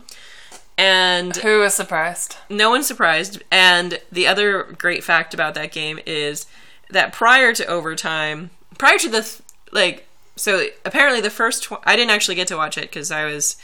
And 0.78 1.36
Who 1.38 1.58
was 1.60 1.74
surprised? 1.74 2.36
no 2.48 2.70
one's 2.70 2.86
surprised. 2.86 3.42
And 3.50 4.00
the 4.12 4.26
other 4.28 4.62
great 4.62 5.02
fact 5.04 5.34
about 5.34 5.54
that 5.54 5.72
game 5.72 5.98
is 6.06 6.46
that 6.90 7.12
prior 7.12 7.52
to 7.52 7.66
overtime, 7.66 8.50
prior 8.78 8.96
to 8.98 9.08
the 9.08 9.22
th- 9.22 9.40
like, 9.72 10.06
so 10.36 10.66
apparently 10.84 11.20
the 11.20 11.30
first 11.30 11.64
tw- 11.64 11.82
I 11.84 11.96
didn't 11.96 12.12
actually 12.12 12.36
get 12.36 12.46
to 12.48 12.56
watch 12.56 12.78
it 12.78 12.82
because 12.82 13.10
I 13.10 13.24
was 13.24 13.56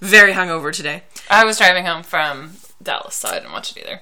very 0.00 0.32
hungover 0.34 0.72
today. 0.72 1.02
I 1.28 1.44
was 1.44 1.58
driving 1.58 1.84
home 1.84 2.04
from 2.04 2.52
Dallas, 2.82 3.16
so 3.16 3.28
I 3.28 3.34
didn't 3.40 3.52
watch 3.52 3.76
it 3.76 3.82
either. 3.84 4.00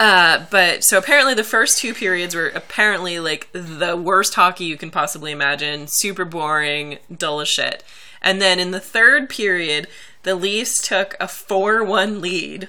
Uh, 0.00 0.46
but 0.50 0.82
so 0.82 0.98
apparently 0.98 1.34
the 1.34 1.44
first 1.44 1.78
two 1.78 1.94
periods 1.94 2.34
were 2.34 2.48
apparently 2.48 3.20
like 3.20 3.48
the 3.52 3.96
worst 3.96 4.34
hockey 4.34 4.64
you 4.64 4.76
can 4.76 4.90
possibly 4.90 5.30
imagine, 5.32 5.86
super 5.88 6.24
boring, 6.24 6.98
dull 7.14 7.40
as 7.40 7.48
shit. 7.48 7.84
And 8.20 8.40
then 8.40 8.58
in 8.58 8.70
the 8.70 8.80
third 8.80 9.28
period, 9.28 9.86
the 10.22 10.34
Leafs 10.34 10.86
took 10.86 11.14
a 11.20 11.26
4-1 11.26 12.20
lead 12.20 12.68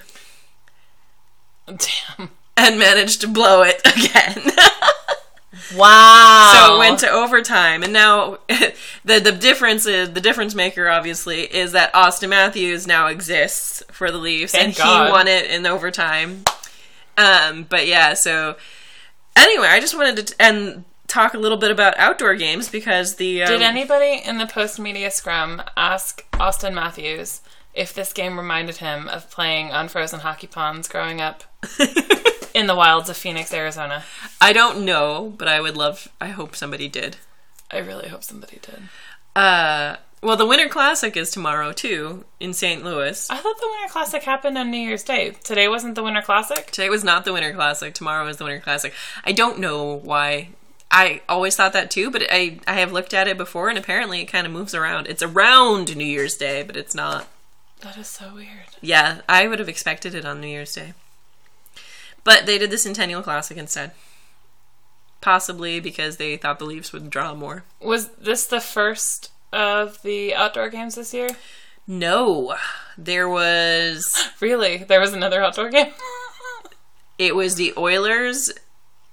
Damn. 1.66 2.30
and 2.56 2.78
managed 2.78 3.20
to 3.22 3.28
blow 3.28 3.62
it 3.62 3.80
again. 3.84 4.52
Wow. 5.76 6.66
So 6.68 6.76
it 6.76 6.78
went 6.78 6.98
to 7.00 7.10
overtime, 7.10 7.82
and 7.82 7.92
now 7.92 8.38
the 9.04 9.18
the 9.18 9.32
difference 9.32 9.86
is 9.86 10.12
the 10.12 10.20
difference 10.20 10.54
maker 10.54 10.88
obviously 10.88 11.42
is 11.42 11.72
that 11.72 11.92
Auston 11.94 12.28
Matthews 12.28 12.86
now 12.86 13.06
exists 13.06 13.82
for 13.90 14.10
the 14.10 14.18
Leafs, 14.18 14.52
Thank 14.52 14.66
and 14.66 14.76
God. 14.76 15.06
he 15.06 15.12
won 15.12 15.28
it 15.28 15.46
in 15.50 15.66
overtime. 15.66 16.44
Um, 17.16 17.64
but 17.68 17.86
yeah, 17.86 18.14
so 18.14 18.56
anyway, 19.36 19.68
I 19.68 19.80
just 19.80 19.96
wanted 19.96 20.16
to 20.16 20.22
t- 20.24 20.34
and 20.38 20.84
talk 21.06 21.34
a 21.34 21.38
little 21.38 21.58
bit 21.58 21.70
about 21.70 21.96
outdoor 21.96 22.34
games 22.34 22.68
because 22.68 23.16
the 23.16 23.42
um, 23.42 23.48
Did 23.48 23.62
anybody 23.62 24.20
in 24.24 24.38
the 24.38 24.46
post 24.46 24.78
media 24.78 25.10
scrum 25.10 25.62
ask 25.76 26.24
Auston 26.32 26.74
Matthews 26.74 27.40
if 27.74 27.92
this 27.92 28.12
game 28.12 28.38
reminded 28.38 28.76
him 28.76 29.08
of 29.08 29.30
playing 29.30 29.72
on 29.72 29.88
frozen 29.88 30.20
hockey 30.20 30.46
ponds 30.46 30.88
growing 30.88 31.20
up 31.20 31.44
in 32.54 32.66
the 32.66 32.74
wilds 32.74 33.08
of 33.08 33.16
Phoenix, 33.16 33.52
Arizona? 33.52 34.04
I 34.40 34.52
don't 34.52 34.84
know, 34.84 35.34
but 35.36 35.48
I 35.48 35.60
would 35.60 35.76
love. 35.76 36.08
I 36.20 36.28
hope 36.28 36.54
somebody 36.54 36.88
did. 36.88 37.16
I 37.70 37.78
really 37.78 38.08
hope 38.08 38.22
somebody 38.22 38.60
did. 38.62 38.84
Uh, 39.34 39.96
Well, 40.22 40.36
the 40.36 40.46
Winter 40.46 40.68
Classic 40.68 41.16
is 41.16 41.30
tomorrow 41.30 41.72
too 41.72 42.24
in 42.40 42.52
St. 42.54 42.84
Louis. 42.84 43.28
I 43.30 43.36
thought 43.36 43.60
the 43.60 43.68
Winter 43.70 43.92
Classic 43.92 44.22
happened 44.22 44.56
on 44.56 44.70
New 44.70 44.78
Year's 44.78 45.02
Day. 45.02 45.32
Today 45.42 45.68
wasn't 45.68 45.96
the 45.96 46.02
Winter 46.02 46.22
Classic. 46.22 46.66
Today 46.70 46.88
was 46.88 47.04
not 47.04 47.24
the 47.24 47.32
Winter 47.32 47.52
Classic. 47.52 47.92
Tomorrow 47.92 48.26
is 48.28 48.36
the 48.36 48.44
Winter 48.44 48.60
Classic. 48.60 48.94
I 49.24 49.32
don't 49.32 49.58
know 49.58 49.92
why. 49.96 50.50
I 50.90 51.22
always 51.28 51.56
thought 51.56 51.72
that 51.72 51.90
too, 51.90 52.10
but 52.10 52.22
I 52.30 52.60
I 52.68 52.74
have 52.74 52.92
looked 52.92 53.12
at 53.12 53.26
it 53.26 53.36
before, 53.36 53.68
and 53.68 53.76
apparently 53.76 54.20
it 54.20 54.26
kind 54.26 54.46
of 54.46 54.52
moves 54.52 54.74
around. 54.74 55.08
It's 55.08 55.22
around 55.24 55.94
New 55.96 56.04
Year's 56.04 56.36
Day, 56.36 56.62
but 56.62 56.76
it's 56.76 56.94
not. 56.94 57.26
That 57.84 57.96
is 57.98 58.08
so 58.08 58.34
weird. 58.34 58.48
Yeah, 58.80 59.20
I 59.28 59.46
would 59.46 59.58
have 59.60 59.68
expected 59.68 60.14
it 60.14 60.24
on 60.24 60.40
New 60.40 60.48
Year's 60.48 60.72
Day, 60.74 60.94
but 62.24 62.46
they 62.46 62.58
did 62.58 62.70
the 62.70 62.78
Centennial 62.78 63.22
Classic 63.22 63.56
instead. 63.56 63.92
Possibly 65.20 65.80
because 65.80 66.16
they 66.16 66.36
thought 66.36 66.58
the 66.58 66.64
Leafs 66.64 66.92
would 66.92 67.08
draw 67.10 67.34
more. 67.34 67.64
Was 67.80 68.08
this 68.16 68.46
the 68.46 68.60
first 68.60 69.30
of 69.52 70.02
the 70.02 70.34
outdoor 70.34 70.68
games 70.68 70.96
this 70.96 71.14
year? 71.14 71.28
No, 71.86 72.56
there 72.98 73.28
was 73.28 74.28
Really? 74.40 74.78
There 74.78 75.00
was 75.00 75.12
another 75.12 75.42
outdoor 75.42 75.70
game? 75.70 75.92
it 77.18 77.34
was 77.36 77.54
the 77.56 77.72
Oilers 77.76 78.50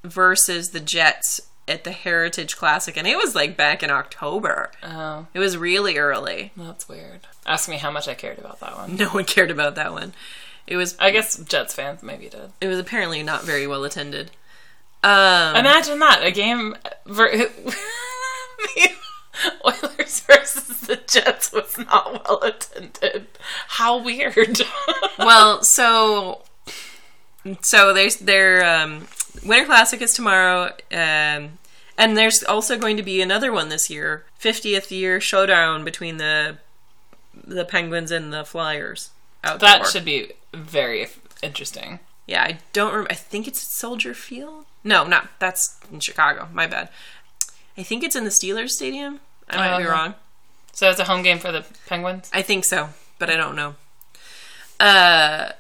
versus 0.04 0.70
the 0.72 0.80
Jets 0.80 1.42
at 1.68 1.84
the 1.84 1.92
Heritage 1.92 2.58
Classic, 2.58 2.98
and 2.98 3.08
it 3.08 3.18
was 3.18 3.36
like 3.36 3.56
back 3.56 3.84
in 3.84 3.90
October. 3.90 4.72
Oh, 4.84 5.28
It 5.34 5.40
was 5.40 5.58
really 5.58 5.98
early. 5.98 6.52
that's 6.58 6.90
weird. 6.90 7.28
Ask 7.46 7.68
me 7.70 7.78
how 7.78 7.90
much 7.92 8.08
I 8.08 8.14
cared 8.14 8.40
about 8.40 8.60
that 8.60 8.76
one. 8.78 8.96
No 8.98 9.10
one 9.10 9.26
cared 9.26 9.52
about 9.52 9.76
that 9.76 9.92
one. 9.94 10.14
It 10.68 10.78
was 10.78 10.96
I 11.00 11.12
guess 11.12 11.38
Jets 11.38 11.74
fans 11.74 12.04
maybe 12.04 12.30
did. 12.30 12.52
it 12.62 12.68
was 12.68 12.80
apparently 12.80 13.24
not 13.24 13.44
very 13.44 13.66
well 13.68 13.84
attended. 13.84 14.32
Um, 15.04 15.56
Imagine 15.56 15.98
that 16.00 16.22
a 16.24 16.30
game 16.32 16.76
ver- 17.08 17.32
the 17.66 18.92
Oilers 19.66 20.20
versus 20.22 20.82
the 20.82 20.98
Jets 21.08 21.52
was 21.52 21.78
not 21.80 22.24
well 22.30 22.44
attended. 22.44 23.26
How 23.70 23.98
weird. 24.04 24.62
well, 25.18 25.64
so 25.64 26.44
so 27.62 27.94
there's 27.94 28.18
their 28.18 28.64
um, 28.64 29.08
Winter 29.44 29.66
Classic 29.66 30.00
is 30.02 30.14
tomorrow, 30.14 30.66
um, 30.92 31.58
and 31.98 32.16
there's 32.16 32.44
also 32.44 32.78
going 32.78 32.98
to 32.98 33.04
be 33.04 33.22
another 33.22 33.52
one 33.52 33.70
this 33.70 33.90
year, 33.90 34.26
50th 34.40 34.92
year 34.92 35.20
showdown 35.20 35.84
between 35.84 36.18
the 36.18 36.58
the 37.46 37.66
Penguins 37.66 38.12
and 38.12 38.32
the 38.34 38.44
Flyers. 38.44 39.12
Outdoor. 39.44 39.60
that 39.60 39.88
should 39.88 40.06
be 40.06 40.34
very 40.54 41.08
interesting. 41.42 42.00
Yeah, 42.28 42.44
I 42.44 42.60
don't 42.74 42.92
remember. 42.92 43.12
I 43.12 43.16
think 43.16 43.48
it's 43.48 43.62
Soldier 43.62 44.14
Field. 44.14 44.66
No, 44.84 45.06
not 45.06 45.30
that's 45.40 45.80
in 45.92 46.00
Chicago. 46.00 46.48
My 46.54 46.68
bad. 46.68 46.90
I 47.78 47.84
think 47.84 48.04
it's 48.04 48.16
in 48.16 48.24
the 48.24 48.30
Steelers 48.30 48.70
Stadium. 48.70 49.20
I 49.50 49.58
might 49.58 49.78
be 49.80 49.86
wrong. 49.86 50.16
So 50.72 50.90
it's 50.90 51.00
a 51.00 51.06
home 51.06 51.24
game 51.24 51.40
for 51.40 51.52
the 51.52 51.66
Penguins. 51.88 52.30
I 52.34 52.42
think 52.42 52.64
so, 52.64 52.90
but 53.20 53.30
I 53.30 53.36
don't 53.36 53.56
know. 53.56 53.76
Uh, 54.80 55.52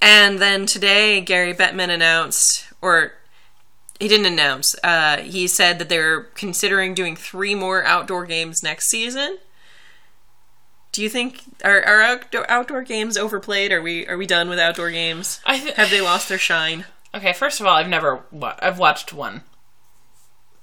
and 0.00 0.38
then 0.38 0.66
today, 0.66 1.20
Gary 1.20 1.54
Bettman 1.54 1.90
announced, 1.90 2.66
or 2.80 3.12
he 4.00 4.08
didn't 4.08 4.26
announce, 4.26 4.74
uh, 4.82 5.18
he 5.18 5.46
said 5.46 5.78
that 5.78 5.88
they're 5.88 6.22
considering 6.22 6.94
doing 6.94 7.16
three 7.16 7.54
more 7.54 7.84
outdoor 7.84 8.26
games 8.26 8.62
next 8.62 8.88
season. 8.88 9.38
Do 10.96 11.02
you 11.02 11.10
think 11.10 11.42
are, 11.62 11.84
are 11.84 12.00
outdoor, 12.00 12.50
outdoor 12.50 12.82
games 12.82 13.18
overplayed? 13.18 13.70
Are 13.70 13.82
we 13.82 14.06
are 14.08 14.16
we 14.16 14.24
done 14.24 14.48
with 14.48 14.58
outdoor 14.58 14.90
games? 14.90 15.42
I 15.44 15.58
th- 15.58 15.74
Have 15.74 15.90
they 15.90 16.00
lost 16.00 16.30
their 16.30 16.38
shine? 16.38 16.86
Okay, 17.14 17.34
first 17.34 17.60
of 17.60 17.66
all, 17.66 17.76
I've 17.76 17.86
never 17.86 18.22
wa- 18.30 18.56
I've 18.60 18.78
watched 18.78 19.12
one. 19.12 19.42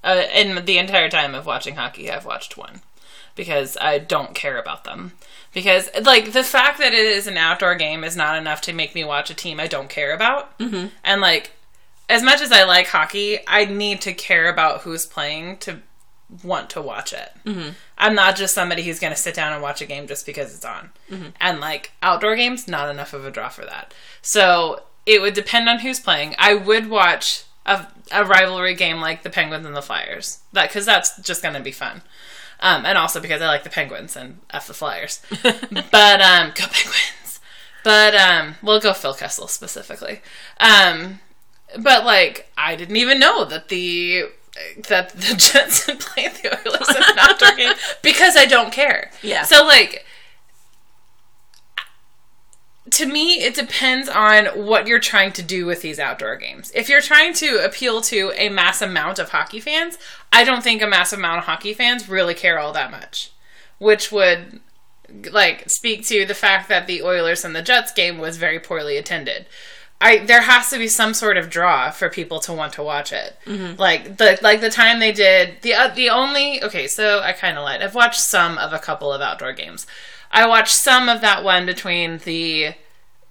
Uh, 0.03 0.23
in 0.33 0.65
the 0.65 0.79
entire 0.79 1.07
time 1.07 1.35
of 1.35 1.45
watching 1.45 1.75
hockey, 1.75 2.09
I've 2.09 2.25
watched 2.25 2.57
one 2.57 2.81
because 3.35 3.77
I 3.79 3.99
don't 3.99 4.33
care 4.33 4.57
about 4.57 4.85
them. 4.85 5.11
Because 5.53 5.87
like 6.01 6.33
the 6.33 6.43
fact 6.43 6.79
that 6.79 6.93
it 6.93 7.05
is 7.05 7.27
an 7.27 7.37
outdoor 7.37 7.75
game 7.75 8.03
is 8.03 8.15
not 8.15 8.35
enough 8.35 8.61
to 8.61 8.73
make 8.73 8.95
me 8.95 9.03
watch 9.03 9.29
a 9.29 9.35
team 9.35 9.59
I 9.59 9.67
don't 9.67 9.87
care 9.87 10.15
about. 10.15 10.57
Mm-hmm. 10.57 10.87
And 11.03 11.21
like 11.21 11.51
as 12.09 12.23
much 12.23 12.41
as 12.41 12.51
I 12.51 12.63
like 12.63 12.87
hockey, 12.87 13.37
I 13.47 13.65
need 13.65 14.01
to 14.01 14.13
care 14.13 14.49
about 14.51 14.81
who's 14.81 15.05
playing 15.05 15.57
to 15.57 15.83
want 16.43 16.69
to 16.71 16.81
watch 16.81 17.13
it. 17.13 17.31
Mm-hmm. 17.45 17.69
I'm 17.97 18.15
not 18.15 18.35
just 18.35 18.53
somebody 18.53 18.83
who's 18.83 18.99
going 18.99 19.13
to 19.13 19.19
sit 19.19 19.35
down 19.35 19.53
and 19.53 19.61
watch 19.61 19.81
a 19.81 19.85
game 19.85 20.07
just 20.07 20.25
because 20.25 20.55
it's 20.55 20.65
on. 20.65 20.89
And 21.39 21.59
like 21.59 21.91
outdoor 22.01 22.35
games, 22.35 22.67
not 22.67 22.89
enough 22.89 23.13
of 23.13 23.25
a 23.25 23.31
draw 23.31 23.49
for 23.49 23.65
that. 23.65 23.93
So 24.21 24.83
it 25.05 25.21
would 25.21 25.33
depend 25.33 25.69
on 25.69 25.79
who's 25.79 25.99
playing. 25.99 26.35
I 26.37 26.55
would 26.55 26.89
watch 26.89 27.43
a, 27.65 27.87
a 28.11 28.25
rivalry 28.25 28.75
game 28.75 28.99
like 28.99 29.23
the 29.23 29.29
Penguins 29.29 29.65
and 29.65 29.75
the 29.75 29.81
Flyers, 29.81 30.39
that 30.53 30.69
because 30.69 30.85
that's 30.85 31.19
just 31.21 31.41
going 31.41 31.55
to 31.55 31.61
be 31.61 31.71
fun. 31.71 32.01
Um, 32.59 32.85
and 32.85 32.97
also 32.97 33.19
because 33.19 33.41
I 33.41 33.47
like 33.47 33.63
the 33.63 33.69
Penguins 33.69 34.15
and 34.15 34.39
f 34.51 34.67
the 34.67 34.73
Flyers. 34.73 35.21
but 35.41 36.21
um, 36.21 36.51
go 36.55 36.65
Penguins. 36.67 37.39
But 37.83 38.15
um, 38.15 38.55
we'll 38.63 38.79
go 38.79 38.93
Phil 38.93 39.13
Kessel 39.13 39.47
specifically. 39.47 40.21
Um, 40.59 41.19
but 41.77 42.05
like 42.05 42.49
I 42.57 42.75
didn't 42.75 42.95
even 42.95 43.19
know 43.19 43.45
that 43.45 43.69
the 43.69 44.25
that 44.87 45.09
the 45.09 45.35
Jets 45.37 45.85
had 45.85 45.99
played 45.99 46.31
the 46.35 46.49
Oilers 46.49 46.89
in 46.89 47.03
an 47.03 47.19
outdoor 47.19 47.55
game 47.55 47.73
because 48.01 48.35
I 48.35 48.45
don't 48.45 48.71
care. 48.71 49.11
Yeah. 49.21 49.43
So 49.43 49.65
like 49.65 50.05
to 52.91 53.05
me 53.05 53.43
it 53.43 53.55
depends 53.55 54.07
on 54.07 54.45
what 54.47 54.87
you're 54.87 54.99
trying 54.99 55.31
to 55.33 55.41
do 55.41 55.65
with 55.65 55.81
these 55.81 55.99
outdoor 55.99 56.35
games. 56.35 56.71
If 56.75 56.89
you're 56.89 57.01
trying 57.01 57.33
to 57.35 57.63
appeal 57.63 58.01
to 58.01 58.31
a 58.35 58.49
mass 58.49 58.81
amount 58.81 59.19
of 59.19 59.29
hockey 59.29 59.59
fans, 59.59 59.97
I 60.31 60.43
don't 60.43 60.63
think 60.63 60.81
a 60.81 60.87
mass 60.87 61.11
amount 61.13 61.39
of 61.39 61.45
hockey 61.45 61.73
fans 61.73 62.07
really 62.07 62.33
care 62.33 62.59
all 62.59 62.73
that 62.73 62.91
much. 62.91 63.31
Which 63.79 64.11
would 64.11 64.61
like 65.31 65.69
speak 65.69 66.05
to 66.07 66.25
the 66.25 66.33
fact 66.33 66.69
that 66.69 66.87
the 66.87 67.01
Oilers 67.01 67.43
and 67.43 67.55
the 67.55 67.61
Jets 67.61 67.91
game 67.91 68.17
was 68.17 68.37
very 68.37 68.59
poorly 68.59 68.97
attended. 68.97 69.47
I 70.01 70.17
there 70.17 70.41
has 70.41 70.69
to 70.71 70.77
be 70.77 70.88
some 70.88 71.13
sort 71.13 71.38
of 71.38 71.49
draw 71.49 71.89
for 71.91 72.10
people 72.10 72.39
to 72.41 72.53
want 72.53 72.73
to 72.73 72.84
watch 72.84 73.13
it. 73.13 73.38
Like 73.77 74.17
the 74.17 74.38
like 74.41 74.60
the 74.62 74.69
time 74.69 74.99
they 74.99 75.12
did 75.12 75.62
the 75.62 75.73
uh, 75.73 75.88
the 75.93 76.10
only 76.10 76.62
okay, 76.63 76.88
so 76.88 77.21
I 77.21 77.32
kind 77.32 77.58
of 77.58 77.63
lied. 77.63 77.82
I've 77.82 77.95
watched 77.95 78.19
some 78.19 78.58
of 78.58 78.73
a 78.73 78.79
couple 78.79 79.13
of 79.13 79.21
outdoor 79.21 79.53
games. 79.53 79.88
I 80.32 80.47
watched 80.47 80.75
some 80.75 81.10
of 81.10 81.21
that 81.21 81.43
one 81.43 81.65
between 81.65 82.17
the 82.19 82.73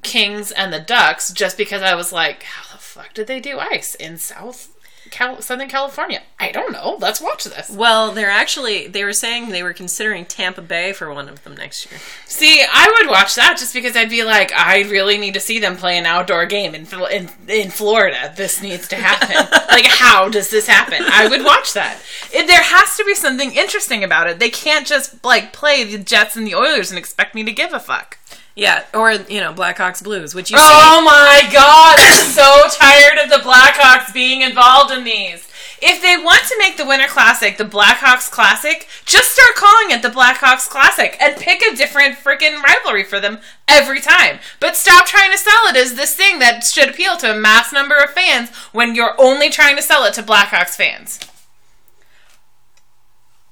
Kings 0.02 0.50
and 0.50 0.72
the 0.72 0.80
Ducks 0.80 1.32
just 1.32 1.56
because 1.56 1.82
I 1.82 1.94
was 1.94 2.12
like, 2.12 2.42
how 2.44 2.72
the 2.72 2.80
fuck 2.80 3.12
did 3.14 3.26
they 3.26 3.40
do 3.40 3.58
ice 3.58 3.94
in 3.94 4.16
South 4.18 4.71
Cal- 5.12 5.40
Southern 5.40 5.68
California? 5.68 6.22
I 6.40 6.50
don't 6.50 6.72
know. 6.72 6.96
Let's 6.98 7.20
watch 7.20 7.44
this. 7.44 7.70
Well, 7.70 8.10
they're 8.10 8.30
actually 8.30 8.88
they 8.88 9.04
were 9.04 9.12
saying 9.12 9.50
they 9.50 9.62
were 9.62 9.72
considering 9.72 10.24
Tampa 10.24 10.62
Bay 10.62 10.92
for 10.92 11.12
one 11.14 11.28
of 11.28 11.44
them 11.44 11.54
next 11.54 11.88
year. 11.90 12.00
See, 12.26 12.64
I 12.68 12.92
would 12.98 13.10
watch 13.10 13.36
that 13.36 13.58
just 13.58 13.74
because 13.74 13.96
I'd 13.96 14.10
be 14.10 14.24
like, 14.24 14.52
I 14.52 14.80
really 14.82 15.18
need 15.18 15.34
to 15.34 15.40
see 15.40 15.60
them 15.60 15.76
play 15.76 15.96
an 15.96 16.06
outdoor 16.06 16.46
game 16.46 16.74
in 16.74 16.86
in, 17.12 17.28
in 17.48 17.70
Florida. 17.70 18.32
This 18.36 18.60
needs 18.60 18.88
to 18.88 18.96
happen. 18.96 19.36
like, 19.68 19.86
how 19.86 20.28
does 20.28 20.50
this 20.50 20.66
happen? 20.66 21.04
I 21.06 21.28
would 21.28 21.44
watch 21.44 21.74
that. 21.74 22.00
It, 22.32 22.46
there 22.46 22.62
has 22.62 22.96
to 22.96 23.04
be 23.04 23.14
something 23.14 23.52
interesting 23.54 24.02
about 24.02 24.26
it. 24.28 24.38
They 24.38 24.50
can't 24.50 24.86
just 24.86 25.24
like 25.24 25.52
play 25.52 25.84
the 25.84 26.02
Jets 26.02 26.36
and 26.36 26.46
the 26.46 26.54
Oilers 26.54 26.90
and 26.90 26.98
expect 26.98 27.34
me 27.34 27.44
to 27.44 27.52
give 27.52 27.72
a 27.72 27.80
fuck. 27.80 28.18
Yeah, 28.54 28.84
or 28.92 29.12
you 29.12 29.40
know 29.40 29.54
Blackhawks 29.54 30.02
Blues, 30.02 30.34
which 30.34 30.50
you 30.50 30.56
Oh 30.60 31.02
my 31.04 31.48
god, 31.52 31.96
I'm 31.98 32.26
so 32.30 32.64
tired 32.76 33.18
of 33.18 33.30
the 33.30 33.48
Blackhawks 33.48 34.12
being 34.12 34.42
involved 34.42 34.92
in 34.92 35.04
these. 35.04 35.48
If 35.84 36.00
they 36.00 36.16
want 36.16 36.44
to 36.44 36.58
make 36.58 36.76
the 36.76 36.86
Winter 36.86 37.08
Classic 37.08 37.56
the 37.56 37.64
Blackhawks 37.64 38.30
Classic, 38.30 38.86
just 39.04 39.32
start 39.32 39.54
calling 39.56 39.90
it 39.90 40.02
the 40.02 40.10
Blackhawks 40.10 40.68
Classic 40.68 41.16
and 41.20 41.36
pick 41.36 41.60
a 41.62 41.74
different 41.74 42.16
freaking 42.16 42.62
rivalry 42.62 43.02
for 43.02 43.18
them 43.18 43.38
every 43.66 44.00
time. 44.00 44.38
But 44.60 44.76
stop 44.76 45.06
trying 45.06 45.32
to 45.32 45.38
sell 45.38 45.66
it 45.68 45.76
as 45.76 45.94
this 45.94 46.14
thing 46.14 46.38
that 46.38 46.62
should 46.62 46.90
appeal 46.90 47.16
to 47.16 47.32
a 47.32 47.38
mass 47.38 47.72
number 47.72 47.96
of 47.96 48.10
fans 48.10 48.50
when 48.72 48.94
you're 48.94 49.20
only 49.20 49.50
trying 49.50 49.74
to 49.74 49.82
sell 49.82 50.04
it 50.04 50.14
to 50.14 50.22
Blackhawks 50.22 50.76
fans. 50.76 51.18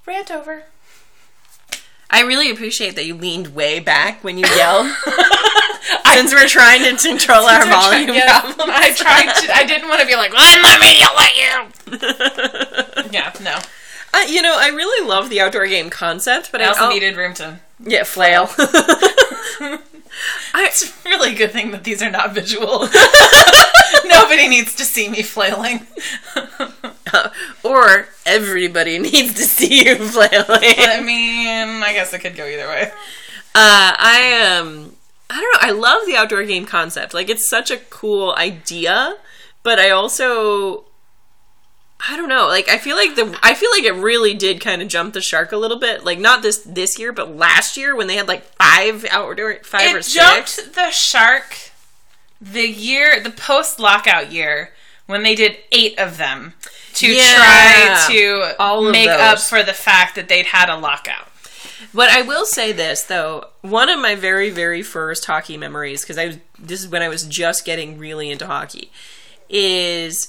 Rant 0.07 0.31
over. 0.31 0.65
I 2.11 2.23
really 2.23 2.51
appreciate 2.51 2.97
that 2.97 3.05
you 3.07 3.15
leaned 3.15 3.55
way 3.55 3.79
back 3.81 4.23
when 4.25 4.37
you 4.39 4.45
yelled. 4.57 4.89
Since 6.13 6.33
we're 6.35 6.49
trying 6.49 6.83
to 6.83 7.09
control 7.09 7.45
our 7.47 7.65
volume 7.67 8.15
Yeah, 8.15 8.41
problem. 8.41 8.69
I 8.73 8.93
tried 8.93 9.33
to. 9.47 9.55
I 9.55 9.65
didn't 9.65 9.89
want 9.89 10.01
to 10.01 10.07
be 10.07 10.17
like, 10.17 10.33
well, 10.33 10.63
let 10.63 10.81
me 10.81 10.99
yell 10.99 11.19
at 11.19 11.37
you. 11.37 13.11
Yeah, 13.13 13.33
no. 13.43 13.59
Uh, 14.13 14.25
you 14.29 14.43
know, 14.43 14.57
I 14.59 14.69
really 14.69 15.07
love 15.09 15.31
the 15.31 15.41
outdoor 15.41 15.67
game 15.67 15.89
concept, 15.91 16.51
but 16.53 16.61
I 16.61 16.65
I 16.65 16.69
also 16.69 16.83
al- 16.85 16.91
needed 16.91 17.17
room 17.17 17.33
to. 17.35 17.59
yeah 17.83 18.03
flail. 18.05 18.49
I, 18.59 19.79
It's 20.67 20.83
a 20.85 21.09
really 21.09 21.35
good 21.35 21.53
thing 21.53 21.71
that 21.71 21.85
these 21.85 22.03
are 22.03 22.11
not 22.11 22.35
visual. 22.35 22.89
Nobody 24.05 24.49
needs 24.49 24.75
to 24.77 24.85
see 24.85 25.09
me 25.09 25.23
flailing. 25.23 25.87
or 27.65 28.09
everybody 28.27 28.99
needs 28.99 29.35
to 29.35 29.43
see 29.43 29.87
you 29.87 29.97
flailing. 29.97 30.75
I 30.79 31.01
mean, 31.05 31.83
I 31.83 31.93
guess 31.93 32.13
it 32.13 32.21
could 32.21 32.37
go 32.37 32.47
either 32.47 32.69
way. 32.69 32.91
Uh, 33.55 33.95
I 33.99 34.59
um, 34.59 34.97
I 35.29 35.41
don't 35.41 35.53
know. 35.55 35.69
I 35.69 35.71
love 35.71 36.07
the 36.07 36.17
outdoor 36.17 36.45
game 36.45 36.67
concept. 36.67 37.15
Like, 37.15 37.29
it's 37.29 37.49
such 37.49 37.71
a 37.71 37.77
cool 37.77 38.35
idea, 38.37 39.17
but 39.63 39.79
I 39.79 39.91
also 39.91 40.85
I 42.09 42.17
don't 42.17 42.29
know. 42.29 42.47
Like 42.47 42.69
I 42.69 42.79
feel 42.79 42.97
like 42.97 43.15
the 43.15 43.39
I 43.43 43.55
feel 43.55 43.71
like 43.71 43.85
it 43.85 43.95
really 43.95 44.35
did 44.35 44.61
kind 44.61 44.81
of 44.81 44.89
jump 44.89 45.15
the 45.15 45.21
shark 45.21 45.53
a 45.53 45.57
little 45.57 45.79
bit. 45.79 46.05
Like 46.05 46.19
not 46.19 46.43
this 46.43 46.59
this 46.59 46.99
year, 46.99 47.13
but 47.13 47.37
last 47.37 47.77
year 47.77 47.95
when 47.95 48.07
they 48.07 48.17
had 48.17 48.29
like 48.29 48.45
five 48.55 49.05
outdoor 49.11 49.57
five 49.63 49.97
or 49.97 50.03
six. 50.03 50.15
jumped 50.15 50.75
the 50.75 50.91
shark 50.91 51.73
the 52.41 52.67
year 52.67 53.21
the 53.21 53.31
post 53.31 53.79
lockout 53.79 54.33
year 54.33 54.73
when 55.07 55.23
they 55.23 55.35
did 55.35 55.59
eight 55.73 55.99
of 55.99 56.17
them 56.17 56.55
to 56.95 57.07
Yeah. 57.07 57.35
try 57.37 58.07
to 58.15 58.57
All 58.59 58.91
make 58.91 59.09
up 59.09 59.39
for 59.39 59.63
the 59.63 59.73
fact 59.75 60.15
that 60.17 60.29
they'd 60.29 60.47
had 60.47 60.69
a 60.69 60.77
lockout. 60.77 61.27
But 61.95 62.11
I 62.11 62.23
will 62.23 62.45
say 62.47 62.73
this 62.73 63.03
though, 63.03 63.47
one 63.63 63.89
of 63.89 63.99
my 63.99 64.15
very 64.15 64.51
very 64.51 64.83
first 64.83 65.25
hockey 65.25 65.57
memories 65.57 66.03
because 66.03 66.19
I 66.19 66.27
was 66.27 66.37
this 66.59 66.81
is 66.81 66.89
when 66.89 67.03
I 67.03 67.09
was 67.09 67.25
just 67.25 67.65
getting 67.65 67.99
really 67.99 68.31
into 68.31 68.47
hockey 68.47 68.91
is 69.49 70.29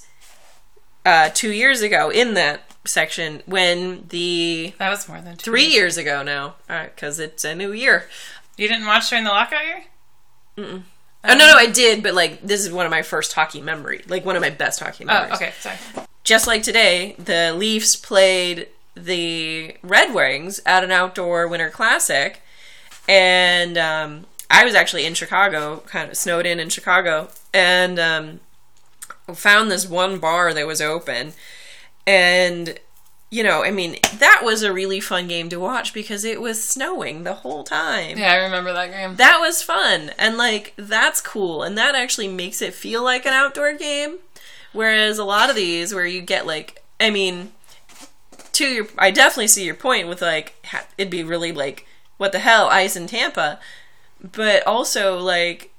uh 1.05 1.29
2 1.33 1.51
years 1.51 1.81
ago 1.81 2.09
in 2.09 2.33
that 2.35 2.63
section 2.85 3.43
when 3.45 4.05
the 4.09 4.73
That 4.79 4.89
was 4.89 5.07
more 5.07 5.21
than 5.21 5.37
two 5.37 5.51
3 5.51 5.61
years. 5.63 5.73
years 5.73 5.97
ago 5.97 6.23
now 6.23 6.55
because 6.67 7.19
it's 7.19 7.43
a 7.43 7.53
new 7.53 7.71
year. 7.73 8.09
You 8.57 8.67
didn't 8.67 8.87
watch 8.87 9.09
during 9.09 9.25
the 9.25 9.31
lockout 9.31 9.63
year? 9.63 9.83
Oh 10.57 10.81
no 11.23 11.35
no 11.35 11.53
I 11.55 11.67
did 11.67 12.01
but 12.01 12.13
like 12.15 12.41
this 12.41 12.61
is 12.65 12.71
one 12.71 12.85
of 12.85 12.91
my 12.91 13.01
first 13.03 13.33
hockey 13.33 13.61
memory 13.61 14.03
like 14.07 14.25
one 14.25 14.35
of 14.35 14.41
my 14.41 14.49
best 14.49 14.79
hockey 14.79 15.05
memories. 15.05 15.31
Oh, 15.33 15.39
memories. 15.39 15.41
okay, 15.41 15.77
sorry. 15.93 16.07
Just 16.23 16.47
like 16.47 16.63
today, 16.63 17.15
the 17.17 17.53
Leafs 17.55 17.95
played 17.95 18.67
the 18.95 19.75
Red 19.81 20.13
Wings 20.13 20.59
at 20.65 20.83
an 20.83 20.91
outdoor 20.91 21.47
winter 21.47 21.69
classic, 21.69 22.41
and 23.07 23.77
um, 23.77 24.25
I 24.49 24.63
was 24.65 24.75
actually 24.75 25.05
in 25.05 25.13
Chicago, 25.13 25.77
kind 25.87 26.11
of 26.11 26.17
snowed 26.17 26.45
in 26.45 26.59
in 26.59 26.69
Chicago, 26.69 27.29
and 27.53 27.99
um, 27.99 28.39
found 29.33 29.71
this 29.71 29.87
one 29.87 30.19
bar 30.19 30.53
that 30.53 30.67
was 30.67 30.81
open, 30.81 31.33
and 32.05 32.79
you 33.33 33.43
know, 33.43 33.63
I 33.63 33.71
mean, 33.71 33.95
that 34.17 34.41
was 34.43 34.61
a 34.61 34.73
really 34.73 34.99
fun 34.99 35.29
game 35.29 35.47
to 35.49 35.59
watch 35.59 35.93
because 35.93 36.25
it 36.25 36.41
was 36.41 36.61
snowing 36.67 37.23
the 37.23 37.35
whole 37.35 37.63
time. 37.63 38.17
Yeah, 38.17 38.33
I 38.33 38.35
remember 38.35 38.73
that 38.73 38.91
game. 38.91 39.15
that 39.15 39.39
was 39.39 39.63
fun 39.63 40.11
and 40.19 40.37
like 40.37 40.73
that's 40.75 41.21
cool 41.21 41.63
and 41.63 41.77
that 41.77 41.95
actually 41.95 42.27
makes 42.27 42.61
it 42.61 42.73
feel 42.73 43.01
like 43.03 43.25
an 43.25 43.31
outdoor 43.31 43.71
game 43.71 44.17
whereas 44.73 45.17
a 45.17 45.23
lot 45.23 45.49
of 45.49 45.55
these 45.55 45.93
where 45.93 46.05
you 46.05 46.21
get 46.21 46.45
like 46.45 46.83
i 46.99 47.09
mean 47.09 47.51
to 48.51 48.65
your 48.65 48.87
i 48.97 49.11
definitely 49.11 49.47
see 49.47 49.65
your 49.65 49.75
point 49.75 50.07
with 50.07 50.21
like 50.21 50.55
it'd 50.97 51.11
be 51.11 51.23
really 51.23 51.51
like 51.51 51.85
what 52.21 52.31
the 52.31 52.39
hell 52.39 52.67
ice 52.67 52.95
in 52.95 53.07
tampa. 53.07 53.59
But 54.21 54.65
also 54.67 55.17
like 55.17 55.73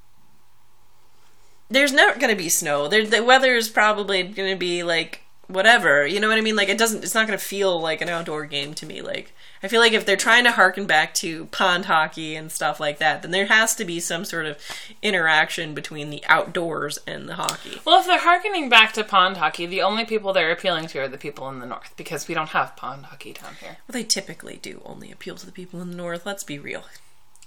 there's 1.71 1.93
not 1.93 2.19
going 2.19 2.31
to 2.31 2.37
be 2.37 2.49
snow. 2.49 2.89
There 2.89 3.07
the 3.07 3.23
weather 3.23 3.55
is 3.55 3.69
probably 3.69 4.25
going 4.25 4.51
to 4.51 4.59
be 4.59 4.83
like 4.83 5.23
whatever. 5.47 6.05
You 6.05 6.19
know 6.19 6.27
what 6.27 6.39
i 6.39 6.41
mean? 6.41 6.57
Like 6.57 6.69
it 6.69 6.79
doesn't 6.79 7.05
it's 7.05 7.15
not 7.15 7.29
going 7.29 7.39
to 7.39 7.45
feel 7.45 7.81
like 7.81 8.01
an 8.01 8.09
outdoor 8.09 8.45
game 8.47 8.75
to 8.75 8.87
me. 8.87 9.01
Like 9.01 9.33
i 9.63 9.69
feel 9.69 9.81
like 9.81 9.93
if 9.93 10.05
they're 10.07 10.17
trying 10.17 10.45
to 10.45 10.53
harken 10.53 10.87
back 10.87 11.15
to 11.15 11.47
pond 11.47 11.85
hockey 11.87 12.35
and 12.37 12.51
stuff 12.53 12.79
like 12.81 12.99
that 12.99 13.23
then 13.23 13.31
there 13.31 13.47
has 13.47 13.75
to 13.75 13.85
be 13.85 13.99
some 14.01 14.25
sort 14.25 14.47
of 14.47 14.57
interaction 15.03 15.75
between 15.75 16.11
the 16.11 16.23
outdoors 16.27 16.99
and 17.07 17.29
the 17.29 17.35
hockey 17.35 17.81
Well, 17.85 18.01
if 18.01 18.07
they're 18.07 18.19
harkening 18.21 18.69
back 18.69 18.93
to 18.95 19.05
pond 19.05 19.37
hockey, 19.37 19.67
the 19.67 19.83
only 19.83 20.05
people 20.05 20.33
they're 20.33 20.53
appealing 20.53 20.87
to 20.89 21.01
are 21.01 21.09
the 21.09 21.19
people 21.19 21.49
in 21.49 21.61
the 21.61 21.67
north 21.67 21.93
because 21.97 22.29
we 22.29 22.35
don't 22.35 22.51
have 22.51 22.77
pond 22.77 23.07
hockey 23.07 23.33
down 23.33 23.55
here. 23.61 23.79
well 23.87 23.93
they 23.93 24.05
typically 24.05 24.59
do 24.63 24.81
only 24.85 25.11
appeal 25.11 25.35
to 25.37 25.47
the 25.47 25.53
people 25.53 25.81
in 25.81 25.91
the 25.91 25.97
north 25.97 26.25
let's 26.27 26.45
be 26.45 26.59
real 26.59 26.85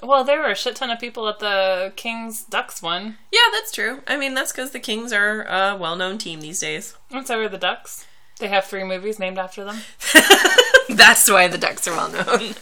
Well, 0.04 0.24
there 0.24 0.40
were 0.40 0.52
a 0.52 0.56
shit 0.56 0.76
ton 0.76 0.90
of 0.92 1.00
people 1.00 1.28
at 1.30 1.40
the 1.40 1.94
Kings 1.96 2.44
Ducks 2.44 2.82
one. 2.82 3.18
yeah 3.32 3.40
that's 3.54 3.72
true 3.72 4.02
i 4.08 4.18
mean 4.18 4.34
that's 4.34 4.52
because 4.52 4.72
the 4.72 4.80
kings 4.80 5.14
are 5.14 5.44
a 5.44 5.76
well-known 5.78 6.18
team 6.18 6.42
these 6.42 6.60
days 6.60 6.96
And 7.12 7.26
so 7.26 7.40
are 7.40 7.50
the 7.50 7.58
Ducks. 7.58 8.06
They 8.40 8.48
have 8.50 8.66
three 8.66 8.84
movies 8.84 9.18
named 9.20 9.38
after 9.38 9.64
them. 9.64 9.78
that's 10.90 11.30
why 11.30 11.48
the 11.48 11.58
ducks 11.58 11.88
are 11.88 11.96
well 11.96 12.12
known 12.12 12.54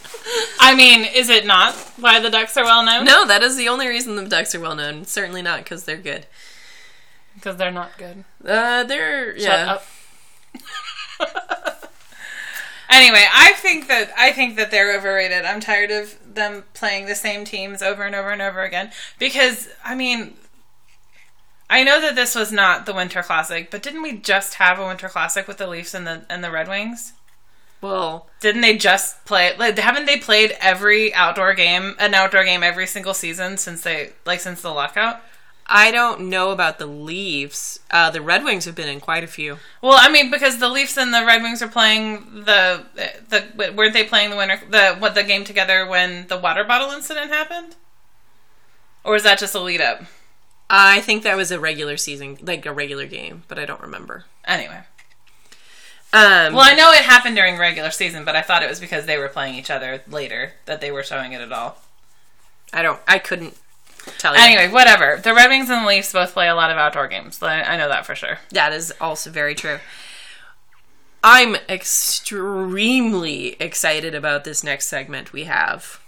I 0.58 0.74
mean, 0.74 1.04
is 1.04 1.28
it 1.28 1.44
not 1.46 1.74
why 1.98 2.20
the 2.20 2.30
Ducks 2.30 2.56
are 2.56 2.64
well 2.64 2.82
known? 2.84 3.04
no 3.04 3.26
that 3.26 3.42
is 3.42 3.56
the 3.56 3.68
only 3.68 3.86
reason 3.86 4.16
the 4.16 4.24
ducks 4.26 4.54
are 4.54 4.60
well 4.60 4.74
known 4.74 5.04
certainly 5.04 5.42
not 5.42 5.58
because 5.58 5.84
they're 5.84 5.96
good 5.98 6.26
Because 7.34 7.56
they're 7.56 7.70
not 7.70 7.96
good. 7.98 8.24
uh 8.44 8.84
they're 8.84 9.38
Shut 9.38 9.42
yeah 9.42 9.72
up. 9.74 9.86
anyway, 12.90 13.24
I 13.32 13.52
think 13.56 13.88
that 13.88 14.10
I 14.16 14.32
think 14.32 14.56
that 14.56 14.70
they're 14.70 14.96
overrated. 14.96 15.44
I'm 15.44 15.60
tired 15.60 15.90
of 15.90 16.16
them 16.34 16.64
playing 16.74 17.06
the 17.06 17.14
same 17.14 17.44
teams 17.44 17.82
over 17.82 18.02
and 18.04 18.14
over 18.14 18.30
and 18.30 18.40
over 18.42 18.62
again 18.62 18.90
because 19.18 19.68
I 19.84 19.94
mean 19.94 20.34
I 21.68 21.82
know 21.82 22.00
that 22.00 22.14
this 22.14 22.34
was 22.34 22.52
not 22.52 22.86
the 22.86 22.94
Winter 22.94 23.22
Classic, 23.22 23.70
but 23.70 23.82
didn't 23.82 24.02
we 24.02 24.12
just 24.12 24.54
have 24.54 24.78
a 24.78 24.86
Winter 24.86 25.08
Classic 25.08 25.48
with 25.48 25.58
the 25.58 25.66
Leafs 25.66 25.94
and 25.94 26.06
the 26.06 26.24
and 26.28 26.44
the 26.44 26.50
Red 26.50 26.68
Wings? 26.68 27.14
well 27.80 28.28
Didn't 28.40 28.60
they 28.60 28.76
just 28.76 29.24
play? 29.24 29.56
Like, 29.56 29.78
haven't 29.78 30.06
they 30.06 30.18
played 30.18 30.56
every 30.60 31.12
outdoor 31.14 31.54
game, 31.54 31.96
an 31.98 32.14
outdoor 32.14 32.44
game 32.44 32.62
every 32.62 32.86
single 32.86 33.14
season 33.14 33.56
since 33.56 33.82
they 33.82 34.12
like 34.24 34.40
since 34.40 34.60
the 34.60 34.70
lockout? 34.70 35.20
I 35.66 35.90
don't 35.90 36.28
know 36.28 36.50
about 36.50 36.78
the 36.78 36.86
Leafs. 36.86 37.78
Uh, 37.90 38.10
the 38.10 38.20
Red 38.20 38.44
Wings 38.44 38.66
have 38.66 38.74
been 38.74 38.88
in 38.88 39.00
quite 39.00 39.24
a 39.24 39.26
few. 39.26 39.58
Well, 39.80 39.96
I 39.98 40.10
mean, 40.10 40.30
because 40.30 40.58
the 40.58 40.68
Leafs 40.68 40.98
and 40.98 41.14
the 41.14 41.24
Red 41.24 41.42
Wings 41.42 41.62
are 41.62 41.68
playing 41.68 42.44
the 42.44 42.84
the 43.28 43.72
weren't 43.74 43.94
they 43.94 44.04
playing 44.04 44.30
the 44.30 44.36
winter 44.36 44.60
the 44.68 44.96
what 44.98 45.14
the 45.14 45.24
game 45.24 45.44
together 45.44 45.86
when 45.86 46.26
the 46.28 46.36
water 46.36 46.64
bottle 46.64 46.90
incident 46.90 47.30
happened, 47.30 47.76
or 49.04 49.16
is 49.16 49.22
that 49.22 49.38
just 49.38 49.54
a 49.54 49.60
lead 49.60 49.80
up? 49.80 50.02
I 50.70 51.00
think 51.00 51.22
that 51.22 51.36
was 51.36 51.50
a 51.50 51.60
regular 51.60 51.96
season, 51.96 52.38
like 52.40 52.64
a 52.66 52.72
regular 52.72 53.06
game, 53.06 53.44
but 53.48 53.58
I 53.58 53.64
don't 53.66 53.80
remember. 53.82 54.24
Anyway, 54.46 54.80
Um, 56.12 56.54
well, 56.54 56.60
I 56.60 56.74
know 56.74 56.90
it 56.92 57.02
happened 57.04 57.36
during 57.36 57.58
regular 57.58 57.90
season, 57.90 58.24
but 58.24 58.34
I 58.36 58.42
thought 58.42 58.62
it 58.62 58.68
was 58.70 58.80
because 58.80 59.06
they 59.06 59.18
were 59.18 59.28
playing 59.28 59.54
each 59.56 59.70
other 59.70 60.02
later 60.08 60.52
that 60.66 60.80
they 60.80 60.90
were 60.90 61.02
showing 61.02 61.32
it 61.32 61.40
at 61.40 61.52
all. 61.52 61.78
I 62.72 62.82
don't. 62.82 63.00
I 63.06 63.18
couldn't 63.18 63.56
tell 64.18 64.34
you. 64.34 64.40
Anyway, 64.42 64.68
whatever. 64.72 65.20
The 65.22 65.34
Red 65.34 65.50
Wings 65.50 65.70
and 65.70 65.84
the 65.84 65.88
Leafs 65.88 66.12
both 66.12 66.32
play 66.32 66.48
a 66.48 66.54
lot 66.54 66.70
of 66.70 66.76
outdoor 66.78 67.08
games. 67.08 67.42
I 67.42 67.62
I 67.62 67.76
know 67.76 67.88
that 67.88 68.06
for 68.06 68.14
sure. 68.14 68.38
That 68.50 68.72
is 68.72 68.92
also 69.00 69.30
very 69.30 69.54
true. 69.54 69.78
I'm 71.22 71.56
extremely 71.68 73.56
excited 73.60 74.14
about 74.14 74.44
this 74.44 74.62
next 74.62 74.88
segment 74.88 75.32
we 75.32 75.44
have. 75.44 76.00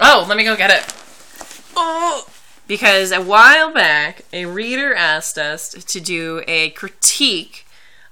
Oh, 0.00 0.24
let 0.28 0.36
me 0.36 0.44
go 0.44 0.56
get 0.56 0.70
it. 0.70 0.94
Oh, 1.76 2.26
because 2.66 3.12
a 3.12 3.20
while 3.20 3.72
back, 3.72 4.22
a 4.32 4.46
reader 4.46 4.94
asked 4.94 5.38
us 5.38 5.70
to 5.70 6.00
do 6.00 6.42
a 6.46 6.70
critique 6.70 7.66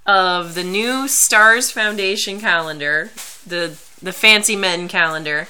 of 0.06 0.54
the 0.54 0.64
new 0.64 1.08
Stars 1.08 1.70
Foundation 1.70 2.40
calendar, 2.40 3.10
the 3.46 3.78
the 4.02 4.12
Fancy 4.12 4.56
Men 4.56 4.88
calendar, 4.88 5.48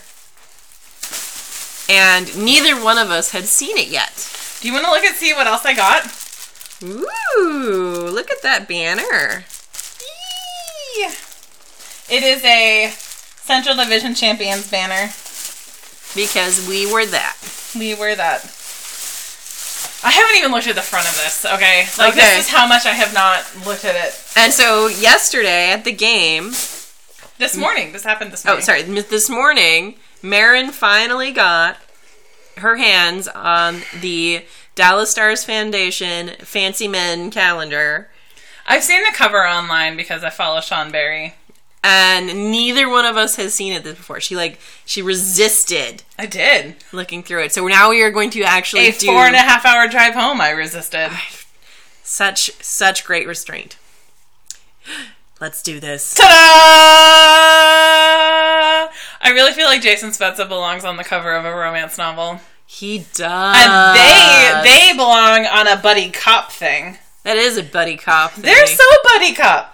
and 1.89 2.37
neither 2.37 2.83
one 2.83 2.99
of 2.99 3.11
us 3.11 3.33
had 3.33 3.45
seen 3.45 3.79
it 3.79 3.89
yet. 3.89 4.29
Do 4.61 4.69
you 4.69 4.75
want 4.75 4.85
to 4.85 4.91
look 4.91 5.05
and 5.05 5.17
see 5.17 5.33
what 5.33 5.47
else 5.47 5.65
I 5.65 5.75
got? 5.75 6.07
Ooh, 6.83 8.09
look 8.13 8.31
at 8.31 8.43
that 8.43 8.69
banner. 8.69 9.45
Yee! 10.99 11.13
It 12.09 12.23
is 12.23 12.45
a 12.45 12.93
Central 12.93 13.77
Division 13.77 14.15
Champions 14.15 14.71
banner. 14.71 15.13
Because 16.15 16.67
we 16.69 16.93
were 16.93 17.07
that. 17.07 17.37
We 17.75 17.95
were 17.95 18.15
that. 18.15 18.45
I 20.05 20.11
haven't 20.11 20.37
even 20.37 20.51
looked 20.51 20.67
at 20.67 20.75
the 20.75 20.83
front 20.83 21.07
of 21.09 21.15
this, 21.15 21.45
okay? 21.45 21.87
Like, 21.99 22.15
Okay. 22.17 22.37
this 22.37 22.47
is 22.47 22.53
how 22.53 22.67
much 22.67 22.87
I 22.87 22.93
have 22.93 23.15
not 23.15 23.45
looked 23.67 23.85
at 23.85 23.95
it. 23.95 24.21
And 24.37 24.53
so 24.53 24.89
yesterday 24.89 25.71
at 25.71 25.85
the 25.85 25.93
game, 25.93 26.51
This 27.39 27.57
morning. 27.57 27.93
This 27.93 28.05
happened 28.05 28.33
this 28.33 28.45
oh, 28.47 28.51
morning. 28.51 28.65
sorry, 28.65 28.83
this 28.83 29.31
morning, 29.31 29.97
Marin 30.23 30.71
finally 30.71 31.33
got 31.33 31.77
her 32.59 32.77
hands 32.77 33.29
on 33.29 33.83
the 34.01 34.45
Dallas 34.75 35.11
Stars 35.11 35.45
Foundation 35.45 36.33
Fancy 36.41 36.89
Men 36.89 37.31
calendar, 37.31 38.09
I've 38.67 38.85
seen 38.85 39.03
the 39.03 39.13
cover 39.13 39.47
online 39.47 39.97
because 39.97 40.23
I 40.23 40.31
follow 40.31 40.61
Sean 40.61 40.91
Barry. 40.93 41.35
And 41.85 42.51
neither 42.51 42.89
one 42.89 43.05
of 43.05 43.17
us 43.17 43.37
has 43.37 43.55
seen 43.55 43.73
it 43.73 43.83
this 43.85 43.97
before. 43.97 44.21
She 44.21 44.37
like 44.37 44.59
she 44.85 45.03
resisted 45.03 46.03
I 46.19 46.27
did. 46.27 46.77
looking 46.93 47.23
through 47.23 47.43
it. 47.45 47.53
So 47.53 47.67
now 47.67 47.91
we 47.91 48.03
are 48.03 48.11
going 48.11 48.31
to 48.31 48.43
actually 48.43 48.87
A 48.89 48.93
do 48.93 49.07
four 49.07 49.27
and 49.27 49.35
a 49.35 49.39
half 49.39 49.65
hour 49.67 49.89
drive 49.89 50.15
home, 50.15 50.41
I 50.41 50.51
resisted. 50.51 51.11
such 52.03 52.51
such 52.63 53.05
great 53.05 53.27
restraint. 53.27 53.77
Let's 55.41 55.61
do 55.63 55.81
this. 55.81 56.15
Ta-da! 56.15 56.29
I 59.21 59.31
really 59.31 59.53
feel 59.53 59.67
like 59.67 59.83
Jason 59.83 60.11
Spezza 60.11 60.49
belongs 60.49 60.85
on 60.85 60.97
the 60.97 61.03
cover 61.05 61.33
of 61.35 61.45
a 61.45 61.53
romance 61.53 61.99
novel. 61.99 62.41
He 62.65 63.07
does. 63.15 63.57
And 63.59 63.97
they 63.97 64.61
they 64.63 64.93
belong 64.97 65.47
on 65.47 65.67
a 65.67 65.77
buddy 65.77 66.11
cop 66.11 66.53
thing. 66.53 66.99
that 67.25 67.37
is 67.37 67.59
a 67.59 67.63
buddy 67.63 67.97
cop. 67.97 68.33
Thing. 68.33 68.45
They're 68.45 68.67
so 68.67 68.85
buddy 69.05 69.35
cop. 69.35 69.72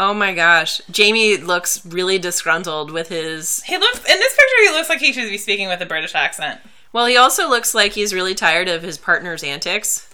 Oh 0.00 0.14
my 0.14 0.32
gosh. 0.34 0.80
Jamie 0.90 1.36
looks 1.38 1.84
really 1.84 2.18
disgruntled 2.18 2.90
with 2.92 3.08
his. 3.08 3.62
He 3.64 3.76
looks 3.78 3.98
in 3.98 4.04
this 4.18 4.32
picture. 4.34 4.62
He 4.64 4.70
looks 4.70 4.88
like 4.88 5.00
he 5.00 5.12
should 5.12 5.28
be 5.28 5.38
speaking 5.38 5.68
with 5.68 5.80
a 5.80 5.86
British 5.86 6.14
accent. 6.14 6.60
Well, 6.92 7.06
he 7.06 7.16
also 7.16 7.48
looks 7.48 7.74
like 7.74 7.92
he's 7.92 8.14
really 8.14 8.34
tired 8.34 8.68
of 8.68 8.82
his 8.82 8.96
partner's 8.96 9.42
antics. 9.42 10.08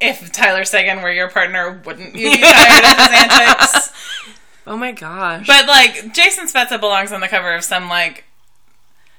if 0.00 0.32
Tyler 0.32 0.64
Seguin 0.64 1.02
were 1.02 1.12
your 1.12 1.28
partner, 1.30 1.80
wouldn't 1.84 2.14
you 2.14 2.30
be 2.30 2.38
tired 2.40 2.84
of 2.84 2.98
his 2.98 3.08
antics? 3.22 3.90
Oh 4.66 4.78
my 4.78 4.92
gosh. 4.92 5.46
But 5.46 5.66
like 5.66 6.14
Jason 6.14 6.46
Spezza 6.46 6.80
belongs 6.80 7.12
on 7.12 7.20
the 7.20 7.28
cover 7.28 7.54
of 7.54 7.62
some 7.62 7.90
like 7.90 8.24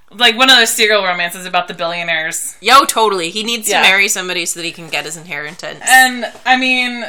like 0.09 0.35
one 0.35 0.49
of 0.49 0.57
those 0.57 0.71
serial 0.73 1.03
romances 1.03 1.45
about 1.45 1.67
the 1.67 1.75
billionaires. 1.75 2.57
Yo, 2.61 2.83
totally. 2.85 3.29
He 3.29 3.43
needs 3.43 3.69
Yeah. 3.69 3.83
to 3.83 3.87
marry 3.87 4.07
somebody 4.07 4.47
so 4.47 4.59
that 4.59 4.65
he 4.65 4.71
can 4.71 4.89
get 4.89 5.05
his 5.05 5.15
inheritance. 5.17 5.83
And 5.87 6.31
I 6.47 6.57
mean 6.57 7.05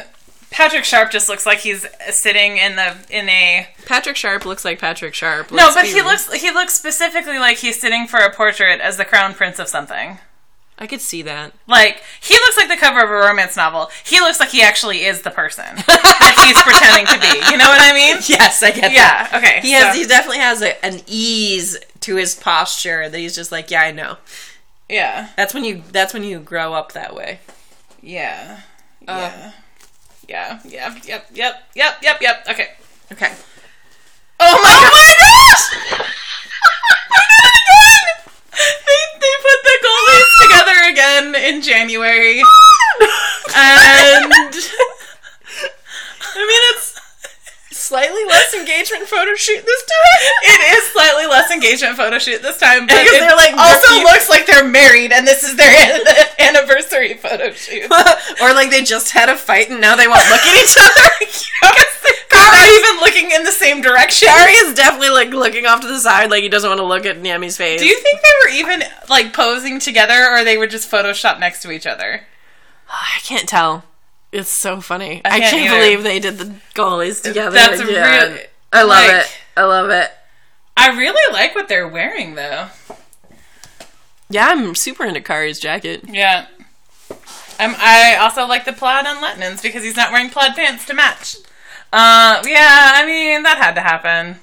Patrick 0.49 0.83
Sharp 0.85 1.11
just 1.11 1.27
looks 1.29 1.45
like 1.45 1.59
he's 1.59 1.85
sitting 2.09 2.57
in 2.57 2.75
the 2.77 2.95
in 3.09 3.27
a 3.29 3.67
Patrick 3.85 4.15
Sharp 4.15 4.45
looks 4.45 4.63
like 4.65 4.79
Patrick 4.79 5.13
Sharp. 5.13 5.51
No, 5.51 5.57
Let's 5.57 5.75
but 5.75 5.85
he 5.85 5.95
real. 5.95 6.05
looks 6.05 6.31
he 6.33 6.51
looks 6.51 6.73
specifically 6.73 7.37
like 7.37 7.57
he's 7.57 7.79
sitting 7.79 8.07
for 8.07 8.17
a 8.19 8.33
portrait 8.33 8.79
as 8.81 8.97
the 8.97 9.05
crown 9.05 9.33
prince 9.33 9.59
of 9.59 9.67
something. 9.67 10.19
I 10.79 10.85
could 10.85 11.01
see 11.01 11.21
that. 11.23 11.53
Like 11.67 12.01
he 12.21 12.35
looks 12.35 12.55
like 12.57 12.69
the 12.69 12.77
cover 12.77 13.01
of 13.03 13.09
a 13.09 13.13
romance 13.27 13.57
novel. 13.57 13.89
He 14.05 14.19
looks 14.19 14.39
like 14.39 14.49
he 14.49 14.61
actually 14.61 15.05
is 15.05 15.23
the 15.23 15.31
person 15.31 15.65
that 15.87 16.43
he's 16.45 16.61
pretending 16.61 17.07
to 17.07 17.19
be. 17.19 17.51
You 17.51 17.57
know 17.57 17.67
what 17.67 17.81
I 17.81 17.93
mean? 17.93 18.17
Yes, 18.27 18.61
I 18.63 18.71
get 18.71 18.91
Yeah. 18.91 19.27
Okay. 19.33 19.59
He 19.61 19.71
has. 19.71 19.93
so- 19.95 19.99
He 19.99 20.05
definitely 20.07 20.39
has 20.39 20.61
a, 20.61 20.85
an 20.85 21.01
ease 21.07 21.77
to 22.01 22.15
his 22.15 22.35
posture 22.35 23.09
that 23.09 23.17
he's 23.17 23.35
just 23.35 23.51
like, 23.51 23.69
yeah, 23.71 23.81
I 23.81 23.91
know. 23.91 24.17
yeah. 24.87 25.29
That's 25.35 25.53
when 25.53 25.63
you. 25.63 25.83
That's 25.91 26.13
when 26.13 26.23
you 26.23 26.39
grow 26.39 26.73
up 26.73 26.91
that 26.93 27.13
way. 27.15 27.39
Yeah. 28.01 28.61
Uh. 29.07 29.31
Yeah. 29.33 29.51
Yeah. 30.27 30.59
Yep. 30.65 31.05
Yep. 31.05 31.27
Yep. 31.33 31.63
Yep. 31.75 31.93
Yep. 32.01 32.21
Yep. 32.21 32.47
Okay. 32.49 32.67
Okay. 33.11 33.33
Oh 34.39 34.61
my 34.61 34.69
gosh! 35.19 35.63
they, 38.53 39.01
they 39.19 39.33
put 39.41 39.59
the 39.63 39.75
goalies 39.85 40.31
together 40.43 40.77
again 40.91 41.35
in 41.35 41.61
January. 41.61 42.41
And 43.55 44.33
I 44.33 44.33
mean, 46.35 46.63
it's 46.75 46.96
slightly 47.87 48.23
less 48.25 48.53
engagement 48.53 49.07
photo 49.07 49.33
shoot 49.35 49.63
this 49.65 49.83
time. 49.83 50.21
it 50.43 50.77
is 50.77 50.91
slightly 50.91 51.25
less 51.25 51.49
engagement 51.51 51.95
photo 51.95 52.19
shoot 52.19 52.41
this 52.41 52.57
time, 52.57 52.85
but 52.85 52.99
Because 53.01 53.19
they're, 53.19 53.35
like, 53.35 53.53
also 53.55 53.93
rookie- 53.93 54.03
looks 54.03 54.29
like 54.29 54.45
they're 54.45 54.67
married 54.67 55.11
and 55.11 55.25
this 55.25 55.43
is 55.43 55.55
their 55.55 55.71
anniversary 56.39 57.13
photo 57.15 57.51
shoot. 57.51 57.85
or 58.41 58.53
like 58.53 58.69
they 58.69 58.83
just 58.83 59.11
had 59.11 59.29
a 59.29 59.35
fight 59.37 59.69
and 59.69 59.79
now 59.79 59.95
they 59.95 60.07
won't 60.07 60.27
look 60.29 60.41
at 60.43 60.55
each 60.63 60.75
other. 60.77 61.09
They're 62.29 62.51
not 62.51 62.69
even 62.69 62.99
looking 63.01 63.31
in 63.31 63.43
the 63.43 63.51
same 63.51 63.81
direction. 63.81 64.27
Kari 64.27 64.53
is 64.53 64.73
definitely 64.75 65.09
like 65.09 65.29
looking 65.29 65.65
off 65.65 65.81
to 65.81 65.87
the 65.87 65.99
side, 65.99 66.29
like 66.29 66.43
he 66.43 66.49
doesn't 66.49 66.69
want 66.69 66.79
to 66.79 66.85
look 66.85 67.05
at 67.05 67.17
Niemi's 67.21 67.57
face. 67.57 67.79
Do 67.81 67.87
you 67.87 67.97
think 67.99 68.19
they 68.21 68.29
were 68.43 68.55
even 68.57 68.83
like 69.09 69.33
posing 69.33 69.79
together 69.79 70.29
or 70.31 70.43
they 70.43 70.57
were 70.57 70.67
just 70.67 70.89
photoshopped 70.91 71.39
next 71.39 71.61
to 71.63 71.71
each 71.71 71.87
other? 71.87 72.21
I 72.89 73.19
can't 73.23 73.47
tell. 73.49 73.83
It's 74.31 74.49
so 74.49 74.81
funny. 74.81 75.21
I 75.23 75.37
I 75.37 75.39
can't 75.39 75.51
can't, 75.55 75.81
believe 75.81 76.03
they 76.03 76.19
did 76.19 76.37
the 76.37 76.53
goalies 76.75 77.21
together. 77.21 77.51
That's 77.55 77.79
again. 77.79 78.31
really- 78.31 78.41
I 78.73 78.81
love 78.83 78.89
like- 78.89 79.25
it. 79.25 79.37
I 79.55 79.63
love 79.63 79.89
it. 79.89 80.11
I 80.75 80.89
really 80.89 81.33
like 81.33 81.55
what 81.55 81.67
they're 81.67 81.87
wearing 81.87 82.35
though. 82.35 82.67
Yeah, 84.29 84.47
I'm 84.49 84.75
super 84.75 85.05
into 85.05 85.21
Kari's 85.21 85.59
jacket. 85.59 86.03
Yeah. 86.07 86.47
Um, 87.59 87.73
I 87.79 88.17
also 88.19 88.45
like 88.45 88.65
the 88.65 88.73
plaid 88.73 89.07
on 89.07 89.21
Lehtonen's 89.21 89.61
because 89.61 89.83
he's 89.83 89.95
not 89.95 90.11
wearing 90.11 90.29
plaid 90.29 90.53
pants 90.55 90.85
to 90.85 90.93
match. 90.93 91.37
Uh, 91.91 92.43
yeah, 92.45 92.91
I 92.95 93.05
mean, 93.05 93.43
that 93.43 93.57
had 93.57 93.73
to 93.75 93.81
happen. 93.81 94.39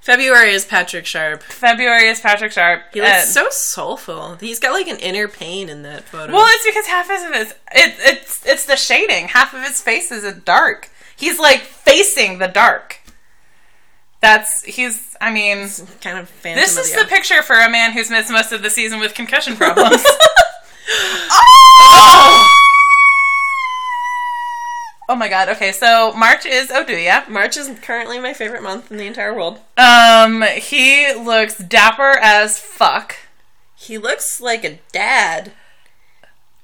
February 0.00 0.52
is 0.52 0.64
Patrick 0.64 1.04
Sharp. 1.04 1.42
February 1.42 2.08
is 2.08 2.20
Patrick 2.20 2.52
Sharp. 2.52 2.84
He 2.92 3.00
looks 3.00 3.12
and- 3.12 3.28
so 3.28 3.48
soulful. 3.50 4.36
He's 4.36 4.58
got 4.58 4.72
like 4.72 4.88
an 4.88 4.96
inner 4.96 5.28
pain 5.28 5.68
in 5.68 5.82
that 5.82 6.04
photo. 6.04 6.32
Well, 6.32 6.46
it's 6.48 6.64
because 6.64 6.86
half 6.86 7.10
of 7.10 7.34
his 7.34 7.50
it, 7.72 7.94
it's 7.98 8.44
it's 8.46 8.64
the 8.64 8.76
shading. 8.76 9.28
Half 9.28 9.52
of 9.54 9.62
his 9.62 9.80
face 9.82 10.10
is 10.10 10.32
dark. 10.42 10.88
He's 11.16 11.38
like 11.38 11.60
facing 11.60 12.38
the 12.38 12.48
dark. 12.48 13.00
That's 14.20 14.62
he's. 14.64 15.16
I 15.20 15.30
mean, 15.30 15.68
kind 16.00 16.18
of 16.18 16.30
this 16.42 16.78
is 16.78 16.92
the 16.92 17.02
the 17.02 17.06
picture 17.06 17.42
for 17.42 17.56
a 17.56 17.68
man 17.70 17.92
who's 17.92 18.10
missed 18.10 18.30
most 18.30 18.52
of 18.52 18.62
the 18.62 18.70
season 18.70 19.00
with 19.00 19.14
concussion 19.14 19.54
problems. 19.58 20.02
oh 20.92 22.56
my 25.16 25.28
god. 25.28 25.48
Okay, 25.50 25.72
so 25.72 26.12
March 26.14 26.44
is 26.46 26.68
Oduya. 26.68 27.28
March 27.28 27.56
is 27.56 27.70
currently 27.80 28.18
my 28.18 28.32
favorite 28.32 28.62
month 28.62 28.90
in 28.90 28.96
the 28.98 29.06
entire 29.06 29.34
world. 29.34 29.58
Um, 29.76 30.42
he 30.56 31.12
looks 31.14 31.56
dapper 31.58 32.18
as 32.20 32.58
fuck, 32.58 33.16
He 33.76 33.98
looks 33.98 34.40
like 34.40 34.64
a 34.64 34.78
dad. 34.92 35.52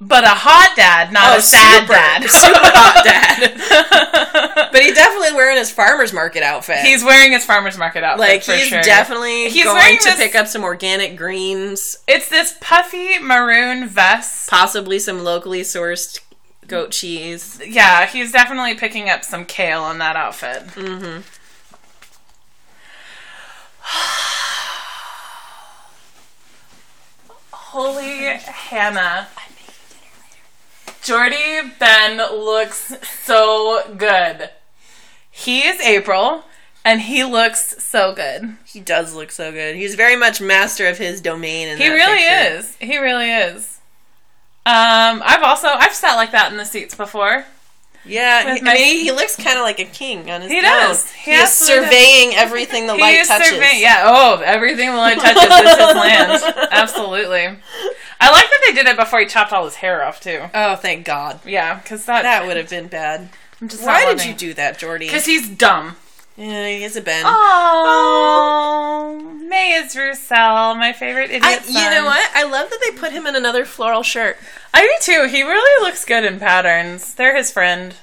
but 0.00 0.24
a 0.24 0.28
hot 0.44 0.74
dad, 0.76 1.10
not 1.12 1.38
a 1.38 1.40
sad 1.42 1.80
super, 1.80 1.92
dad. 1.94 2.22
super 2.28 2.60
hot 2.62 3.02
dad. 3.04 4.68
but 4.72 4.82
he's 4.82 4.94
definitely 4.94 5.32
wearing 5.34 5.56
his 5.56 5.70
farmer's 5.70 6.12
market 6.12 6.42
outfit. 6.42 6.80
He's 6.80 7.02
wearing 7.02 7.32
his 7.32 7.44
farmer's 7.46 7.78
market 7.78 8.04
outfit 8.04 8.20
like 8.20 8.42
for 8.42 8.52
he's 8.52 8.66
sure. 8.68 8.82
definitely 8.82 9.48
He's 9.48 9.64
wearing 9.64 9.96
going 9.96 9.98
to 9.98 10.04
this- 10.10 10.16
pick 10.18 10.34
up 10.34 10.46
some 10.46 10.62
organic 10.64 11.16
greens, 11.16 11.96
It's 12.06 12.28
this 12.28 12.56
puffy 12.60 13.18
maroon 13.18 13.88
vest. 13.88 14.50
possibly 14.50 14.98
some 14.98 15.24
locally 15.24 15.62
sourced 15.62 16.20
goat 16.68 16.90
cheese. 16.90 17.60
Yeah, 17.66 18.06
he's 18.06 18.32
definitely 18.32 18.74
picking 18.74 19.08
up 19.08 19.24
some 19.24 19.44
kale 19.44 19.82
on 19.82 19.98
that 19.98 20.16
outfit. 20.16 20.66
Mm-hmm. 20.68 21.20
Holy 27.52 28.36
Hannah. 28.38 29.28
I 29.36 29.48
made 29.50 29.74
dinner 29.90 30.12
later. 30.30 30.42
Jordie 31.02 31.72
Benn 31.78 32.16
looks 32.18 32.94
so 33.24 33.82
good. 33.96 34.50
He 35.30 35.60
is 35.66 35.80
April, 35.82 36.44
and 36.84 37.02
he 37.02 37.22
looks 37.24 37.82
so 37.84 38.14
good. 38.14 38.56
He 38.64 38.80
does 38.80 39.14
look 39.14 39.30
so 39.30 39.52
good. 39.52 39.76
He's 39.76 39.94
very 39.94 40.16
much 40.16 40.40
master 40.40 40.86
of 40.86 40.98
his 40.98 41.20
domain. 41.20 41.68
In 41.68 41.78
He 41.78 41.88
really 41.88 42.18
picture. 42.18 42.58
is. 42.58 42.76
He 42.76 42.98
really 42.98 43.30
is. 43.30 43.75
Um, 44.66 45.22
I've 45.24 45.42
also 45.44 45.68
I've 45.68 45.94
sat 45.94 46.16
like 46.16 46.32
that 46.32 46.50
in 46.50 46.58
the 46.58 46.64
seats 46.66 46.94
before. 46.94 47.44
Yeah, 48.04 48.54
he, 48.54 48.60
my- 48.62 48.70
I 48.70 48.74
mean, 48.74 49.00
he 49.04 49.10
looks 49.10 49.34
kind 49.36 49.58
of 49.58 49.62
like 49.64 49.80
a 49.80 49.84
king 49.84 50.30
on 50.30 50.40
his 50.42 50.50
He 50.50 50.60
throne. 50.60 50.70
does. 50.70 51.10
He 51.12 51.30
He 51.32 51.36
is 51.36 51.42
absolutely 51.42 51.80
does. 51.86 51.90
surveying 51.90 52.34
everything 52.36 52.86
the 52.86 52.94
He 52.96 53.00
light 53.00 53.14
is 53.16 53.28
touches. 53.28 53.48
surveying- 53.48 53.80
yeah. 53.82 54.02
Oh, 54.06 54.40
everything 54.44 54.90
the 54.90 54.96
light 54.96 55.18
touches 55.18 55.42
is 55.42 55.76
his 55.76 55.94
land. 55.96 56.68
Absolutely. 56.72 57.46
I 58.20 58.30
like 58.30 58.44
that 58.44 58.60
they 58.64 58.72
did 58.72 58.86
it 58.86 58.96
before 58.96 59.20
he 59.20 59.26
chopped 59.26 59.52
all 59.52 59.64
his 59.64 59.76
hair 59.76 60.04
off 60.04 60.20
too. 60.20 60.40
Oh, 60.54 60.76
thank 60.76 61.04
God. 61.04 61.40
Yeah, 61.44 61.80
because 61.80 62.06
that 62.06 62.22
That 62.22 62.46
would 62.46 62.56
have 62.56 62.70
been 62.70 62.86
bad. 62.88 63.28
Why 63.82 64.04
did 64.14 64.24
you 64.24 64.34
do 64.34 64.54
that, 64.54 64.78
Jordy? 64.78 65.06
Because 65.06 65.26
he's 65.26 65.48
dumb. 65.48 65.96
Yeah, 66.36 66.68
he 66.68 66.82
has 66.82 66.96
a 66.96 67.00
been. 67.00 67.24
Oh, 67.26 69.20
May 69.48 69.72
is 69.72 69.96
Roussel, 69.96 70.74
my 70.74 70.92
favorite 70.92 71.30
idiot. 71.30 71.42
I, 71.44 71.60
you 71.66 71.90
know 71.90 72.04
what? 72.04 72.30
I 72.34 72.42
love 72.44 72.68
that 72.68 72.78
they 72.84 72.90
put 72.96 73.12
him 73.12 73.26
in 73.26 73.34
another 73.34 73.64
floral 73.64 74.02
shirt. 74.02 74.36
I 74.74 74.82
do 74.82 74.92
too. 75.00 75.28
He 75.28 75.42
really 75.42 75.86
looks 75.86 76.04
good 76.04 76.24
in 76.24 76.38
patterns. 76.38 77.14
They're 77.14 77.36
his 77.36 77.50
friend. 77.50 77.94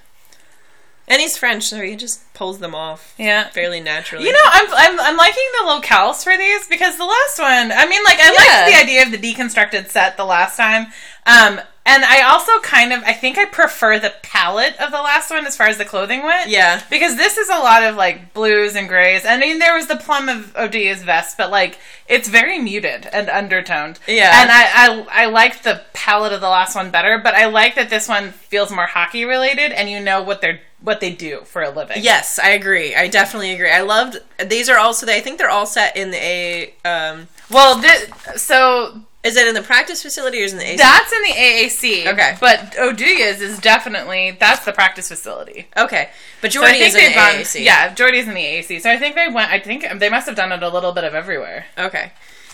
And 1.07 1.19
he's 1.21 1.37
French, 1.37 1.63
so 1.65 1.81
he 1.81 1.95
just 1.97 2.21
pulls 2.33 2.59
them 2.59 2.73
off 2.73 3.13
Yeah. 3.17 3.49
fairly 3.49 3.81
naturally. 3.81 4.25
You 4.25 4.31
know, 4.31 4.39
I'm, 4.51 4.67
I'm 4.73 4.99
I'm 5.01 5.17
liking 5.17 5.43
the 5.59 5.67
locales 5.69 6.23
for 6.23 6.37
these 6.37 6.65
because 6.67 6.97
the 6.97 7.03
last 7.05 7.39
one, 7.39 7.71
I 7.73 7.85
mean, 7.87 8.03
like 8.05 8.19
I 8.19 8.31
Yeah. 8.31 8.61
liked 8.61 8.71
the 8.71 8.81
idea 8.81 9.03
of 9.03 9.11
the 9.11 9.17
deconstructed 9.33 9.89
set 9.89 10.15
the 10.17 10.25
last 10.25 10.55
time, 10.55 10.87
um, 11.25 11.59
and 11.85 12.05
I 12.05 12.21
also 12.21 12.57
kind 12.61 12.93
of 12.93 13.03
I 13.03 13.11
think 13.11 13.37
I 13.37 13.43
prefer 13.43 13.99
the 13.99 14.13
palette 14.23 14.79
of 14.79 14.91
the 14.91 15.01
last 15.01 15.29
one 15.29 15.45
as 15.45 15.57
far 15.57 15.67
as 15.67 15.77
the 15.77 15.83
clothing 15.83 16.23
went. 16.23 16.49
yeah. 16.49 16.81
Because 16.89 17.17
this 17.17 17.37
is 17.37 17.49
a 17.49 17.59
lot 17.59 17.83
of 17.83 17.97
like 17.97 18.33
blues 18.33 18.73
and 18.75 18.87
grays. 18.87 19.25
I 19.25 19.37
mean, 19.37 19.59
there 19.59 19.75
was 19.75 19.87
the 19.87 19.97
plum 19.97 20.29
of 20.29 20.53
Oduya's 20.53 21.03
vest, 21.03 21.37
but 21.37 21.51
like 21.51 21.77
it's 22.07 22.29
very 22.29 22.59
muted 22.59 23.07
and 23.11 23.29
undertoned. 23.29 23.99
Yeah. 24.07 24.41
and 24.41 24.49
I 24.49 24.63
I, 25.11 25.23
I 25.23 25.25
like 25.25 25.63
the 25.63 25.81
palette 25.93 26.31
of 26.31 26.39
the 26.39 26.49
last 26.49 26.75
one 26.75 26.89
better, 26.91 27.17
but 27.17 27.35
I 27.35 27.47
like 27.47 27.75
that 27.75 27.89
this 27.89 28.07
one 28.07 28.31
feels 28.31 28.71
more 28.71 28.85
hockey 28.87 29.25
related, 29.25 29.73
and 29.73 29.89
you 29.89 29.99
know 29.99 30.23
what 30.23 30.39
they're 30.39 30.61
what 30.83 30.99
they 30.99 31.11
do 31.11 31.41
for 31.45 31.61
a 31.63 31.69
living. 31.69 31.97
Yes, 32.03 32.37
I 32.37 32.49
agree. 32.49 32.93
I 32.93 33.07
definitely 33.07 33.53
agree. 33.53 33.71
I 33.71 33.81
loved 33.81 34.17
these 34.45 34.69
are 34.69 34.77
also 34.77 35.05
they 35.05 35.17
I 35.17 35.21
think 35.21 35.37
they're 35.39 35.49
all 35.49 35.65
set 35.65 35.95
in 35.97 36.11
the 36.11 36.17
A 36.17 36.73
um 36.85 37.27
Well, 37.49 37.81
thi- 37.81 38.37
so 38.37 39.01
is 39.23 39.37
it 39.37 39.47
in 39.47 39.53
the 39.55 39.61
practice 39.61 40.01
facility 40.03 40.41
or 40.41 40.43
is 40.43 40.51
it 40.53 40.57
in 40.57 40.59
the 40.59 40.67
AC? 40.73 40.77
that's 40.77 41.13
in 41.13 41.21
the 41.23 41.29
AAC. 41.29 42.07
Okay. 42.13 42.35
but 42.41 42.73
Oduya's 42.73 43.39
is 43.41 43.57
definitely 43.59 44.31
that's 44.37 44.65
the 44.65 44.73
practice 44.73 45.07
facility. 45.07 45.67
okay. 45.77 46.09
But 46.41 46.51
So 46.51 46.59
Jordy 46.59 46.73
think 46.79 46.87
is 46.87 46.95
in 46.95 47.09
the 47.11 47.15
gone. 47.15 47.35
AAC. 47.35 47.63
Yeah, 47.63 47.93
Jordy's 47.93 48.27
in 48.27 48.33
the 48.33 48.41
AAC. 48.43 48.81
So 48.81 48.91
I 48.91 48.97
think 48.97 49.15
they 49.15 49.29
went. 49.29 49.49
I 49.51 49.59
think 49.59 49.85
they 49.99 50.09
must 50.09 50.27
have 50.27 50.35
done 50.35 50.51
it 50.51 50.61
a 50.61 50.67
little 50.69 50.91
bit 50.91 51.05
of 51.05 51.13
everywhere. 51.15 51.65
Okay. 51.77 52.11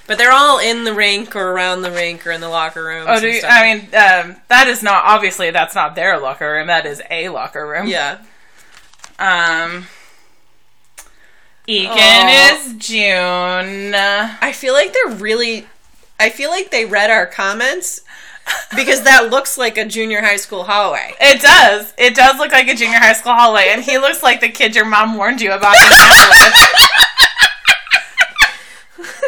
But 0.09 0.17
they're 0.17 0.31
all 0.31 0.57
in 0.57 0.85
the 0.85 0.93
rink 0.95 1.35
or 1.35 1.51
around 1.51 1.83
the 1.83 1.91
rink 1.91 2.25
or 2.25 2.31
in 2.31 2.41
the 2.41 2.49
locker 2.49 2.83
room. 2.83 3.05
Oh, 3.07 3.19
do 3.19 3.27
you. 3.27 3.41
I 3.47 3.61
mean 3.61 3.81
um, 3.93 4.41
that 4.47 4.67
is 4.67 4.81
not 4.81 5.03
obviously 5.05 5.51
that's 5.51 5.75
not 5.75 5.93
their 5.93 6.19
locker 6.19 6.51
room. 6.51 6.65
That 6.65 6.87
is 6.87 6.99
a 7.11 7.29
locker 7.29 7.67
room. 7.67 7.85
yeah. 7.85 8.17
Um. 9.19 9.85
Eakin 11.67 12.55
is 12.55 12.73
June. 12.79 13.93
I 13.93 14.51
feel 14.51 14.73
like 14.73 14.93
they're 14.93 15.15
really 15.17 15.67
I 16.19 16.31
feel 16.31 16.49
like 16.49 16.71
they 16.71 16.85
read 16.85 17.11
our 17.11 17.27
comments 17.27 18.01
because 18.75 19.03
that 19.03 19.27
looks 19.29 19.59
like 19.59 19.77
a 19.77 19.85
junior 19.85 20.21
high 20.21 20.37
school 20.37 20.63
hallway. 20.63 21.13
It 21.21 21.39
does. 21.39 21.93
It 21.99 22.15
does 22.15 22.39
look 22.39 22.51
like 22.51 22.67
a 22.67 22.73
junior 22.73 22.97
high 22.97 23.13
school 23.13 23.33
hallway, 23.33 23.67
and 23.69 23.83
he 23.83 23.99
looks 23.99 24.23
like 24.23 24.41
the 24.41 24.49
kid 24.49 24.75
your 24.75 24.85
mom 24.85 25.17
warned 25.17 25.39
you 25.39 25.51
about. 25.51 25.75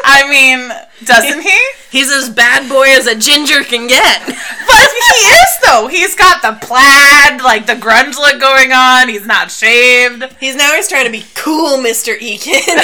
I 0.04 0.30
mean, 0.30 0.70
doesn't 1.06 1.42
he? 1.42 1.60
He's 1.90 2.12
as 2.12 2.30
bad 2.30 2.70
boy 2.70 2.88
as 2.90 3.08
a 3.08 3.16
ginger 3.16 3.64
can 3.64 3.88
get. 3.88 4.26
But 4.26 4.36
he 4.36 5.22
is 5.30 5.58
though. 5.66 5.88
He's 5.88 6.16
got 6.16 6.42
the 6.42 6.58
plaid, 6.66 7.42
like 7.42 7.66
the 7.66 7.74
grunge 7.74 8.18
look 8.18 8.40
going 8.40 8.72
on. 8.72 9.10
He's 9.10 9.26
not 9.28 9.52
shaved. 9.52 10.24
He's 10.40 10.56
now 10.56 10.74
he's 10.76 10.88
trying 10.88 11.06
to 11.06 11.12
be 11.12 11.26
cool, 11.36 11.78
Mr. 11.78 12.18
Eakin. 12.18 12.80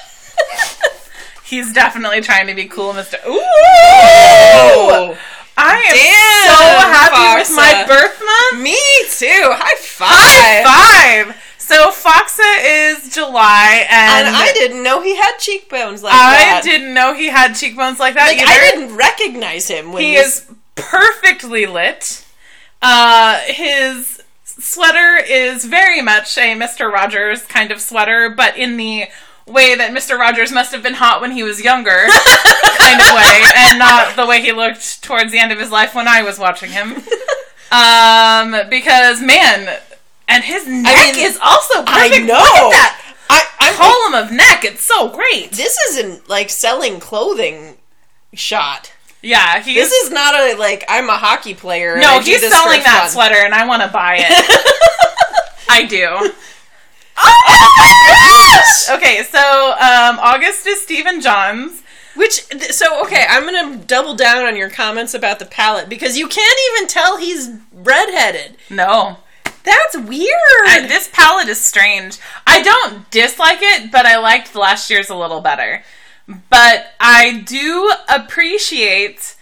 He's 1.44 1.72
definitely 1.72 2.20
trying 2.22 2.46
to 2.48 2.54
be 2.54 2.64
cool, 2.64 2.94
Mister. 2.94 3.18
Ooh, 3.28 3.38
Oh, 3.38 5.16
I 5.56 5.76
am 5.76 5.94
damn, 5.94 6.48
so 6.50 6.88
happy 6.90 7.38
with 7.38 7.50
my 7.54 7.84
birth 7.86 8.18
month. 8.18 8.62
Me 8.62 8.76
too. 9.10 9.52
High 9.54 9.76
five. 9.78 10.64
High 10.66 11.24
five. 11.24 11.36
So 11.64 11.90
Faksa 11.90 12.42
is 12.62 13.14
July, 13.14 13.86
and, 13.90 14.26
And 14.28 14.36
I 14.36 14.52
didn't 14.52 14.82
know 14.82 15.00
he 15.00 15.16
had 15.16 15.38
cheekbones 15.38 16.02
like 16.02 16.12
I 16.12 16.16
that. 16.36 16.60
I 16.62 16.68
didn't 16.68 16.92
know 16.92 17.14
he 17.14 17.28
had 17.28 17.54
cheekbones 17.54 17.98
like 17.98 18.14
that 18.14 18.28
Like 18.28 18.38
either. 18.42 18.50
I 18.50 18.58
didn't 18.70 18.94
recognize 18.96 19.68
him 19.68 19.90
when 19.92 20.02
He 20.02 20.14
this- 20.14 20.36
is 20.48 20.50
perfectly 20.74 21.64
lit. 21.64 22.24
Uh, 22.82 23.38
his 23.46 24.22
sweater 24.44 25.16
is 25.26 25.64
very 25.64 26.02
much 26.02 26.36
a 26.36 26.54
Mr. 26.54 26.92
Rogers 26.92 27.44
kind 27.46 27.70
of 27.70 27.80
sweater, 27.80 28.28
but 28.28 28.58
in 28.58 28.76
the 28.76 29.06
way 29.46 29.74
that 29.74 29.90
Mr. 29.90 30.18
Rogers 30.18 30.52
must 30.52 30.70
have 30.72 30.82
been 30.82 30.94
hot 30.94 31.22
when 31.22 31.32
he 31.32 31.42
was 31.42 31.62
younger, 31.64 31.90
kind 32.78 33.00
of 33.00 33.14
way, 33.14 33.42
and 33.56 33.78
not 33.78 34.16
the 34.16 34.26
way 34.26 34.42
he 34.42 34.52
looked 34.52 35.02
towards 35.02 35.32
the 35.32 35.38
end 35.38 35.50
of 35.50 35.58
his 35.58 35.70
life 35.70 35.94
when 35.94 36.08
I 36.08 36.22
was 36.22 36.38
watching 36.38 36.70
him. 36.70 37.02
Um, 37.72 38.54
because 38.70 39.20
man, 39.20 39.80
and 40.28 40.44
his 40.44 40.66
neck 40.66 41.14
mean, 41.16 41.24
is 41.24 41.38
also 41.42 41.82
perfect. 41.84 42.14
I 42.14 42.18
know. 42.18 42.34
Look 42.34 42.44
at 42.44 42.70
that 42.72 43.00
I, 43.30 43.46
I'm 43.60 43.74
column 43.74 44.24
of 44.24 44.32
neck. 44.32 44.64
It's 44.64 44.84
so 44.84 45.08
great. 45.08 45.52
this 45.52 45.76
isn't 45.90 46.28
like 46.28 46.50
selling 46.50 47.00
clothing 47.00 47.78
shot. 48.32 48.92
Yeah, 49.22 49.62
he's 49.62 49.74
This 49.74 49.92
is 49.92 50.10
not 50.10 50.34
a 50.34 50.56
like 50.58 50.84
I'm 50.88 51.08
a 51.08 51.16
hockey 51.16 51.54
player. 51.54 51.96
No, 51.98 52.16
I 52.16 52.22
he's 52.22 52.40
selling 52.40 52.82
that 52.82 53.04
fun. 53.04 53.10
sweater, 53.10 53.36
and 53.36 53.54
I 53.54 53.66
want 53.66 53.82
to 53.82 53.88
buy 53.88 54.16
it. 54.18 55.50
I 55.68 55.86
do. 55.86 56.32
Okay, 58.90 59.22
so 59.22 59.38
um, 59.38 60.18
August 60.20 60.66
is 60.66 60.82
Stephen 60.82 61.20
Johns. 61.20 61.82
Which 62.16 62.44
so 62.70 63.02
okay, 63.04 63.24
I'm 63.28 63.44
gonna 63.44 63.78
double 63.84 64.14
down 64.14 64.44
on 64.44 64.56
your 64.56 64.70
comments 64.70 65.14
about 65.14 65.38
the 65.38 65.46
palette 65.46 65.88
because 65.88 66.16
you 66.16 66.28
can't 66.28 66.58
even 66.70 66.88
tell 66.88 67.16
he's 67.16 67.50
redheaded. 67.72 68.56
No, 68.70 69.18
That's 69.64 69.96
weird. 69.96 70.28
I- 70.66 70.86
this 70.86 71.08
palette 71.12 71.48
is 71.48 71.60
strange. 71.60 72.18
I 72.46 72.62
don't 72.62 73.10
dislike 73.10 73.58
it, 73.60 73.90
but 73.90 74.06
I 74.06 74.18
liked 74.18 74.54
last 74.54 74.88
year's 74.90 75.10
a 75.10 75.16
little 75.16 75.40
better. 75.40 75.82
But 76.48 76.92
I 77.00 77.42
do 77.46 77.92
appreciate 78.08 79.36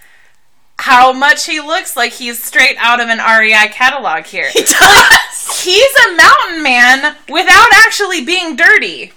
how 0.79 1.12
much 1.12 1.47
he 1.47 1.61
looks 1.61 1.97
like 1.97 2.12
he's 2.12 2.43
straight 2.43 2.77
out 2.79 3.01
of 3.01 3.09
an 3.09 3.18
REI 3.18 3.68
catalog 3.68 4.25
here. 4.25 4.49
he 4.51 4.62
does. 4.62 5.61
he's 5.62 5.95
a 6.09 6.16
mountain 6.16 6.62
man 6.62 7.16
without 7.29 7.68
actually 7.87 8.25
being 8.25 8.57
dirty. 8.57 9.12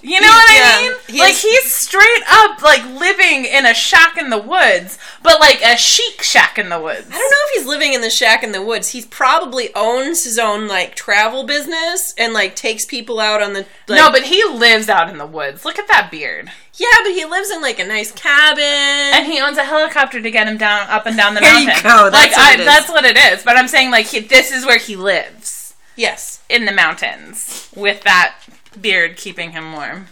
You 0.00 0.20
know 0.20 0.28
what 0.28 0.54
Yeah, 0.54 0.72
I 0.76 0.82
mean? 0.82 0.92
he 1.08 1.18
like 1.20 1.34
he's 1.34 1.74
straight 1.74 2.22
up 2.30 2.62
like 2.62 2.84
living 2.84 3.44
in 3.44 3.66
a 3.66 3.74
shack 3.74 4.16
in 4.16 4.30
the 4.30 4.38
woods, 4.38 4.98
but 5.22 5.40
like 5.40 5.60
a 5.62 5.76
chic 5.76 6.22
shack 6.22 6.58
in 6.58 6.68
the 6.68 6.80
woods. 6.80 7.06
I 7.08 7.18
don't 7.18 7.30
know 7.30 7.36
if 7.48 7.58
he's 7.58 7.66
living 7.68 7.92
in 7.92 8.00
the 8.00 8.10
shack 8.10 8.42
in 8.42 8.52
the 8.52 8.62
woods. 8.62 8.88
He 8.90 9.02
probably 9.02 9.70
owns 9.74 10.24
his 10.24 10.38
own 10.38 10.68
like 10.68 10.94
travel 10.94 11.44
business 11.44 12.14
and 12.16 12.32
like 12.32 12.56
takes 12.56 12.84
people 12.84 13.20
out 13.20 13.42
on 13.42 13.52
the 13.52 13.66
like, 13.88 13.98
no, 14.00 14.10
but 14.10 14.24
he 14.24 14.42
lives 14.44 14.88
out 14.88 15.08
in 15.10 15.18
the 15.18 15.26
woods. 15.26 15.64
Look 15.64 15.78
at 15.78 15.88
that 15.88 16.10
beard. 16.10 16.50
yeah, 16.74 16.86
but 17.02 17.12
he 17.12 17.24
lives 17.24 17.50
in 17.50 17.60
like 17.60 17.78
a 17.78 17.86
nice 17.86 18.12
cabin. 18.12 18.62
And 18.64 19.26
he 19.26 19.40
owns 19.40 19.58
a 19.58 19.64
helicopter 19.64 20.20
to 20.22 20.30
get 20.30 20.46
him 20.48 20.56
down 20.58 20.88
up 20.88 21.06
and 21.06 21.16
down 21.16 21.34
the 21.34 21.40
There 21.40 21.58
you 21.60 21.66
mountain. 21.66 21.82
go, 21.84 22.10
that's 22.10 22.32
like 22.36 22.36
what 22.36 22.40
I, 22.40 22.54
it 22.54 22.60
is. 22.60 22.66
that's 22.66 22.88
what 22.90 23.04
it 23.04 23.16
is. 23.16 23.42
But 23.42 23.56
I'm 23.56 23.68
saying 23.68 23.90
like 23.90 24.06
he, 24.06 24.20
this 24.20 24.50
is 24.50 24.64
where 24.64 24.78
he 24.78 24.96
lives 24.96 25.74
yes, 25.96 26.42
in 26.48 26.64
the 26.64 26.72
mountains 26.72 27.68
with 27.74 28.02
that 28.02 28.34
beard 28.80 29.16
keeping 29.16 29.52
him 29.52 29.72
warm. 29.72 30.06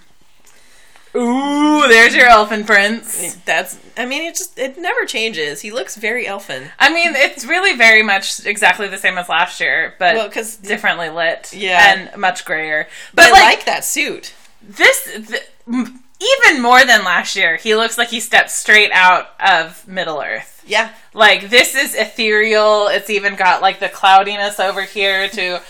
Ooh, 1.15 1.89
there's 1.89 2.15
your 2.15 2.27
elfin 2.27 2.65
prince. 2.65 3.37
that's. 3.47 3.79
I 3.97 4.05
mean, 4.05 4.23
it 4.25 4.35
just 4.37 4.59
it 4.59 4.77
never 4.77 5.07
changes. 5.07 5.63
He 5.63 5.71
looks 5.71 5.97
very 5.97 6.27
elfin. 6.27 6.71
I 6.79 6.93
mean, 6.93 7.15
it's 7.17 7.47
really 7.47 7.75
very 7.75 8.03
much 8.03 8.45
exactly 8.45 8.87
the 8.89 8.99
same 8.99 9.17
as 9.17 9.29
last 9.29 9.59
year, 9.59 9.95
but 9.99 10.15
well, 10.15 10.29
cause, 10.31 10.57
differently 10.59 11.09
lit, 11.09 11.55
Yeah. 11.55 11.95
and 12.11 12.21
much 12.21 12.45
grayer. 12.45 12.87
But 13.15 13.23
But 13.23 13.27
I 13.29 13.31
like, 13.31 13.43
like 13.59 13.65
that 13.65 13.85
suit. 13.87 14.35
this, 14.63 15.05
th- 15.27 15.49
even 15.67 16.61
more 16.63 16.85
than 16.85 17.03
last 17.05 17.35
year, 17.35 17.57
he 17.57 17.75
looks 17.75 17.97
like 17.97 18.09
he 18.09 18.21
stepped 18.21 18.51
straight 18.51 18.91
out 18.93 19.31
of 19.41 19.89
Middle 19.89 20.21
Earth. 20.21 20.63
Yeah, 20.67 20.91
Like 21.15 21.49
this 21.49 21.75
is 21.75 21.95
ethereal. 21.95 22.89
It's 22.89 23.09
even 23.09 23.37
got 23.37 23.63
like 23.63 23.81
the 23.81 23.89
cloudiness 23.89 24.61
over 24.61 24.83
here 24.83 25.29
to 25.31 25.63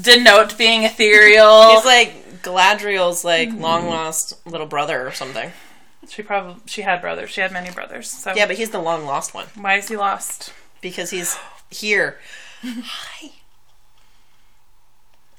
denote 0.00 0.56
being 0.58 0.84
ethereal. 0.84 1.70
he's 1.74 1.84
like 1.84 2.21
Galadriel's 2.42 3.24
like 3.24 3.48
mm-hmm. 3.48 3.60
long 3.60 3.86
lost 3.86 4.44
little 4.46 4.66
brother 4.66 5.06
or 5.06 5.12
something. 5.12 5.52
she 6.08 6.22
probably 6.22 6.56
she 6.66 6.82
had 6.82 7.00
brothers. 7.00 7.30
She 7.30 7.40
had 7.40 7.52
many 7.52 7.70
brothers. 7.70 8.10
So 8.10 8.34
Yeah, 8.34 8.46
but 8.46 8.56
he's 8.56 8.70
the 8.70 8.80
long 8.80 9.04
lost 9.06 9.34
one 9.34 9.46
why 9.54 9.74
is 9.74 9.88
he 9.88 9.96
lost? 9.96 10.52
because 10.82 11.10
he's 11.10 11.38
here. 11.70 12.18
Hi. 12.62 13.30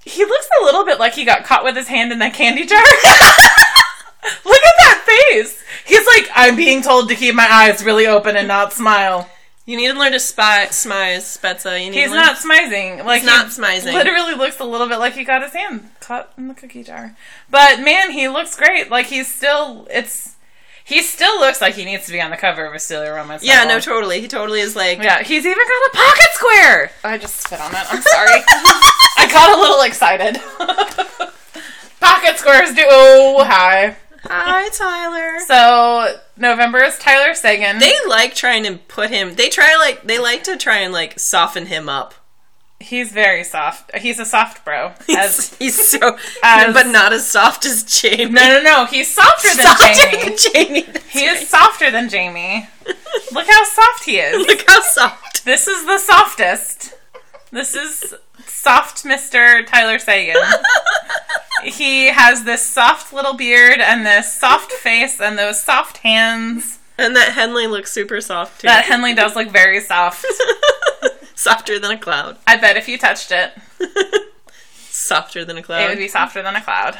He 0.05 0.25
looks 0.25 0.49
a 0.61 0.65
little 0.65 0.83
bit 0.83 0.99
like 0.99 1.13
he 1.13 1.23
got 1.23 1.45
caught 1.45 1.63
with 1.63 1.75
his 1.75 1.87
hand 1.87 2.11
in 2.11 2.19
that 2.19 2.33
candy 2.33 2.65
jar. 2.65 2.79
Look 4.45 4.61
at 4.61 4.73
that 4.79 5.03
face. 5.05 5.63
He's 5.85 6.05
like, 6.07 6.29
I'm 6.33 6.55
being 6.55 6.81
told 6.81 7.09
to 7.09 7.15
keep 7.15 7.35
my 7.35 7.47
eyes 7.49 7.83
really 7.83 8.07
open 8.07 8.35
and 8.35 8.47
not 8.47 8.73
smile. 8.73 9.29
You 9.65 9.77
need 9.77 9.93
to 9.93 9.97
learn 9.97 10.11
to 10.11 10.19
spy, 10.19 10.65
smize, 10.67 11.37
Spezza. 11.39 11.79
You 11.79 11.89
need 11.89 11.97
He's 11.97 12.09
to 12.09 12.15
learn 12.15 12.25
not 12.25 12.35
smizing. 12.37 13.05
Like 13.05 13.21
He's 13.21 13.29
not 13.29 13.45
he 13.45 13.61
smizing. 13.61 13.93
Literally 13.93 14.35
looks 14.35 14.59
a 14.59 14.65
little 14.65 14.89
bit 14.89 14.99
like 14.99 15.13
he 15.13 15.23
got 15.23 15.41
his 15.41 15.53
hand 15.53 15.89
caught 16.01 16.33
in 16.37 16.49
the 16.49 16.53
cookie 16.53 16.83
jar. 16.83 17.15
But 17.49 17.79
man, 17.79 18.11
he 18.11 18.27
looks 18.27 18.57
great. 18.57 18.89
Like 18.91 19.05
he's 19.07 19.33
still. 19.33 19.87
It's. 19.89 20.35
He 20.85 21.01
still 21.01 21.39
looks 21.39 21.61
like 21.61 21.75
he 21.75 21.85
needs 21.85 22.07
to 22.07 22.11
be 22.11 22.19
on 22.19 22.29
the 22.29 22.35
cover 22.35 22.65
of 22.65 22.73
a 22.73 22.79
Celia 22.79 23.13
Romance. 23.13 23.41
Yeah, 23.41 23.63
novel. 23.63 23.69
no, 23.69 23.79
totally. 23.79 24.19
He 24.19 24.27
totally 24.27 24.59
is 24.59 24.75
like. 24.75 25.01
Yeah, 25.01 25.23
he's 25.23 25.45
even 25.45 25.57
got 25.57 25.93
a 25.93 25.95
pocket 25.95 26.29
square. 26.33 26.91
I 27.05 27.17
just 27.17 27.37
spit 27.37 27.61
on 27.61 27.71
it. 27.71 27.85
I'm 27.89 28.01
sorry. 28.01 28.41
I 29.17 29.29
got 29.31 29.57
a 29.57 29.61
little 29.61 29.81
excited. 29.83 30.41
pocket 32.01 32.37
squares 32.37 32.73
do. 32.75 32.83
Oh, 32.85 33.45
hi. 33.45 33.95
Hi, 34.25 34.69
Tyler. 34.69 35.39
So 35.45 36.15
November 36.37 36.83
is 36.83 36.97
Tyler 36.97 37.33
Seguin. 37.33 37.79
They 37.79 37.93
like 38.07 38.33
trying 38.35 38.63
to 38.63 38.77
put 38.87 39.09
him. 39.09 39.35
They 39.35 39.49
try 39.49 39.75
like 39.77 40.03
they 40.03 40.17
like 40.19 40.43
to 40.45 40.57
try 40.57 40.77
and 40.77 40.93
like 40.93 41.19
soften 41.19 41.65
him 41.67 41.89
up. 41.89 42.13
he's 42.79 43.11
very 43.11 43.43
soft. 43.43 43.95
He's 43.97 44.19
a 44.19 44.25
soft 44.25 44.63
bro. 44.65 44.93
He's, 45.07 45.17
As 45.17 45.53
he's 45.55 45.87
so, 45.91 46.17
as- 46.43 46.73
but 46.73 46.87
not 46.87 47.11
as 47.13 47.27
soft 47.29 47.65
as 47.65 47.83
Jamie. 47.83 48.31
no, 48.31 48.41
no, 48.41 48.61
no. 48.63 48.85
He's 48.85 49.13
softer 49.13 49.49
than 49.55 49.65
Softer 49.67 49.93
Jamie. 49.93 50.23
than 50.23 50.37
Jamie. 50.37 50.81
That's 50.91 51.09
He 51.09 51.25
is 51.25 51.37
right. 51.39 51.47
softer 51.47 51.91
than 51.91 52.09
Jamie. 52.09 52.67
Look 53.31 53.47
how 53.47 53.63
soft 53.63 54.05
he 54.05 54.17
is. 54.19 54.47
Look 54.47 54.63
how 54.67 54.81
soft. 54.81 55.45
This 55.45 55.67
is 55.67 55.85
the 55.85 55.97
softest. 55.99 56.93
This 57.51 57.75
is 57.75 58.13
soft 58.47 59.03
Mr. 59.03 59.65
Tyler 59.65 59.99
Seguin. 59.99 60.35
he 61.63 62.07
has 62.07 62.43
this 62.43 62.67
soft 62.67 63.13
little 63.13 63.33
beard 63.33 63.79
and 63.79 64.05
this 64.05 64.39
soft 64.39 64.71
face 64.71 65.19
and 65.19 65.37
those 65.37 65.63
soft 65.63 65.97
hands. 65.97 66.79
And 66.97 67.15
that 67.15 67.33
Henley 67.33 67.67
looks 67.67 67.91
super 67.91 68.21
soft 68.21 68.61
too. 68.61 68.67
That 68.67 68.85
Henley 68.85 69.13
does 69.15 69.35
look 69.35 69.49
very 69.49 69.79
soft. 69.79 70.25
Softer 71.35 71.79
than 71.79 71.91
a 71.91 71.97
cloud. 71.97 72.37
I 72.47 72.55
bet 72.57 72.77
if 72.77 72.87
you 72.87 72.97
touched 72.97 73.31
it, 73.31 73.51
Softer 74.77 75.43
than 75.43 75.57
a 75.57 75.63
cloud. 75.63 75.81
it 75.81 75.89
would 75.89 75.97
be 75.97 76.07
softer 76.07 76.41
than 76.41 76.55
a 76.55 76.61
cloud. 76.61 76.97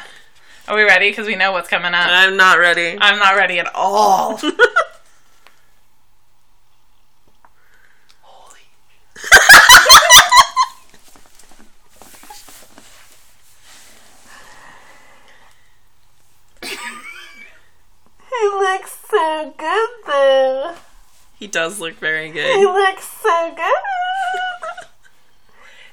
Are 0.68 0.76
we 0.76 0.84
ready? 0.84 1.10
Because 1.10 1.28
we 1.28 1.36
know 1.36 1.52
what's 1.54 1.70
coming 1.70 1.94
up. 1.94 2.08
I'm 2.10 2.36
not 2.36 2.58
ready. 2.58 2.98
I'm 3.00 3.20
not 3.20 3.36
ready 3.38 3.60
at 3.60 3.74
all. 3.74 4.40
He 18.44 18.50
looks 18.50 18.98
so 19.10 19.54
good 19.58 19.90
though. 20.06 20.76
He 21.40 21.48
does 21.48 21.80
look 21.80 21.96
very 21.96 22.30
good. 22.30 22.56
He 22.58 22.66
looks 22.66 23.08
so 23.08 23.54
good. 23.56 23.64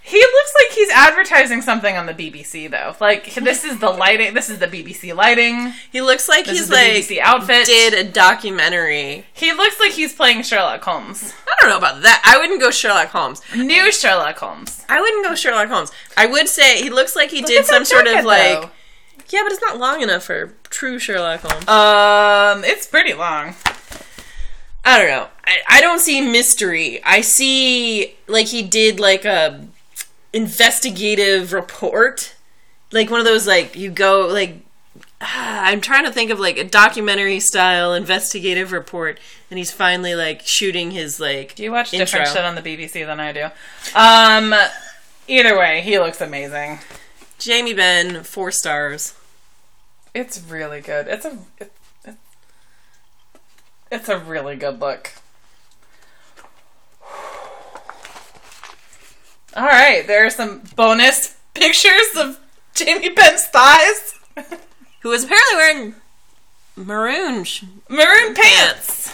He 0.03 0.19
looks 0.19 0.55
like 0.59 0.77
he's 0.77 0.91
advertising 0.91 1.63
something 1.63 1.97
on 1.97 2.07
the 2.07 2.15
BBC 2.15 2.69
though. 2.69 2.97
Like 3.01 3.33
this 3.35 3.63
is 3.65 3.79
the 3.79 3.91
lighting. 3.91 4.35
This 4.35 4.51
is 4.51 4.59
the 4.59 4.67
BBC 4.67 5.15
lighting. 5.15 5.73
He 5.93 6.01
looks 6.01 6.29
like 6.29 6.47
This 6.47 6.59
he's 6.59 6.71
like 6.71 6.95
BBC 6.95 7.21
outfit. 7.21 7.67
did 7.67 7.95
a 7.95 8.11
documentary. 8.11 9.27
He 9.33 9.53
looks 9.53 9.79
like 9.79 9.93
he's 9.93 10.13
playing 10.13 10.43
Sherlock 10.43 10.83
Holmes. 10.83 11.33
I 11.47 11.55
don't 11.61 11.71
know 11.71 11.77
about 11.79 12.03
that. 12.03 12.23
I 12.25 12.39
wouldn't 12.39 12.61
go 12.61 12.73
Sherlock 12.73 13.09
Holmes. 13.11 13.41
New 13.55 13.93
Sherlock 13.93 14.37
Holmes. 14.39 14.85
I 14.89 15.01
wouldn't 15.01 15.25
go 15.27 15.37
Sherlock 15.37 15.69
Holmes. 15.69 15.93
I 16.17 16.27
would 16.27 16.49
say 16.49 16.83
he 16.83 16.91
looks 16.91 17.15
like 17.15 17.31
he 17.31 17.43
Look 17.43 17.47
did 17.51 17.67
some 17.67 17.85
sort 17.85 18.09
of 18.09 18.15
jacket, 18.15 18.27
like 18.27 18.61
though. 18.63 18.71
Yeah, 19.31 19.43
but 19.45 19.53
it's 19.53 19.61
not 19.63 19.79
long 19.79 20.03
enough 20.03 20.25
for 20.25 20.55
true 20.71 20.99
Sherlock 20.99 21.41
Holmes. 21.41 21.69
Um, 21.69 22.65
it's 22.65 22.87
pretty 22.87 23.15
long. 23.15 23.55
I 24.85 24.99
don't 24.99 25.09
know. 25.09 25.29
I, 25.45 25.59
I 25.69 25.81
don't 25.81 26.01
see 26.01 26.21
mystery. 26.21 27.03
I 27.05 27.21
see 27.21 28.15
like 28.27 28.47
he 28.47 28.63
did 28.63 28.99
like 28.99 29.25
a 29.25 29.67
investigative 30.33 31.53
report, 31.53 32.35
like 32.91 33.11
one 33.11 33.21
of 33.21 33.27
those 33.27 33.47
like 33.47 33.77
you 33.77 33.91
go 33.91 34.27
like. 34.27 34.63
ah, 35.21 35.61
I'm 35.67 35.81
trying 35.81 36.07
to 36.07 36.13
think 36.13 36.31
of 36.31 36.41
like 36.41 36.59
a 36.59 36.65
documentary 36.65 37.39
style 37.39 37.93
investigative 37.93 38.73
report, 38.73 39.21
and 39.49 39.59
he's 39.59 39.71
finally 39.71 40.17
like 40.17 40.43
shooting 40.45 40.91
his 40.91 41.21
like. 41.21 41.55
Do 41.55 41.63
you 41.63 41.71
watch 41.71 41.93
intro. 41.93 42.05
different 42.05 42.29
shit 42.29 42.45
on 42.45 42.57
the 42.57 42.63
BBC 42.63 43.07
than 43.07 43.21
I 43.21 43.33
do? 43.33 43.45
Um, 43.95 44.55
either 45.29 45.57
way, 45.57 45.83
he 45.83 46.01
looks 46.01 46.21
amazing. 46.21 46.81
Jamie 47.39 47.75
Benn, 47.75 48.25
four 48.25 48.51
stars. 48.51 49.15
It's 50.15 50.41
really 50.41 50.81
good. 50.81 51.07
It's 51.09 51.25
a 51.25 51.39
it, 51.59 51.73
it, 52.05 52.15
it's 53.93 54.09
a 54.09 54.19
really 54.19 54.57
good 54.57 54.81
look. 54.81 55.13
All 59.57 59.65
right, 59.67 60.07
there 60.07 60.25
are 60.25 60.31
some 60.31 60.63
bonus 60.77 61.37
pictures 61.55 62.17
of 62.17 62.39
Jamie 62.75 63.09
Benn's 63.11 63.45
thighs, 63.47 64.15
who 65.01 65.11
is 65.13 65.25
apparently 65.25 65.57
wearing 65.57 65.95
maroon. 66.77 67.45
sh- 67.45 67.65
maroon 67.89 68.35
pants. 68.35 69.11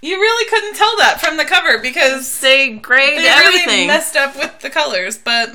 You 0.00 0.16
really 0.18 0.48
couldn't 0.48 0.76
tell 0.76 0.96
that 0.98 1.20
from 1.20 1.36
the 1.36 1.44
cover 1.44 1.78
because 1.78 2.40
They 2.40 2.70
grayed 2.70 3.18
they 3.18 3.28
everything. 3.28 3.66
really 3.66 3.86
messed 3.88 4.16
up 4.16 4.34
with 4.36 4.60
the 4.60 4.70
colors, 4.70 5.18
but 5.18 5.50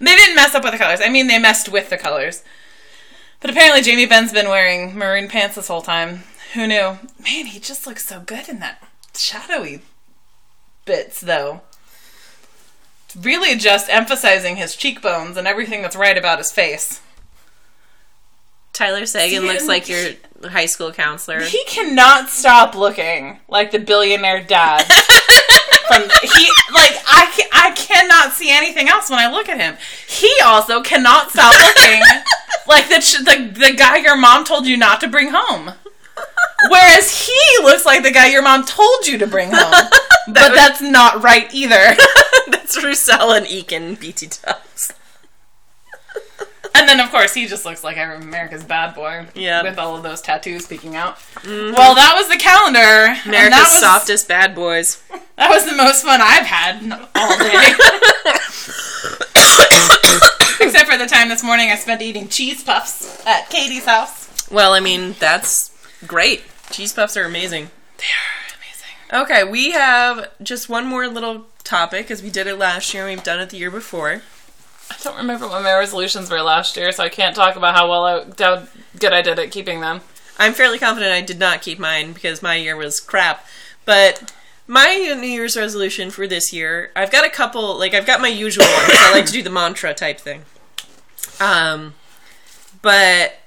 they 0.00 0.14
didn't 0.16 0.36
mess 0.36 0.54
up 0.54 0.62
with 0.62 0.72
the 0.72 0.78
colors. 0.78 1.00
I 1.04 1.08
mean, 1.10 1.26
they 1.26 1.38
messed 1.38 1.68
with 1.68 1.90
the 1.90 1.98
colors. 1.98 2.42
But 3.44 3.50
apparently, 3.50 3.82
Jamie 3.82 4.06
Benn's 4.06 4.32
been 4.32 4.48
wearing 4.48 4.96
maroon 4.96 5.28
pants 5.28 5.56
this 5.56 5.68
whole 5.68 5.82
time. 5.82 6.22
Who 6.54 6.66
knew? 6.66 6.96
Man, 7.22 7.44
he 7.44 7.60
just 7.60 7.86
looks 7.86 8.06
so 8.06 8.20
good 8.20 8.48
in 8.48 8.58
that 8.60 8.82
shadowy 9.14 9.82
bits, 10.86 11.20
though. 11.20 11.60
Really, 13.14 13.54
just 13.58 13.90
emphasizing 13.90 14.56
his 14.56 14.74
cheekbones 14.74 15.36
and 15.36 15.46
everything 15.46 15.82
that's 15.82 15.94
right 15.94 16.16
about 16.16 16.38
his 16.38 16.50
face. 16.52 17.02
Tyler 18.72 19.04
Seguin 19.04 19.42
See, 19.42 19.46
looks 19.46 19.68
like 19.68 19.90
your 19.90 20.12
high 20.44 20.64
school 20.64 20.90
counselor. 20.90 21.40
He 21.42 21.62
cannot 21.64 22.30
stop 22.30 22.74
looking 22.74 23.40
like 23.46 23.72
the 23.72 23.78
billionaire 23.78 24.42
dad. 24.42 24.90
From 25.94 26.10
he 26.22 26.48
like 26.72 26.96
I 27.08 27.30
ca- 27.36 27.48
I 27.52 27.70
cannot 27.76 28.32
see 28.32 28.50
anything 28.50 28.88
else 28.88 29.10
when 29.10 29.18
I 29.18 29.30
look 29.30 29.48
at 29.48 29.58
him. 29.60 29.76
He 30.08 30.32
also 30.44 30.82
cannot 30.82 31.30
stop 31.30 31.54
looking 31.54 32.00
like 32.68 32.88
the, 32.88 32.98
the 33.24 33.66
the 33.68 33.72
guy 33.76 33.96
your 33.98 34.16
mom 34.16 34.44
told 34.44 34.66
you 34.66 34.76
not 34.76 35.00
to 35.00 35.08
bring 35.08 35.30
home. 35.32 35.72
Whereas 36.70 37.26
he 37.26 37.38
looks 37.62 37.84
like 37.84 38.02
the 38.02 38.10
guy 38.10 38.28
your 38.30 38.42
mom 38.42 38.64
told 38.64 39.06
you 39.06 39.18
to 39.18 39.26
bring 39.26 39.50
home. 39.52 39.70
but 40.28 40.50
would- 40.50 40.56
that's 40.58 40.80
not 40.80 41.22
right 41.22 41.52
either. 41.52 41.96
That's 42.48 42.82
Roussel 42.82 43.32
and 43.32 43.46
Eakin, 43.46 43.98
BT 43.98 44.26
Dubs. 44.26 44.58
And 46.84 47.00
then, 47.00 47.00
of 47.00 47.10
course, 47.10 47.32
he 47.32 47.46
just 47.46 47.64
looks 47.64 47.82
like 47.82 47.96
America's 47.96 48.62
bad 48.62 48.94
boy. 48.94 49.24
Yeah. 49.34 49.62
With 49.62 49.78
all 49.78 49.96
of 49.96 50.02
those 50.02 50.20
tattoos 50.20 50.66
peeking 50.66 50.96
out. 50.96 51.16
Mm-hmm. 51.36 51.72
Well, 51.74 51.94
that 51.94 52.14
was 52.14 52.28
the 52.28 52.36
calendar. 52.36 53.18
America's 53.24 53.58
was- 53.58 53.80
softest 53.80 54.28
bad 54.28 54.54
boys. 54.54 55.02
That 55.36 55.48
was 55.48 55.64
the 55.64 55.74
most 55.74 56.04
fun 56.04 56.20
I've 56.22 56.44
had 56.44 56.82
all 57.14 57.38
day. 57.38 57.72
Except 60.66 60.90
for 60.90 60.98
the 60.98 61.06
time 61.06 61.30
this 61.30 61.42
morning 61.42 61.70
I 61.70 61.76
spent 61.76 62.02
eating 62.02 62.28
cheese 62.28 62.62
puffs 62.62 63.24
at 63.26 63.48
Katie's 63.48 63.86
house. 63.86 64.50
Well, 64.50 64.74
I 64.74 64.80
mean, 64.80 65.14
that's 65.18 65.70
great. 66.06 66.42
Cheese 66.70 66.92
puffs 66.92 67.16
are 67.16 67.24
amazing. 67.24 67.70
They 67.96 68.04
are 68.04 68.44
amazing. 68.58 69.22
Okay, 69.24 69.50
we 69.50 69.70
have 69.70 70.28
just 70.42 70.68
one 70.68 70.86
more 70.86 71.08
little 71.08 71.46
topic 71.64 72.04
because 72.04 72.22
we 72.22 72.28
did 72.28 72.46
it 72.46 72.58
last 72.58 72.92
year 72.92 73.06
and 73.08 73.16
we've 73.16 73.24
done 73.24 73.40
it 73.40 73.48
the 73.48 73.56
year 73.56 73.70
before. 73.70 74.20
I 74.90 74.96
don't 75.02 75.16
remember 75.16 75.48
what 75.48 75.62
my 75.62 75.74
resolutions 75.74 76.30
were 76.30 76.42
last 76.42 76.76
year, 76.76 76.92
so 76.92 77.02
I 77.02 77.08
can't 77.08 77.34
talk 77.34 77.56
about 77.56 77.74
how 77.74 77.88
well 77.88 78.04
I, 78.04 78.24
how 78.38 78.66
good 78.98 79.12
I 79.12 79.22
did 79.22 79.38
at 79.38 79.50
keeping 79.50 79.80
them. 79.80 80.00
I'm 80.38 80.52
fairly 80.52 80.78
confident 80.78 81.12
I 81.12 81.20
did 81.20 81.38
not 81.38 81.62
keep 81.62 81.78
mine 81.78 82.12
because 82.12 82.42
my 82.42 82.56
year 82.56 82.76
was 82.76 83.00
crap. 83.00 83.46
But 83.84 84.32
my 84.66 85.14
New 85.18 85.26
Year's 85.26 85.56
resolution 85.56 86.10
for 86.10 86.26
this 86.26 86.52
year, 86.52 86.90
I've 86.96 87.12
got 87.12 87.24
a 87.24 87.30
couple. 87.30 87.78
Like 87.78 87.94
I've 87.94 88.06
got 88.06 88.20
my 88.20 88.28
usual 88.28 88.64
ones. 88.64 88.90
I 88.92 89.12
like 89.12 89.26
to 89.26 89.32
do 89.32 89.42
the 89.42 89.50
mantra 89.50 89.94
type 89.94 90.18
thing. 90.20 90.44
Um, 91.40 91.94
but 92.82 93.40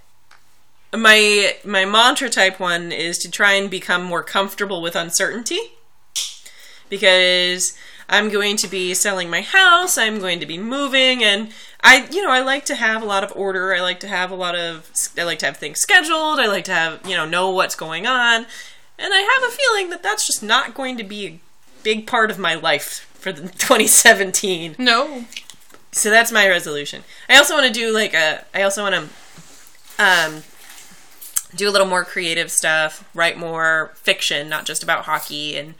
my 0.95 1.55
my 1.65 1.85
mantra 1.85 2.29
type 2.29 2.59
one 2.59 2.91
is 2.91 3.17
to 3.19 3.31
try 3.31 3.53
and 3.53 3.69
become 3.69 4.03
more 4.03 4.23
comfortable 4.23 4.81
with 4.81 4.95
uncertainty 4.95 5.59
because 6.89 7.77
I'm 8.09 8.29
going 8.29 8.55
to 8.57 8.67
be 8.67 8.93
selling 8.93 9.29
my 9.29 9.41
house, 9.41 9.97
I'm 9.97 10.19
going 10.19 10.39
to 10.39 10.45
be 10.45 10.57
moving 10.57 11.23
and 11.23 11.51
I 11.81 12.07
you 12.11 12.23
know, 12.23 12.31
I 12.31 12.41
like 12.41 12.65
to 12.65 12.75
have 12.75 13.01
a 13.01 13.05
lot 13.05 13.23
of 13.23 13.31
order. 13.35 13.75
I 13.75 13.81
like 13.81 13.99
to 14.01 14.07
have 14.07 14.31
a 14.31 14.35
lot 14.35 14.55
of 14.55 14.89
I 15.17 15.23
like 15.23 15.39
to 15.39 15.45
have 15.45 15.57
things 15.57 15.79
scheduled. 15.79 16.39
I 16.39 16.47
like 16.47 16.65
to 16.65 16.73
have, 16.73 17.05
you 17.05 17.15
know, 17.15 17.25
know 17.25 17.49
what's 17.49 17.75
going 17.75 18.07
on. 18.07 18.45
And 18.99 19.13
I 19.13 19.19
have 19.19 19.51
a 19.51 19.55
feeling 19.55 19.89
that 19.91 20.01
that's 20.01 20.25
just 20.25 20.41
not 20.41 20.73
going 20.73 20.97
to 20.97 21.03
be 21.03 21.27
a 21.27 21.39
big 21.83 22.07
part 22.07 22.31
of 22.31 22.39
my 22.39 22.55
life 22.55 23.07
for 23.13 23.31
the 23.31 23.41
2017. 23.49 24.75
No. 24.77 25.25
So 25.91 26.09
that's 26.09 26.31
my 26.31 26.47
resolution. 26.47 27.03
I 27.29 27.37
also 27.37 27.55
want 27.55 27.67
to 27.67 27.73
do 27.73 27.93
like 27.93 28.13
a. 28.13 28.45
I 28.53 28.61
also 28.61 28.83
want 28.83 28.95
to 28.95 30.03
um, 30.03 30.43
do 31.55 31.69
a 31.69 31.71
little 31.71 31.87
more 31.87 32.03
creative 32.03 32.51
stuff, 32.51 33.07
write 33.13 33.37
more 33.37 33.91
fiction, 33.95 34.49
not 34.49 34.65
just 34.65 34.83
about 34.83 35.05
hockey. 35.05 35.57
And 35.57 35.73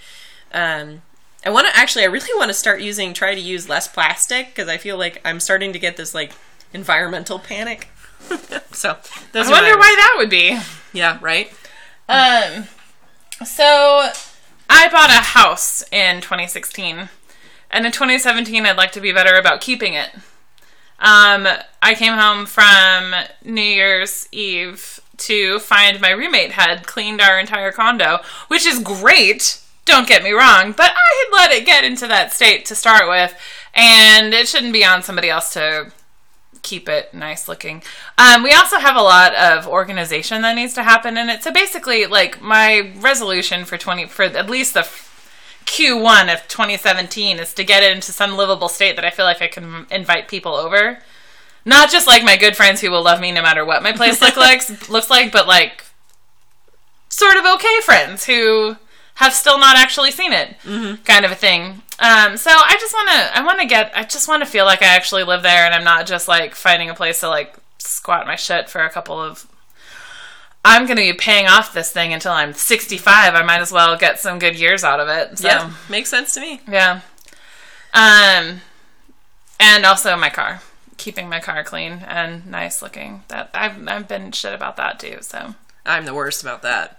um, 0.54 1.02
I 1.48 1.50
want 1.50 1.66
to 1.66 1.78
actually. 1.78 2.04
I 2.04 2.08
really 2.08 2.38
want 2.38 2.50
to 2.50 2.54
start 2.54 2.82
using. 2.82 3.14
Try 3.14 3.34
to 3.34 3.40
use 3.40 3.70
less 3.70 3.88
plastic 3.88 4.48
because 4.48 4.68
I 4.68 4.76
feel 4.76 4.98
like 4.98 5.22
I'm 5.24 5.40
starting 5.40 5.72
to 5.72 5.80
get 5.80 5.96
this 5.96 6.14
like 6.14 6.34
environmental 6.74 7.40
panic. 7.40 7.88
so 8.74 8.98
I 9.34 9.50
wonder 9.50 9.78
why 9.78 9.96
that 9.98 10.16
would 10.18 10.30
be. 10.30 10.60
Yeah. 10.92 11.18
Right. 11.22 11.50
Um, 12.10 12.66
so 13.46 14.10
I 14.70 14.90
bought 14.90 15.10
a 15.10 15.24
house 15.24 15.86
in 15.90 16.20
2016, 16.20 17.08
and 17.72 17.86
in 17.86 17.94
2017, 17.94 18.66
I'd 18.66 18.76
like 18.76 18.92
to 18.92 19.00
be 19.00 19.14
better 19.14 19.38
about 19.38 19.62
keeping 19.62 19.94
it. 19.94 20.10
Um, 21.00 21.48
I 21.82 21.96
came 21.96 22.14
home 22.14 22.46
from 22.46 23.14
New 23.46 23.62
Year's 23.62 24.28
Eve 24.34 25.00
to 25.16 25.60
find 25.60 26.02
my 26.02 26.10
roommate 26.10 26.52
had 26.52 26.86
cleaned 26.86 27.22
our 27.22 27.40
entire 27.40 27.72
condo, 27.72 28.20
which 28.50 28.66
is 28.66 28.80
great. 28.80 29.62
Don't 29.88 30.08
get 30.08 30.22
me 30.22 30.32
wrong, 30.32 30.74
but 30.74 30.92
I 30.92 31.26
had 31.26 31.38
let 31.38 31.52
it 31.52 31.66
get 31.66 31.86
into 31.86 32.08
that 32.08 32.34
state 32.34 32.66
to 32.66 32.76
start 32.76 33.08
with, 33.08 33.34
and 33.74 34.34
it 34.34 34.50
shouldn't 34.50 34.74
be 34.74 34.84
on 34.84 35.02
somebody 35.02 35.30
else 35.30 35.54
to 35.54 35.94
keep 36.62 36.90
it 36.90 37.14
nice 37.14 37.48
looking. 37.48 37.82
Um, 38.18 38.44
we 38.44 38.52
also 38.52 38.80
have 38.80 38.98
a 38.98 39.02
lot 39.02 39.34
of 39.34 39.66
organization 39.66 40.42
that 40.42 40.56
needs 40.56 40.74
to 40.74 40.84
happen 40.84 41.18
in 41.18 41.30
it. 41.30 41.42
So 41.42 41.54
basically, 41.54 42.06
like 42.06 42.42
my 42.42 42.92
resolution 42.98 43.64
for 43.64 43.78
twenty 43.78 44.06
for 44.08 44.24
at 44.24 44.50
least 44.50 44.74
the 44.74 44.88
Q1 45.66 46.34
of 46.34 46.48
2017 46.48 47.40
is 47.40 47.54
to 47.54 47.64
get 47.64 47.84
it 47.84 47.94
into 47.94 48.12
some 48.12 48.36
livable 48.36 48.70
state 48.70 48.96
that 48.98 49.06
I 49.06 49.10
feel 49.10 49.26
like 49.26 49.42
I 49.42 49.48
can 49.48 49.86
invite 49.90 50.28
people 50.28 50.56
over. 50.56 51.00
Not 51.66 51.92
just 51.92 52.08
like 52.08 52.24
my 52.24 52.38
good 52.38 52.56
friends 52.56 52.82
who 52.82 52.92
will 52.92 53.04
love 53.04 53.20
me 53.20 53.32
no 53.32 53.42
matter 53.42 53.64
what 53.64 53.84
my 53.84 53.92
place 53.92 54.22
look 54.22 54.38
like 54.38 54.90
looks 54.90 55.10
like, 55.10 55.32
but 55.32 55.48
like 55.48 55.86
sort 57.10 57.38
of 57.38 57.46
okay 57.46 57.80
friends 57.84 58.26
who 58.26 58.78
have 59.18 59.34
still 59.34 59.60
not 59.60 59.78
actually 59.78 60.12
seen 60.12 60.32
it, 60.34 60.56
kind 61.06 61.26
of 61.26 61.32
a 61.32 61.36
thing. 61.36 61.82
Um, 62.00 62.38
so 62.38 62.52
I 62.52 62.76
just 62.80 62.94
want 62.94 63.10
to, 63.10 63.38
I 63.40 63.44
want 63.44 63.60
to 63.60 63.66
get, 63.68 63.92
I 63.96 64.04
just 64.04 64.28
want 64.28 64.44
to 64.44 64.50
feel 64.50 64.66
like 64.66 64.82
I 64.82 64.88
actually 64.96 65.24
live 65.24 65.44
there, 65.44 65.66
and 65.66 65.74
I'm 65.76 65.84
not 65.84 66.06
just 66.08 66.28
like 66.28 66.56
finding 66.56 66.90
a 66.90 66.94
place 66.94 67.20
to 67.22 67.30
like 67.30 67.56
squat 67.80 68.26
my 68.28 68.36
shit 68.36 68.70
for 68.70 68.82
a 68.82 68.90
couple 68.90 69.20
of. 69.22 69.46
I'm 70.66 70.86
going 70.86 70.98
to 70.98 71.04
be 71.04 71.14
paying 71.14 71.48
off 71.48 71.74
this 71.74 71.92
thing 71.92 72.12
until 72.12 72.34
I'm 72.34 72.52
65. 72.54 73.34
I 73.36 73.42
might 73.44 73.62
as 73.62 73.72
well 73.72 73.96
get 73.98 74.20
some 74.20 74.38
good 74.38 74.60
years 74.60 74.84
out 74.84 75.00
of 75.00 75.08
it. 75.08 75.38
So, 75.40 75.48
Yeah. 75.48 75.72
Makes 75.90 76.10
sense 76.10 76.34
to 76.34 76.42
me. 76.42 76.60
yeah. 76.68 77.02
Um, 77.94 78.62
and 79.60 79.86
also 79.86 80.16
my 80.18 80.30
car, 80.30 80.62
keeping 80.98 81.30
my 81.30 81.40
car 81.40 81.64
clean 81.64 82.04
and 82.06 82.46
nice 82.46 82.82
looking. 82.82 83.24
That 83.30 83.50
I've 83.54 83.88
I've 83.88 84.08
been 84.08 84.32
shit 84.34 84.54
about 84.54 84.76
that 84.78 85.00
too. 85.00 85.18
So 85.22 85.56
I'm 85.86 86.06
the 86.06 86.14
worst 86.14 86.42
about 86.44 86.62
that. 86.64 86.97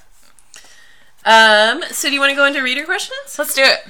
Um. 1.24 1.82
So 1.90 2.08
do 2.08 2.14
you 2.14 2.20
want 2.20 2.30
to 2.30 2.36
go 2.36 2.46
into 2.46 2.62
reader 2.62 2.84
questions? 2.84 3.36
let's 3.38 3.54
do 3.54 3.62
it. 3.62 3.86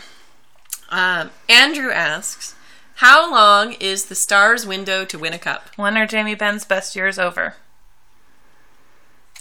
Um, 0.91 1.31
Andrew 1.49 1.91
asks, 1.91 2.55
How 2.97 3.31
long 3.31 3.73
is 3.73 4.07
the 4.07 4.15
Stars' 4.15 4.67
window 4.67 5.05
to 5.05 5.19
win 5.19 5.33
a 5.33 5.39
cup? 5.39 5.71
When 5.77 5.97
are 5.97 6.07
Jamie 6.07 6.35
Benn's 6.35 6.65
best 6.65 6.97
years 6.97 7.19
over? 7.19 7.57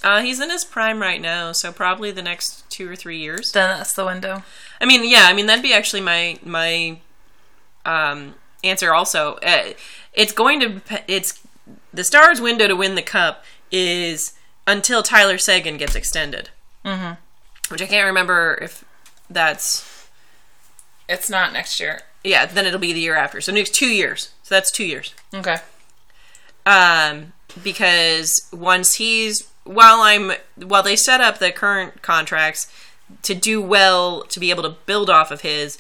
Uh, 0.03 0.21
he's 0.21 0.39
in 0.39 0.49
his 0.49 0.63
prime 0.63 1.01
right 1.01 1.19
now, 1.19 1.51
so 1.51 1.71
probably 1.71 2.11
the 2.11 2.21
next 2.21 2.69
two 2.69 2.89
or 2.89 2.95
three 2.95 3.17
years. 3.17 3.51
Then 3.51 3.77
that's 3.77 3.93
the 3.93 4.05
window. 4.05 4.43
I 4.79 4.85
mean, 4.85 5.09
yeah, 5.09 5.23
I 5.25 5.33
mean 5.33 5.47
that'd 5.47 5.63
be 5.63 5.73
actually 5.73 6.01
my 6.01 6.38
my 6.43 6.99
um, 7.83 8.35
answer. 8.63 8.93
Also, 8.93 9.35
uh, 9.35 9.73
it's 10.13 10.33
going 10.33 10.59
to 10.59 10.81
it's 11.07 11.41
the 11.91 12.03
Stars' 12.03 12.39
window 12.39 12.67
to 12.67 12.75
win 12.75 12.95
the 12.95 13.01
cup 13.01 13.43
is 13.71 14.33
until 14.67 15.01
Tyler 15.01 15.38
Seguin 15.38 15.77
gets 15.77 15.95
extended, 15.95 16.49
mm-hmm. 16.85 17.13
Which 17.70 17.82
I 17.82 17.86
can't 17.86 18.05
remember 18.05 18.57
if 18.61 18.84
that's 19.30 20.07
It's 21.09 21.30
not 21.30 21.53
next 21.53 21.80
year. 21.80 22.01
yeah. 22.24 22.45
Then 22.45 22.65
it'll 22.65 22.80
be 22.80 22.93
the 22.93 22.99
year 22.99 23.15
after, 23.15 23.41
so 23.41 23.51
next 23.51 23.74
two 23.74 23.88
years. 23.93 24.32
So 24.43 24.55
that's 24.55 24.72
two 24.72 24.86
years. 24.86 25.13
Okay. 25.34 25.57
um, 26.65 27.34
because 27.63 28.47
once 28.51 28.95
he's 28.95 29.47
while 29.63 29.99
I'm 30.01 30.32
while 30.55 30.84
they 30.84 30.95
set 30.95 31.22
up 31.22 31.39
the 31.39 31.51
current 31.51 32.01
contracts 32.01 32.72
to 33.24 33.34
do 33.34 33.61
well 33.61 34.24
to 34.24 34.39
be 34.39 34.49
able 34.49 34.63
to 34.63 34.76
build 34.86 35.09
off 35.09 35.32
of 35.32 35.41
his. 35.41 35.78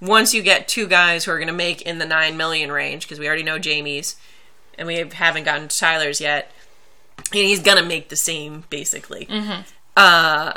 Once 0.00 0.32
you 0.32 0.40
get 0.42 0.66
two 0.66 0.86
guys 0.86 1.24
who 1.26 1.30
are 1.30 1.36
going 1.36 1.46
to 1.46 1.52
make 1.52 1.82
in 1.82 1.98
the 1.98 2.06
nine 2.06 2.34
million 2.36 2.72
range, 2.72 3.02
because 3.06 3.18
we 3.18 3.26
already 3.26 3.42
know 3.42 3.58
Jamie's, 3.58 4.16
and 4.78 4.86
we 4.88 4.96
haven't 4.96 5.44
gotten 5.44 5.68
to 5.68 5.78
Tyler's 5.78 6.22
yet, 6.22 6.50
and 7.18 7.26
he's 7.34 7.60
going 7.60 7.76
to 7.76 7.84
make 7.84 8.08
the 8.08 8.16
same 8.16 8.64
basically. 8.70 9.28
Uh, 9.94 10.54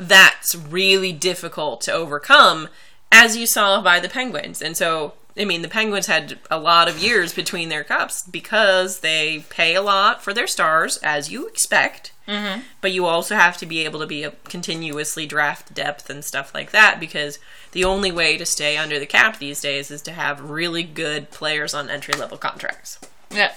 that's 0.00 0.54
really 0.54 1.12
difficult 1.12 1.82
to 1.82 1.92
overcome, 1.92 2.68
as 3.12 3.36
you 3.36 3.46
saw 3.46 3.82
by 3.82 4.00
the 4.00 4.08
Penguins. 4.08 4.62
And 4.62 4.76
so, 4.76 5.12
I 5.38 5.44
mean, 5.44 5.60
the 5.60 5.68
Penguins 5.68 6.06
had 6.06 6.38
a 6.50 6.58
lot 6.58 6.88
of 6.88 6.98
years 6.98 7.34
between 7.34 7.68
their 7.68 7.84
cups 7.84 8.22
because 8.22 9.00
they 9.00 9.44
pay 9.50 9.74
a 9.74 9.82
lot 9.82 10.22
for 10.22 10.32
their 10.32 10.46
stars, 10.46 10.96
as 10.98 11.30
you 11.30 11.46
expect. 11.46 12.12
Mm-hmm. 12.26 12.62
But 12.80 12.92
you 12.92 13.04
also 13.04 13.34
have 13.34 13.58
to 13.58 13.66
be 13.66 13.84
able 13.84 14.00
to 14.00 14.06
be 14.06 14.22
a 14.22 14.30
continuously 14.44 15.26
draft 15.26 15.74
depth 15.74 16.08
and 16.08 16.24
stuff 16.24 16.54
like 16.54 16.70
that 16.70 16.98
because 16.98 17.38
the 17.72 17.84
only 17.84 18.10
way 18.10 18.38
to 18.38 18.46
stay 18.46 18.78
under 18.78 18.98
the 18.98 19.06
cap 19.06 19.38
these 19.38 19.60
days 19.60 19.90
is 19.90 20.00
to 20.02 20.12
have 20.12 20.48
really 20.48 20.82
good 20.82 21.30
players 21.30 21.74
on 21.74 21.90
entry 21.90 22.14
level 22.14 22.38
contracts. 22.38 22.98
Yeah. 23.30 23.52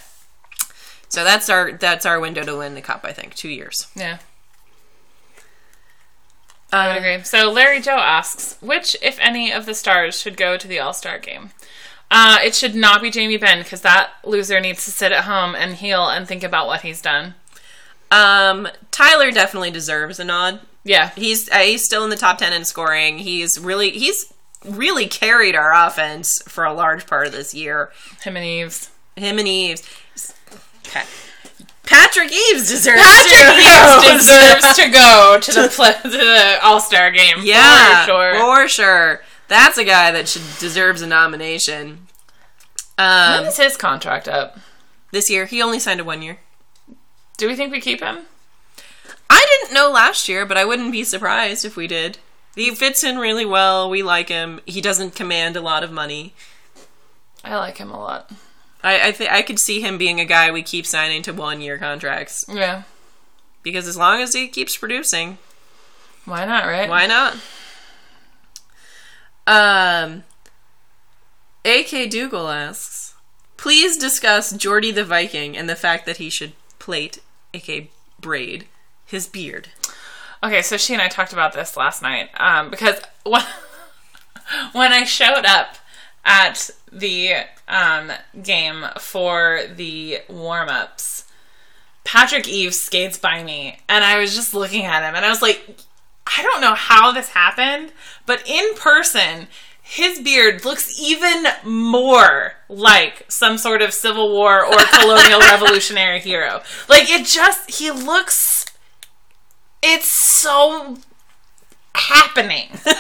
So 1.08 1.24
that's 1.24 1.50
our 1.50 1.74
that's 1.74 2.06
our 2.06 2.20
window 2.20 2.44
to 2.44 2.58
win 2.58 2.74
the 2.74 2.82
cup. 2.82 3.02
I 3.04 3.14
think 3.14 3.36
two 3.36 3.50
years. 3.50 3.88
Yeah. 3.96 4.18
I 6.74 6.88
would 6.88 6.98
agree. 6.98 7.24
So 7.24 7.52
Larry 7.52 7.80
Joe 7.80 7.98
asks, 7.98 8.58
which, 8.62 8.96
if 9.02 9.18
any, 9.20 9.52
of 9.52 9.66
the 9.66 9.74
stars 9.76 10.20
should 10.20 10.36
go 10.38 10.58
to 10.58 10.68
the 10.68 10.80
All 10.80 10.94
Star 10.94 11.20
game? 11.20 11.52
Uh, 12.10 12.38
it 12.44 12.54
should 12.56 12.76
not 12.76 13.02
be 13.02 13.10
Jamie 13.10 13.38
Benn 13.38 13.60
because 13.60 13.82
that 13.82 14.12
loser 14.24 14.60
needs 14.60 14.86
to 14.86 14.92
sit 14.92 15.12
at 15.12 15.24
home 15.24 15.56
and 15.56 15.76
heal 15.76 16.08
and 16.08 16.28
think 16.28 16.44
about 16.44 16.68
what 16.68 16.82
he's 16.82 17.02
done. 17.02 17.36
Um, 18.12 18.68
Tyler 18.92 19.32
definitely 19.32 19.72
deserves 19.72 20.20
a 20.20 20.24
nod. 20.24 20.60
Yeah, 20.84 21.12
He's 21.16 21.50
uh, 21.50 21.60
he's 21.60 21.84
still 21.84 22.04
in 22.04 22.10
the 22.10 22.16
top 22.16 22.38
ten 22.38 22.54
in 22.54 22.66
scoring. 22.66 23.20
He's 23.20 23.58
really 23.60 23.92
he's 23.92 24.32
really 24.66 25.08
carried 25.08 25.56
our 25.56 25.74
offense 25.74 26.42
for 26.48 26.66
a 26.66 26.74
large 26.74 27.08
part 27.08 27.26
of 27.26 27.34
this 27.34 27.54
year. 27.54 27.92
him 28.22 28.36
and 28.36 28.46
Eaves. 28.46 28.90
Him 29.16 29.40
and 29.40 29.48
Eaves. 29.48 29.82
Pa- 30.92 31.08
Patrick 31.86 32.32
Eaves 32.32 32.70
deserves 32.70 33.02
Patrick 33.02 33.56
to 33.56 33.62
Eaves 33.62 34.28
go. 34.28 34.42
deserves 34.62 34.76
to 34.78 34.90
go 34.90 35.38
to 35.42 35.52
the 35.62 35.68
play, 35.70 35.94
to 36.04 36.10
the 36.10 36.60
All 36.64 36.80
Star 36.80 37.12
game. 37.12 37.38
Yeah, 37.42 38.06
for 38.06 38.12
sure. 38.12 38.40
for 38.40 38.68
sure. 38.70 39.22
That's 39.50 39.78
a 39.78 39.84
guy 39.84 40.12
that 40.12 40.28
should 40.28 40.42
deserves 40.60 41.02
a 41.02 41.08
nomination. 41.08 42.08
Um, 42.98 43.40
when 43.42 43.46
is 43.48 43.58
his 43.58 43.76
contract 43.78 44.28
up? 44.28 44.58
this 45.12 45.30
year 45.30 45.46
he 45.46 45.62
only 45.62 45.80
signed 45.80 46.00
a 46.00 46.04
one 46.04 46.22
year. 46.22 46.40
Do 47.38 47.48
we 47.48 47.56
think 47.56 47.72
we 47.72 47.80
keep 47.82 48.02
him? 48.02 48.20
I 49.30 49.46
didn't 49.62 49.74
know 49.74 49.92
last 49.92 50.28
year, 50.30 50.46
but 50.46 50.58
I 50.58 50.66
wouldn't 50.66 50.92
be 50.92 51.04
surprised 51.04 51.66
if 51.66 51.76
we 51.76 51.88
did. 51.88 52.18
He 52.56 52.74
fits 52.76 53.04
in 53.04 53.18
really 53.18 53.46
well. 53.46 53.90
We 53.90 54.04
like 54.04 54.30
him. 54.30 54.60
He 54.66 54.82
doesn't 54.82 55.16
command 55.16 55.56
a 55.56 55.62
lot 55.62 55.84
of 55.84 55.92
money. 55.92 56.34
I 57.44 57.58
like 57.58 57.78
him 57.78 57.92
a 57.92 58.00
lot. 58.00 58.32
I 58.84 59.08
I, 59.08 59.12
th- 59.12 59.30
I 59.30 59.42
could 59.42 59.60
see 59.60 59.82
him 59.82 59.98
being 59.98 60.20
a 60.20 60.26
guy 60.26 60.52
we 60.52 60.62
keep 60.64 60.86
signing 60.86 61.22
to 61.24 61.34
one 61.34 61.62
year 61.62 61.78
contracts 61.78 62.44
Yeah, 62.48 62.84
because 63.62 63.88
as 63.88 63.98
long 63.98 64.22
as 64.22 64.34
he 64.34 64.48
keeps 64.48 64.78
producing, 64.78 65.38
why 66.26 66.46
not? 66.46 66.66
Right? 66.66 66.90
why 66.90 67.08
not? 67.08 67.38
Um, 69.46 70.24
A.K. 71.66 72.08
Dougal 72.08 72.50
asks, 72.50 73.14
please 73.58 73.98
discuss 73.98 74.52
Jordy 74.52 74.92
the 74.92 75.04
Viking 75.04 75.58
and 75.58 75.70
the 75.70 75.76
fact 75.76 76.06
that 76.06 76.18
he 76.18 76.30
should 76.30 76.54
plate, 76.80 77.20
A.K. 77.54 77.90
braid, 78.20 78.68
his 79.06 79.28
beard. 79.28 79.70
Okay, 80.42 80.62
so 80.62 80.78
she 80.78 80.94
and 80.94 81.02
I 81.02 81.08
talked 81.08 81.34
about 81.34 81.54
this 81.54 81.76
last 81.78 82.02
night 82.02 82.30
um, 82.40 82.70
because 82.70 83.02
when, 83.26 83.44
when 84.72 84.94
I 84.94 85.04
showed 85.04 85.46
up 85.46 85.76
at 86.26 86.70
the 86.92 87.34
um, 87.74 88.12
game 88.42 88.86
for 89.00 89.62
the 89.76 90.20
warm 90.30 90.70
ups, 90.70 91.26
Patrick 92.06 92.48
Eaves 92.48 92.80
skates 92.80 93.18
by 93.18 93.44
me, 93.44 93.80
and 93.90 94.06
I 94.06 94.20
was 94.20 94.34
just 94.34 94.54
looking 94.54 94.86
at 94.86 95.04
him, 95.04 95.16
and 95.16 95.26
I 95.26 95.30
was 95.30 95.42
like, 95.42 95.78
I 96.38 96.42
don't 96.42 96.62
know 96.62 96.76
how 96.76 97.12
this 97.12 97.30
happened, 97.30 97.92
but 98.26 98.48
in 98.48 98.76
person, 98.76 99.48
his 99.82 100.20
beard 100.20 100.64
looks 100.64 100.98
even 100.98 101.46
more 101.66 102.54
like 102.70 103.26
some 103.28 103.58
sort 103.58 103.82
of 103.82 103.94
Civil 103.94 104.32
War 104.32 104.66
or 104.66 104.78
colonial 104.94 105.42
revolutionary 105.42 106.20
hero. 106.20 106.62
Like, 106.88 107.10
it 107.10 107.26
just, 107.26 107.70
he 107.80 107.92
looks 107.92 108.54
it's 109.84 110.08
so 110.08 110.98
happening. 111.94 112.70
but 112.84 112.96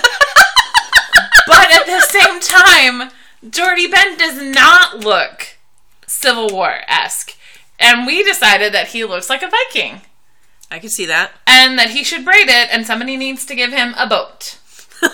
at 1.71 1.85
the 1.85 2.01
same 2.01 2.39
time, 2.39 3.09
Jordie 3.49 3.87
Benn 3.87 4.17
does 4.17 4.41
not 4.41 4.99
look 5.03 5.57
Civil 6.07 6.49
War 6.49 6.75
esque. 6.87 7.35
And 7.79 8.05
we 8.07 8.23
decided 8.23 8.73
that 8.73 8.89
he 8.89 9.03
looks 9.03 9.29
like 9.29 9.43
a 9.43 9.49
Viking. 9.49 10.01
I 10.71 10.79
could 10.79 10.91
see 10.91 11.05
that. 11.07 11.31
And 11.45 11.77
that 11.77 11.89
he 11.89 12.03
should 12.03 12.23
braid 12.23 12.47
it, 12.47 12.69
and 12.71 12.85
somebody 12.85 13.17
needs 13.17 13.45
to 13.45 13.55
give 13.55 13.71
him 13.71 13.93
a 13.97 14.07
boat. 14.07 14.57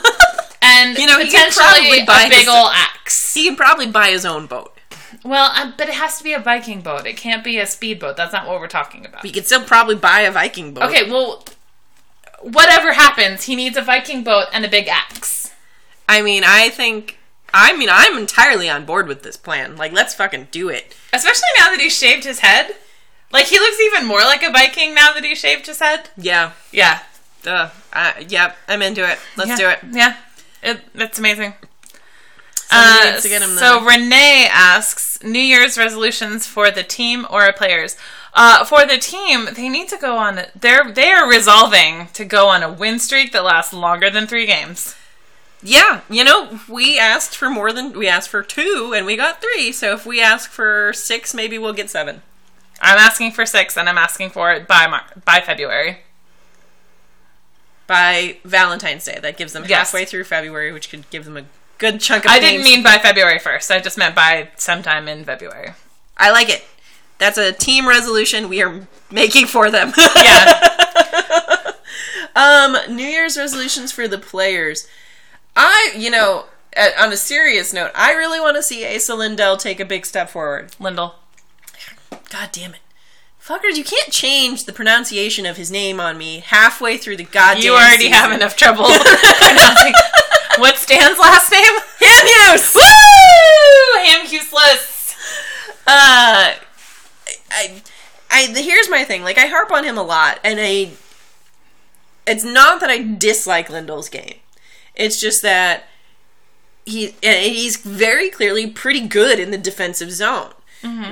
And 0.61 0.97
You 0.97 1.07
know, 1.07 1.19
he 1.19 1.32
could 1.32 1.47
potentially 1.47 1.65
probably 1.65 2.05
buy 2.05 2.23
a 2.23 2.30
big 2.30 2.39
his- 2.39 2.47
ol' 2.47 2.69
axe. 2.69 3.34
He 3.34 3.45
can 3.45 3.55
probably 3.55 3.88
buy 3.88 4.09
his 4.09 4.25
own 4.25 4.45
boat. 4.45 4.75
Well, 5.23 5.51
uh, 5.53 5.71
but 5.77 5.88
it 5.89 5.95
has 5.95 6.17
to 6.17 6.23
be 6.23 6.34
a 6.34 6.39
Viking 6.39 6.82
boat. 6.82 7.05
It 7.05 7.17
can't 7.17 7.43
be 7.43 7.59
a 7.59 7.65
speedboat. 7.65 8.15
That's 8.17 8.34
not 8.34 8.47
what 8.47 8.59
we're 8.59 8.67
talking 8.67 9.05
about. 9.05 9.25
He 9.25 9.32
could 9.32 9.45
still 9.45 9.63
probably 9.63 9.95
buy 9.95 10.21
a 10.21 10.32
Viking 10.32 10.73
boat. 10.73 10.84
Okay, 10.84 11.09
well, 11.09 11.43
whatever 12.41 12.93
happens, 12.93 13.43
he 13.45 13.55
needs 13.55 13.77
a 13.77 13.82
Viking 13.82 14.23
boat 14.23 14.47
and 14.53 14.63
a 14.63 14.69
big 14.69 14.88
axe. 14.88 15.51
I 16.07 16.21
mean, 16.21 16.43
I 16.45 16.69
think. 16.69 17.18
I 17.53 17.75
mean, 17.75 17.89
I'm 17.91 18.17
entirely 18.17 18.69
on 18.69 18.85
board 18.85 19.07
with 19.07 19.23
this 19.23 19.37
plan. 19.37 19.75
Like, 19.75 19.91
let's 19.91 20.13
fucking 20.13 20.49
do 20.51 20.69
it. 20.69 20.95
Especially 21.13 21.47
now 21.57 21.69
that 21.71 21.79
he 21.79 21.89
shaved 21.89 22.23
his 22.23 22.39
head. 22.39 22.75
Like, 23.31 23.45
he 23.45 23.59
looks 23.59 23.79
even 23.79 24.07
more 24.07 24.19
like 24.19 24.43
a 24.43 24.51
Viking 24.51 24.93
now 24.93 25.13
that 25.13 25.23
he 25.23 25.35
shaved 25.35 25.67
his 25.67 25.79
head. 25.79 26.09
Yeah. 26.17 26.53
Yeah. 26.71 27.01
Uh, 27.45 27.69
uh, 27.93 28.13
yep, 28.27 28.57
I'm 28.67 28.81
into 28.81 29.09
it. 29.09 29.19
Let's 29.37 29.49
yeah. 29.49 29.57
do 29.57 29.69
it. 29.69 29.79
Yeah. 29.95 30.17
It, 30.61 30.81
that's 30.93 31.19
amazing. 31.19 31.53
Uh, 32.71 33.11
needs 33.11 33.23
to 33.23 33.29
get 33.29 33.41
him 33.41 33.49
so 33.49 33.83
Renee 33.83 34.47
asks 34.51 35.23
New 35.23 35.39
Year's 35.39 35.75
resolutions 35.77 36.45
for 36.45 36.69
the 36.69 36.83
team 36.83 37.25
or 37.29 37.51
players. 37.51 37.97
Uh, 38.33 38.63
for 38.63 38.85
the 38.85 38.97
team, 38.97 39.47
they 39.55 39.69
need 39.69 39.89
to 39.89 39.97
go 39.97 40.17
on. 40.17 40.41
They're 40.55 40.91
they 40.91 41.09
are 41.09 41.27
resolving 41.27 42.09
to 42.13 42.25
go 42.25 42.47
on 42.47 42.61
a 42.61 42.71
win 42.71 42.99
streak 42.99 43.31
that 43.31 43.43
lasts 43.43 43.73
longer 43.73 44.11
than 44.11 44.27
three 44.27 44.45
games. 44.45 44.95
Yeah, 45.62 46.01
you 46.10 46.24
know, 46.24 46.60
we 46.70 46.97
asked 46.97 47.36
for 47.36 47.49
more 47.49 47.74
than 47.74 47.91
we 47.97 48.07
asked 48.07 48.30
for 48.30 48.41
two, 48.43 48.93
and 48.95 49.05
we 49.05 49.18
got 49.18 49.41
three. 49.41 49.72
So 49.74 49.93
if 49.93 50.05
we 50.05 50.22
ask 50.22 50.49
for 50.49 50.93
six, 50.93 51.34
maybe 51.34 51.57
we'll 51.57 51.74
get 51.74 51.89
seven. 51.89 52.22
I'm 52.82 52.97
asking 52.97 53.32
for 53.34 53.45
six, 53.45 53.76
and 53.78 53.89
I'm 53.89 53.97
asking 53.97 54.30
for 54.30 54.51
it 54.53 54.68
by 54.68 54.88
Mar- 54.88 55.05
by 55.26 55.41
February. 55.41 55.99
by 57.88 58.38
Valentine's 58.45 59.03
Day. 59.03 59.18
That 59.20 59.36
gives 59.36 59.53
them 59.53 59.66
Yes. 59.68 59.80
halfway 59.91 60.05
through 60.05 60.26
February, 60.26 60.72
which 60.72 60.91
could 60.91 61.10
give 61.10 61.26
them 61.26 61.36
a 61.36 61.45
good 61.80 61.99
chunk 61.99 62.24
of. 62.26 62.30
I 62.32 62.39
didn't 62.39 62.64
mean 62.64 62.84
by 62.84 62.99
February 62.99 63.39
first. 63.39 63.72
I 63.72 63.80
just 63.80 63.97
meant 63.97 64.14
by 64.14 64.49
sometime 64.57 65.07
in 65.07 65.26
February. 65.26 65.74
I 66.16 66.30
like 66.30 66.49
it. 66.49 66.64
That's 67.18 67.38
a 67.39 67.51
team 67.51 67.88
resolution 67.88 68.47
we 68.47 68.62
are 68.62 68.88
making 69.10 69.47
for 69.47 69.72
them. 69.72 69.91
Yeah. 69.97 70.62
um, 72.36 72.78
New 72.95 73.07
Year's 73.07 73.38
resolutions 73.38 73.91
for 73.91 74.07
the 74.07 74.20
players. 74.20 74.88
I, 75.62 75.93
you 75.97 76.10
know, 76.10 76.45
on 76.97 77.12
a 77.12 77.18
serious 77.18 77.74
note, 77.74 77.91
I 77.93 78.14
really 78.14 78.39
want 78.39 78.55
to 78.55 78.64
see 78.64 78.84
Esa 78.86 79.14
Lindell 79.14 79.57
take 79.57 79.80
a 79.80 79.86
big 79.86 80.05
step 80.05 80.30
forward. 80.30 80.72
Lindell. 80.80 81.16
God 82.30 82.49
damn 82.51 82.74
it. 82.76 82.80
Fuckers, 83.43 83.76
you 83.76 83.84
can't 83.84 84.12
change 84.12 84.66
the 84.66 84.72
pronunciation 84.74 85.45
of 85.45 85.57
his 85.57 85.70
name 85.72 85.99
on 85.99 86.18
me 86.18 86.39
halfway 86.45 86.97
through 86.97 87.18
the 87.18 87.24
goddamn 87.24 87.64
You 87.64 87.74
already 87.74 88.03
season. 88.05 88.14
have 88.14 88.32
enough 88.32 88.55
trouble 88.55 88.86
pronouncing. 89.39 89.93
What's 90.60 90.82
Stan's 90.82 91.18
last 91.20 91.51
name? 91.51 91.72
Yeah, 91.99 92.55
Woo! 92.76 94.03
Ham 94.05 94.26
useless. 94.30 95.16
Uh, 95.88 96.53
I, 97.51 97.82
I, 98.30 98.45
here's 98.55 98.89
my 98.89 99.03
thing. 99.03 99.24
Like, 99.24 99.38
I 99.38 99.47
harp 99.47 99.72
on 99.72 99.84
him 99.84 99.97
a 99.97 100.03
lot, 100.03 100.39
and 100.43 100.60
I. 100.62 100.91
It's 102.28 102.43
not 102.43 102.80
that 102.82 102.89
I 102.91 103.01
dislike 103.18 103.70
Lindell's 103.70 104.10
game. 104.10 104.36
It's 104.99 105.19
just 105.19 105.41
that 105.41 105.85
he 106.85 107.15
he's 107.23 107.77
very 107.77 108.29
clearly 108.29 108.67
pretty 108.69 109.07
good 109.07 109.39
in 109.39 109.49
the 109.51 109.57
defensive 109.57 110.11
zone. 110.11 110.51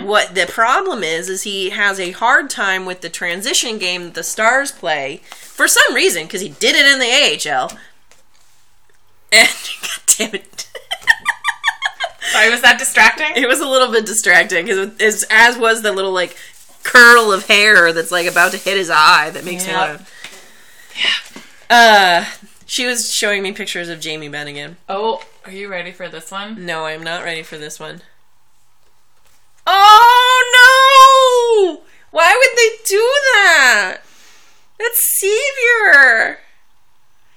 What 0.05 0.33
the 0.33 0.45
problem 0.45 1.03
is 1.03 1.27
is 1.27 1.43
he 1.43 1.71
has 1.71 1.99
a 1.99 2.11
hard 2.11 2.49
time 2.49 2.85
with 2.85 3.01
the 3.01 3.09
transition 3.09 3.77
game 3.77 4.03
that 4.05 4.13
the 4.13 4.23
Stars 4.23 4.71
play 4.71 5.21
for 5.31 5.67
some 5.67 5.93
reason 5.93 6.23
because 6.23 6.39
he 6.39 6.47
did 6.49 6.73
it 6.75 6.85
in 6.85 6.99
the 6.99 7.51
AHL. 7.51 7.71
And 9.31 9.49
god 9.81 10.01
damn 10.17 10.35
it. 10.35 10.69
Sorry, 12.31 12.49
was 12.49 12.61
that 12.61 12.79
distracting? 12.79 13.27
It 13.41 13.47
was 13.47 13.59
a 13.59 13.67
little 13.67 13.91
bit 13.91 14.05
distracting 14.05 14.65
because 14.67 15.25
as 15.29 15.57
was 15.57 15.81
the 15.81 15.91
little 15.91 16.13
like 16.13 16.37
curl 16.83 17.31
of 17.33 17.47
hair 17.47 17.91
that's 17.91 18.11
like 18.11 18.25
about 18.27 18.51
to 18.53 18.57
hit 18.57 18.77
his 18.77 18.89
eye 18.89 19.29
that 19.31 19.43
makes 19.43 19.65
me 19.67 19.73
Yep. 19.73 19.97
to. 19.99 20.05
Uh, 21.69 22.25
she 22.67 22.85
was 22.85 23.13
showing 23.13 23.41
me 23.41 23.53
pictures 23.53 23.89
of 23.89 23.99
Jamie 23.99 24.29
Benn 24.29 24.47
again. 24.47 24.77
Oh, 24.87 25.23
are 25.45 25.51
you 25.51 25.69
ready 25.69 25.91
for 25.91 26.07
this 26.09 26.29
one? 26.29 26.65
No, 26.65 26.85
I'm 26.85 27.01
not 27.01 27.23
ready 27.23 27.41
for 27.41 27.57
this 27.57 27.79
one. 27.79 28.01
Oh 29.65 31.73
no! 31.73 31.81
Why 32.11 32.35
would 32.37 32.57
they 32.57 32.83
do 32.85 32.97
that? 33.33 33.97
That's 34.77 35.19
Savior. 35.19 36.39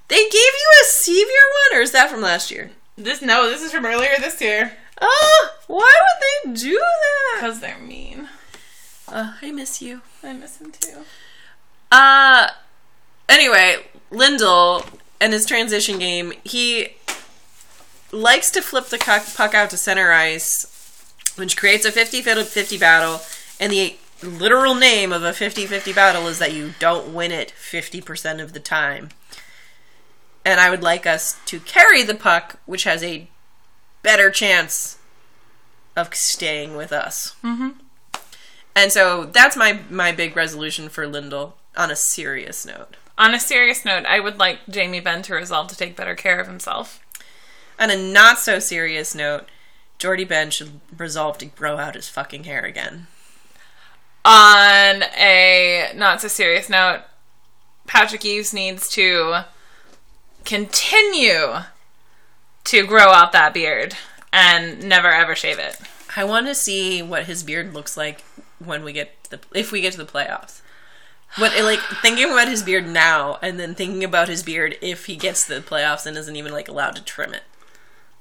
They 0.09 0.24
gave 0.24 0.33
you 0.35 0.72
a 0.83 0.85
Savior 0.85 1.24
one, 1.70 1.78
or 1.78 1.83
is 1.83 1.93
that 1.93 2.11
from 2.11 2.20
last 2.20 2.51
year? 2.51 2.72
This 2.99 3.22
no, 3.22 3.49
this 3.49 3.62
is 3.62 3.72
from 3.72 3.87
earlier 3.87 4.16
this 4.18 4.41
year. 4.41 4.72
Oh, 5.01 5.51
why 5.68 5.91
would 6.01 6.53
they 6.53 6.61
do 6.61 6.78
that? 6.78 7.41
Because 7.41 7.61
they're 7.61 7.78
mean. 7.78 8.28
Uh, 9.09 9.35
I 9.41 9.53
miss 9.53 9.81
you. 9.81 10.03
I 10.22 10.33
miss 10.33 10.61
him 10.61 10.72
too. 10.72 10.99
Uh 11.91 12.49
anyway, 13.28 13.76
Lindell 14.11 14.85
and 15.21 15.33
his 15.33 15.47
transition 15.47 15.99
game, 15.99 16.33
he 16.45 16.97
likes 18.12 18.51
to 18.53 18.62
flip 18.62 18.87
the 18.87 18.99
puck 18.99 19.55
out 19.55 19.71
to 19.71 19.77
center 19.77 20.12
ice, 20.12 20.66
which 21.37 21.57
creates 21.57 21.85
a 21.85 21.93
50-50 21.93 22.79
battle, 22.81 23.21
and 23.61 23.73
the 23.73 23.97
literal 24.23 24.75
name 24.75 25.12
of 25.12 25.23
a 25.23 25.31
50-50 25.31 25.95
battle 25.95 26.27
is 26.27 26.39
that 26.39 26.53
you 26.53 26.73
don't 26.79 27.14
win 27.14 27.33
it 27.33 27.53
50% 27.57 28.43
of 28.43 28.53
the 28.53 28.61
time. 28.61 29.11
And 30.45 30.59
I 30.59 30.71
would 30.71 30.83
like 30.83 31.07
us 31.07 31.39
to 31.47 31.61
carry 31.61 32.03
the 32.03 32.14
puck, 32.14 32.59
which 32.66 32.85
has 32.85 33.03
a 33.03 33.29
better 34.03 34.31
chance 34.31 34.97
of 35.97 36.14
staying 36.14 36.77
with 36.77 36.93
us. 36.93 37.35
Mhm. 37.45 37.75
And 38.75 38.91
so 38.93 39.25
that's 39.27 39.57
my 39.57 39.81
my 39.91 40.12
big 40.12 40.37
resolution 40.37 40.89
for 40.89 41.07
Lindell 41.07 41.59
on 41.77 41.91
a 41.91 41.97
serious 41.97 42.64
note. 42.64 42.97
On 43.21 43.35
a 43.35 43.39
serious 43.39 43.85
note, 43.85 44.07
I 44.07 44.18
would 44.18 44.39
like 44.39 44.61
Jamie 44.66 44.99
Benn 44.99 45.21
to 45.25 45.35
resolve 45.35 45.68
to 45.68 45.77
take 45.77 45.95
better 45.95 46.14
care 46.14 46.41
of 46.41 46.47
himself. 46.47 47.05
On 47.79 47.91
a 47.91 48.12
not 48.12 48.39
so 48.39 48.59
serious 48.59 49.14
note, 49.14 49.47
Jordie 49.99 50.25
Benn 50.25 50.51
should 50.51 50.81
resolve 50.97 51.37
to 51.39 51.45
grow 51.45 51.77
out 51.77 51.97
his 51.97 52.09
fucking 52.09 52.45
hair 52.45 52.64
again. 52.64 53.09
On 54.25 55.03
a 55.18 55.93
not 55.95 56.23
so 56.23 56.29
serious 56.29 56.71
note, 56.71 57.03
Patrick 57.87 58.25
Eaves 58.25 58.55
needs 58.55 58.89
to 58.93 59.45
continue 60.47 61.57
to 62.64 62.87
grow 62.87 63.11
out 63.11 63.33
that 63.33 63.53
beard 63.53 63.99
and 64.33 64.83
never 64.83 65.09
ever 65.09 65.35
shave 65.35 65.59
it. 65.59 65.77
I 66.16 66.25
want 66.25 66.47
to 66.47 66.55
see 66.55 67.03
what 67.03 67.25
his 67.25 67.43
beard 67.43 67.75
looks 67.75 67.99
like 67.99 68.25
when 68.59 68.83
we 68.83 68.95
get 68.95 69.23
to 69.25 69.31
the 69.33 69.41
if 69.55 69.73
we 69.73 69.83
get 69.83 69.93
to 69.93 69.99
the 69.99 70.11
playoffs. 70.11 70.62
What 71.37 71.53
like 71.62 71.81
thinking 72.03 72.31
about 72.31 72.49
his 72.49 72.62
beard 72.62 72.89
now 72.89 73.39
and 73.41 73.59
then 73.59 73.74
thinking 73.74 74.03
about 74.05 74.28
his 74.28 74.43
beard 74.43 74.76
if 74.83 75.07
he 75.07 75.16
gets 75.16 75.45
the 75.45 75.61
playoffs 75.61 76.05
and 76.07 76.16
isn't 76.16 76.35
even 76.37 76.53
like 76.53 76.68
allowed 76.68 76.97
to 76.97 77.05
trim 77.05 77.33
it. 77.35 77.45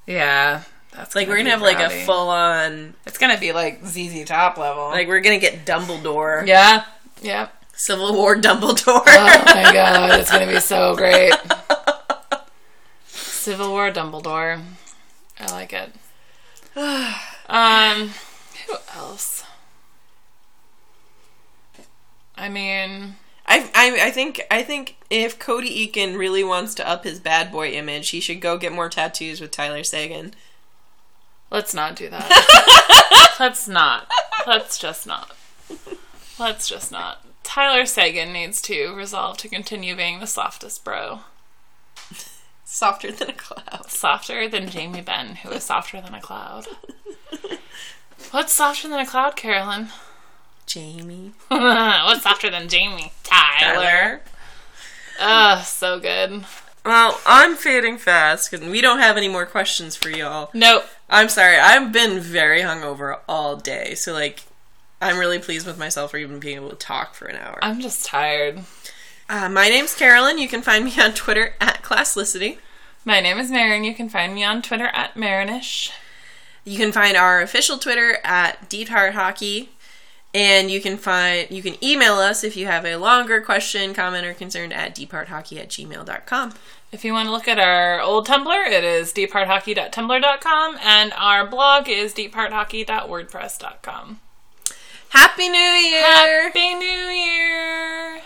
Yeah, 0.06 0.64
that's 0.94 1.16
Like 1.16 1.28
we're 1.28 1.38
gonna 1.38 1.50
have 1.50 1.62
like 1.62 1.80
a 1.80 1.90
full 2.06 2.30
on 2.30 2.94
It's 3.06 3.18
gonna 3.18 3.40
be 3.40 3.52
like 3.52 3.86
ZZ 3.86 4.26
Top 4.26 4.58
level. 4.58 4.90
like 4.90 5.08
we're 5.08 5.22
gonna 5.22 5.40
get 5.40 5.66
Dumbledore, 5.66 6.46
yeah, 6.48 6.86
yeah. 7.22 7.50
Civil 7.74 8.14
War 8.14 8.36
Dumbledore. 8.36 9.04
Oh 9.08 9.44
my 9.46 9.64
god, 9.74 10.20
it's 10.20 10.32
gonna 10.32 10.48
be 10.48 10.60
so 10.60 10.96
great. 10.96 11.34
Civil 13.08 13.70
War 13.70 13.90
Dumbledore. 13.92 14.62
I 15.40 15.52
like 15.52 15.74
it. 15.74 15.92
Um, 17.52 18.12
who 18.68 18.76
else? 18.96 19.39
I 22.40 22.50
mean, 22.50 23.16
I, 23.46 23.70
I 23.76 24.08
I 24.08 24.12
think 24.12 24.42
I 24.50 24.64
think 24.64 24.96
if 25.10 25.38
Cody 25.38 25.88
Eakin 25.88 26.18
really 26.18 26.44
wants 26.44 26.74
to 26.76 26.88
up 26.88 27.04
his 27.04 27.20
bad 27.20 27.52
boy 27.52 27.70
image, 27.72 28.10
he 28.10 28.22
should 28.22 28.40
go 28.40 28.58
get 28.58 28.72
more 28.72 28.90
tattoos 28.90 29.42
with 29.42 29.52
Tyler 29.52 29.84
Seguin. 29.84 30.34
let's 31.52 31.74
not 31.74 31.96
do 31.96 32.10
that. 32.10 33.36
let's 33.40 33.68
not. 33.68 34.10
Let's 34.48 34.78
just 34.78 35.06
not. 35.06 35.36
Let's 36.40 36.68
just 36.68 36.92
not. 36.92 37.26
Tyler 37.44 37.86
Seguin 37.86 38.32
needs 38.32 38.62
to 38.64 38.94
resolve 38.94 39.38
to 39.40 39.50
continue 39.50 39.96
being 39.96 40.20
the 40.20 40.28
softest 40.28 40.86
bro. 40.86 41.20
Softer 42.64 43.12
than 43.12 43.32
a 43.32 43.34
cloud. 43.34 43.90
Softer 43.90 44.48
than 44.48 44.70
Jamie 44.70 45.02
Benn, 45.02 45.38
who 45.38 45.50
is 45.50 45.64
softer 45.64 46.00
than 46.00 46.14
a 46.14 46.22
cloud. 46.22 46.68
What's 48.32 48.54
softer 48.54 48.88
than 48.88 49.00
a 49.00 49.08
cloud, 49.08 49.36
Carolyn? 49.36 49.90
Jamie. 50.70 51.32
What's 51.48 52.22
softer 52.22 52.52
than 52.52 52.70
Jamie? 52.70 53.12
Tyler. 53.24 54.22
Ugh, 55.20 55.66
so 55.66 56.00
good. 56.00 56.46
Well, 56.86 57.20
I'm 57.26 57.56
fading 57.56 57.98
fast 57.98 58.52
because 58.52 58.66
we 58.66 58.80
don't 58.80 59.00
have 59.00 59.18
any 59.18 59.28
more 59.28 59.48
questions 59.48 59.96
for 59.96 60.10
y'all. 60.10 60.52
Nope. 60.54 60.86
I'm 61.10 61.28
sorry, 61.28 61.58
I've 61.58 61.92
been 61.92 62.20
very 62.20 62.62
hungover 62.62 63.20
all 63.28 63.56
day, 63.56 63.96
so 63.96 64.14
like, 64.14 64.44
I'm 65.02 65.18
really 65.18 65.40
pleased 65.40 65.66
with 65.66 65.80
myself 65.80 66.12
for 66.12 66.18
even 66.18 66.40
being 66.40 66.58
able 66.58 66.70
to 66.70 66.76
talk 66.76 67.16
for 67.16 67.26
an 67.26 67.38
hour. 67.38 67.58
I'm 67.64 67.82
just 67.82 68.06
tired. 68.06 68.60
Uh, 69.28 69.50
my 69.50 69.70
name's 69.70 69.96
Carolyn. 69.96 70.38
You 70.38 70.48
can 70.48 70.62
find 70.62 70.86
me 70.86 70.94
on 71.02 71.14
Twitter 71.14 71.56
at 71.60 71.82
Classlicity. 71.82 72.60
My 73.06 73.20
name 73.20 73.40
is 73.40 73.50
Marin. 73.50 73.84
You 73.84 73.96
can 73.96 74.08
find 74.08 74.36
me 74.36 74.44
on 74.44 74.62
Twitter 74.62 74.88
at 74.94 75.16
Marinish. 75.16 75.90
You 76.64 76.78
can 76.78 76.92
find 76.92 77.18
our 77.18 77.42
official 77.42 77.80
Twitter 77.80 78.20
at 78.24 78.70
Deep 78.70 78.90
Heart 78.90 79.16
Hockey. 79.16 79.70
And 80.34 80.70
you 80.70 80.80
can 80.80 80.98
find 80.98 81.50
you 81.50 81.64
can 81.64 81.84
email 81.84 82.14
us 82.14 82.44
if 82.44 82.56
you 82.56 82.68
have 82.68 82.86
a 82.86 82.98
longer 82.98 83.42
question, 83.42 83.96
comment, 83.96 84.26
or 84.26 84.34
concern 84.34 84.72
at 84.72 84.96
deephearthockey 84.96 85.60
at 85.60 85.70
gmail.com. 85.70 86.54
If 86.92 87.06
you 87.06 87.14
want 87.14 87.28
to 87.28 87.32
look 87.32 87.48
at 87.48 87.60
our 87.60 88.02
old 88.02 88.28
Tumblr, 88.28 88.72
it 88.72 88.84
is 88.84 89.14
deephearthockey.tumblr.com, 89.14 90.78
and 90.84 91.14
our 91.14 91.46
blog 91.48 91.88
is 91.88 92.14
deephearthockey.wordpress.com. 92.14 94.20
Happy 95.10 95.50
New 95.50 95.58
Year! 95.58 96.04
Happy 96.04 96.74
New 96.76 96.86
Year! 96.86 98.22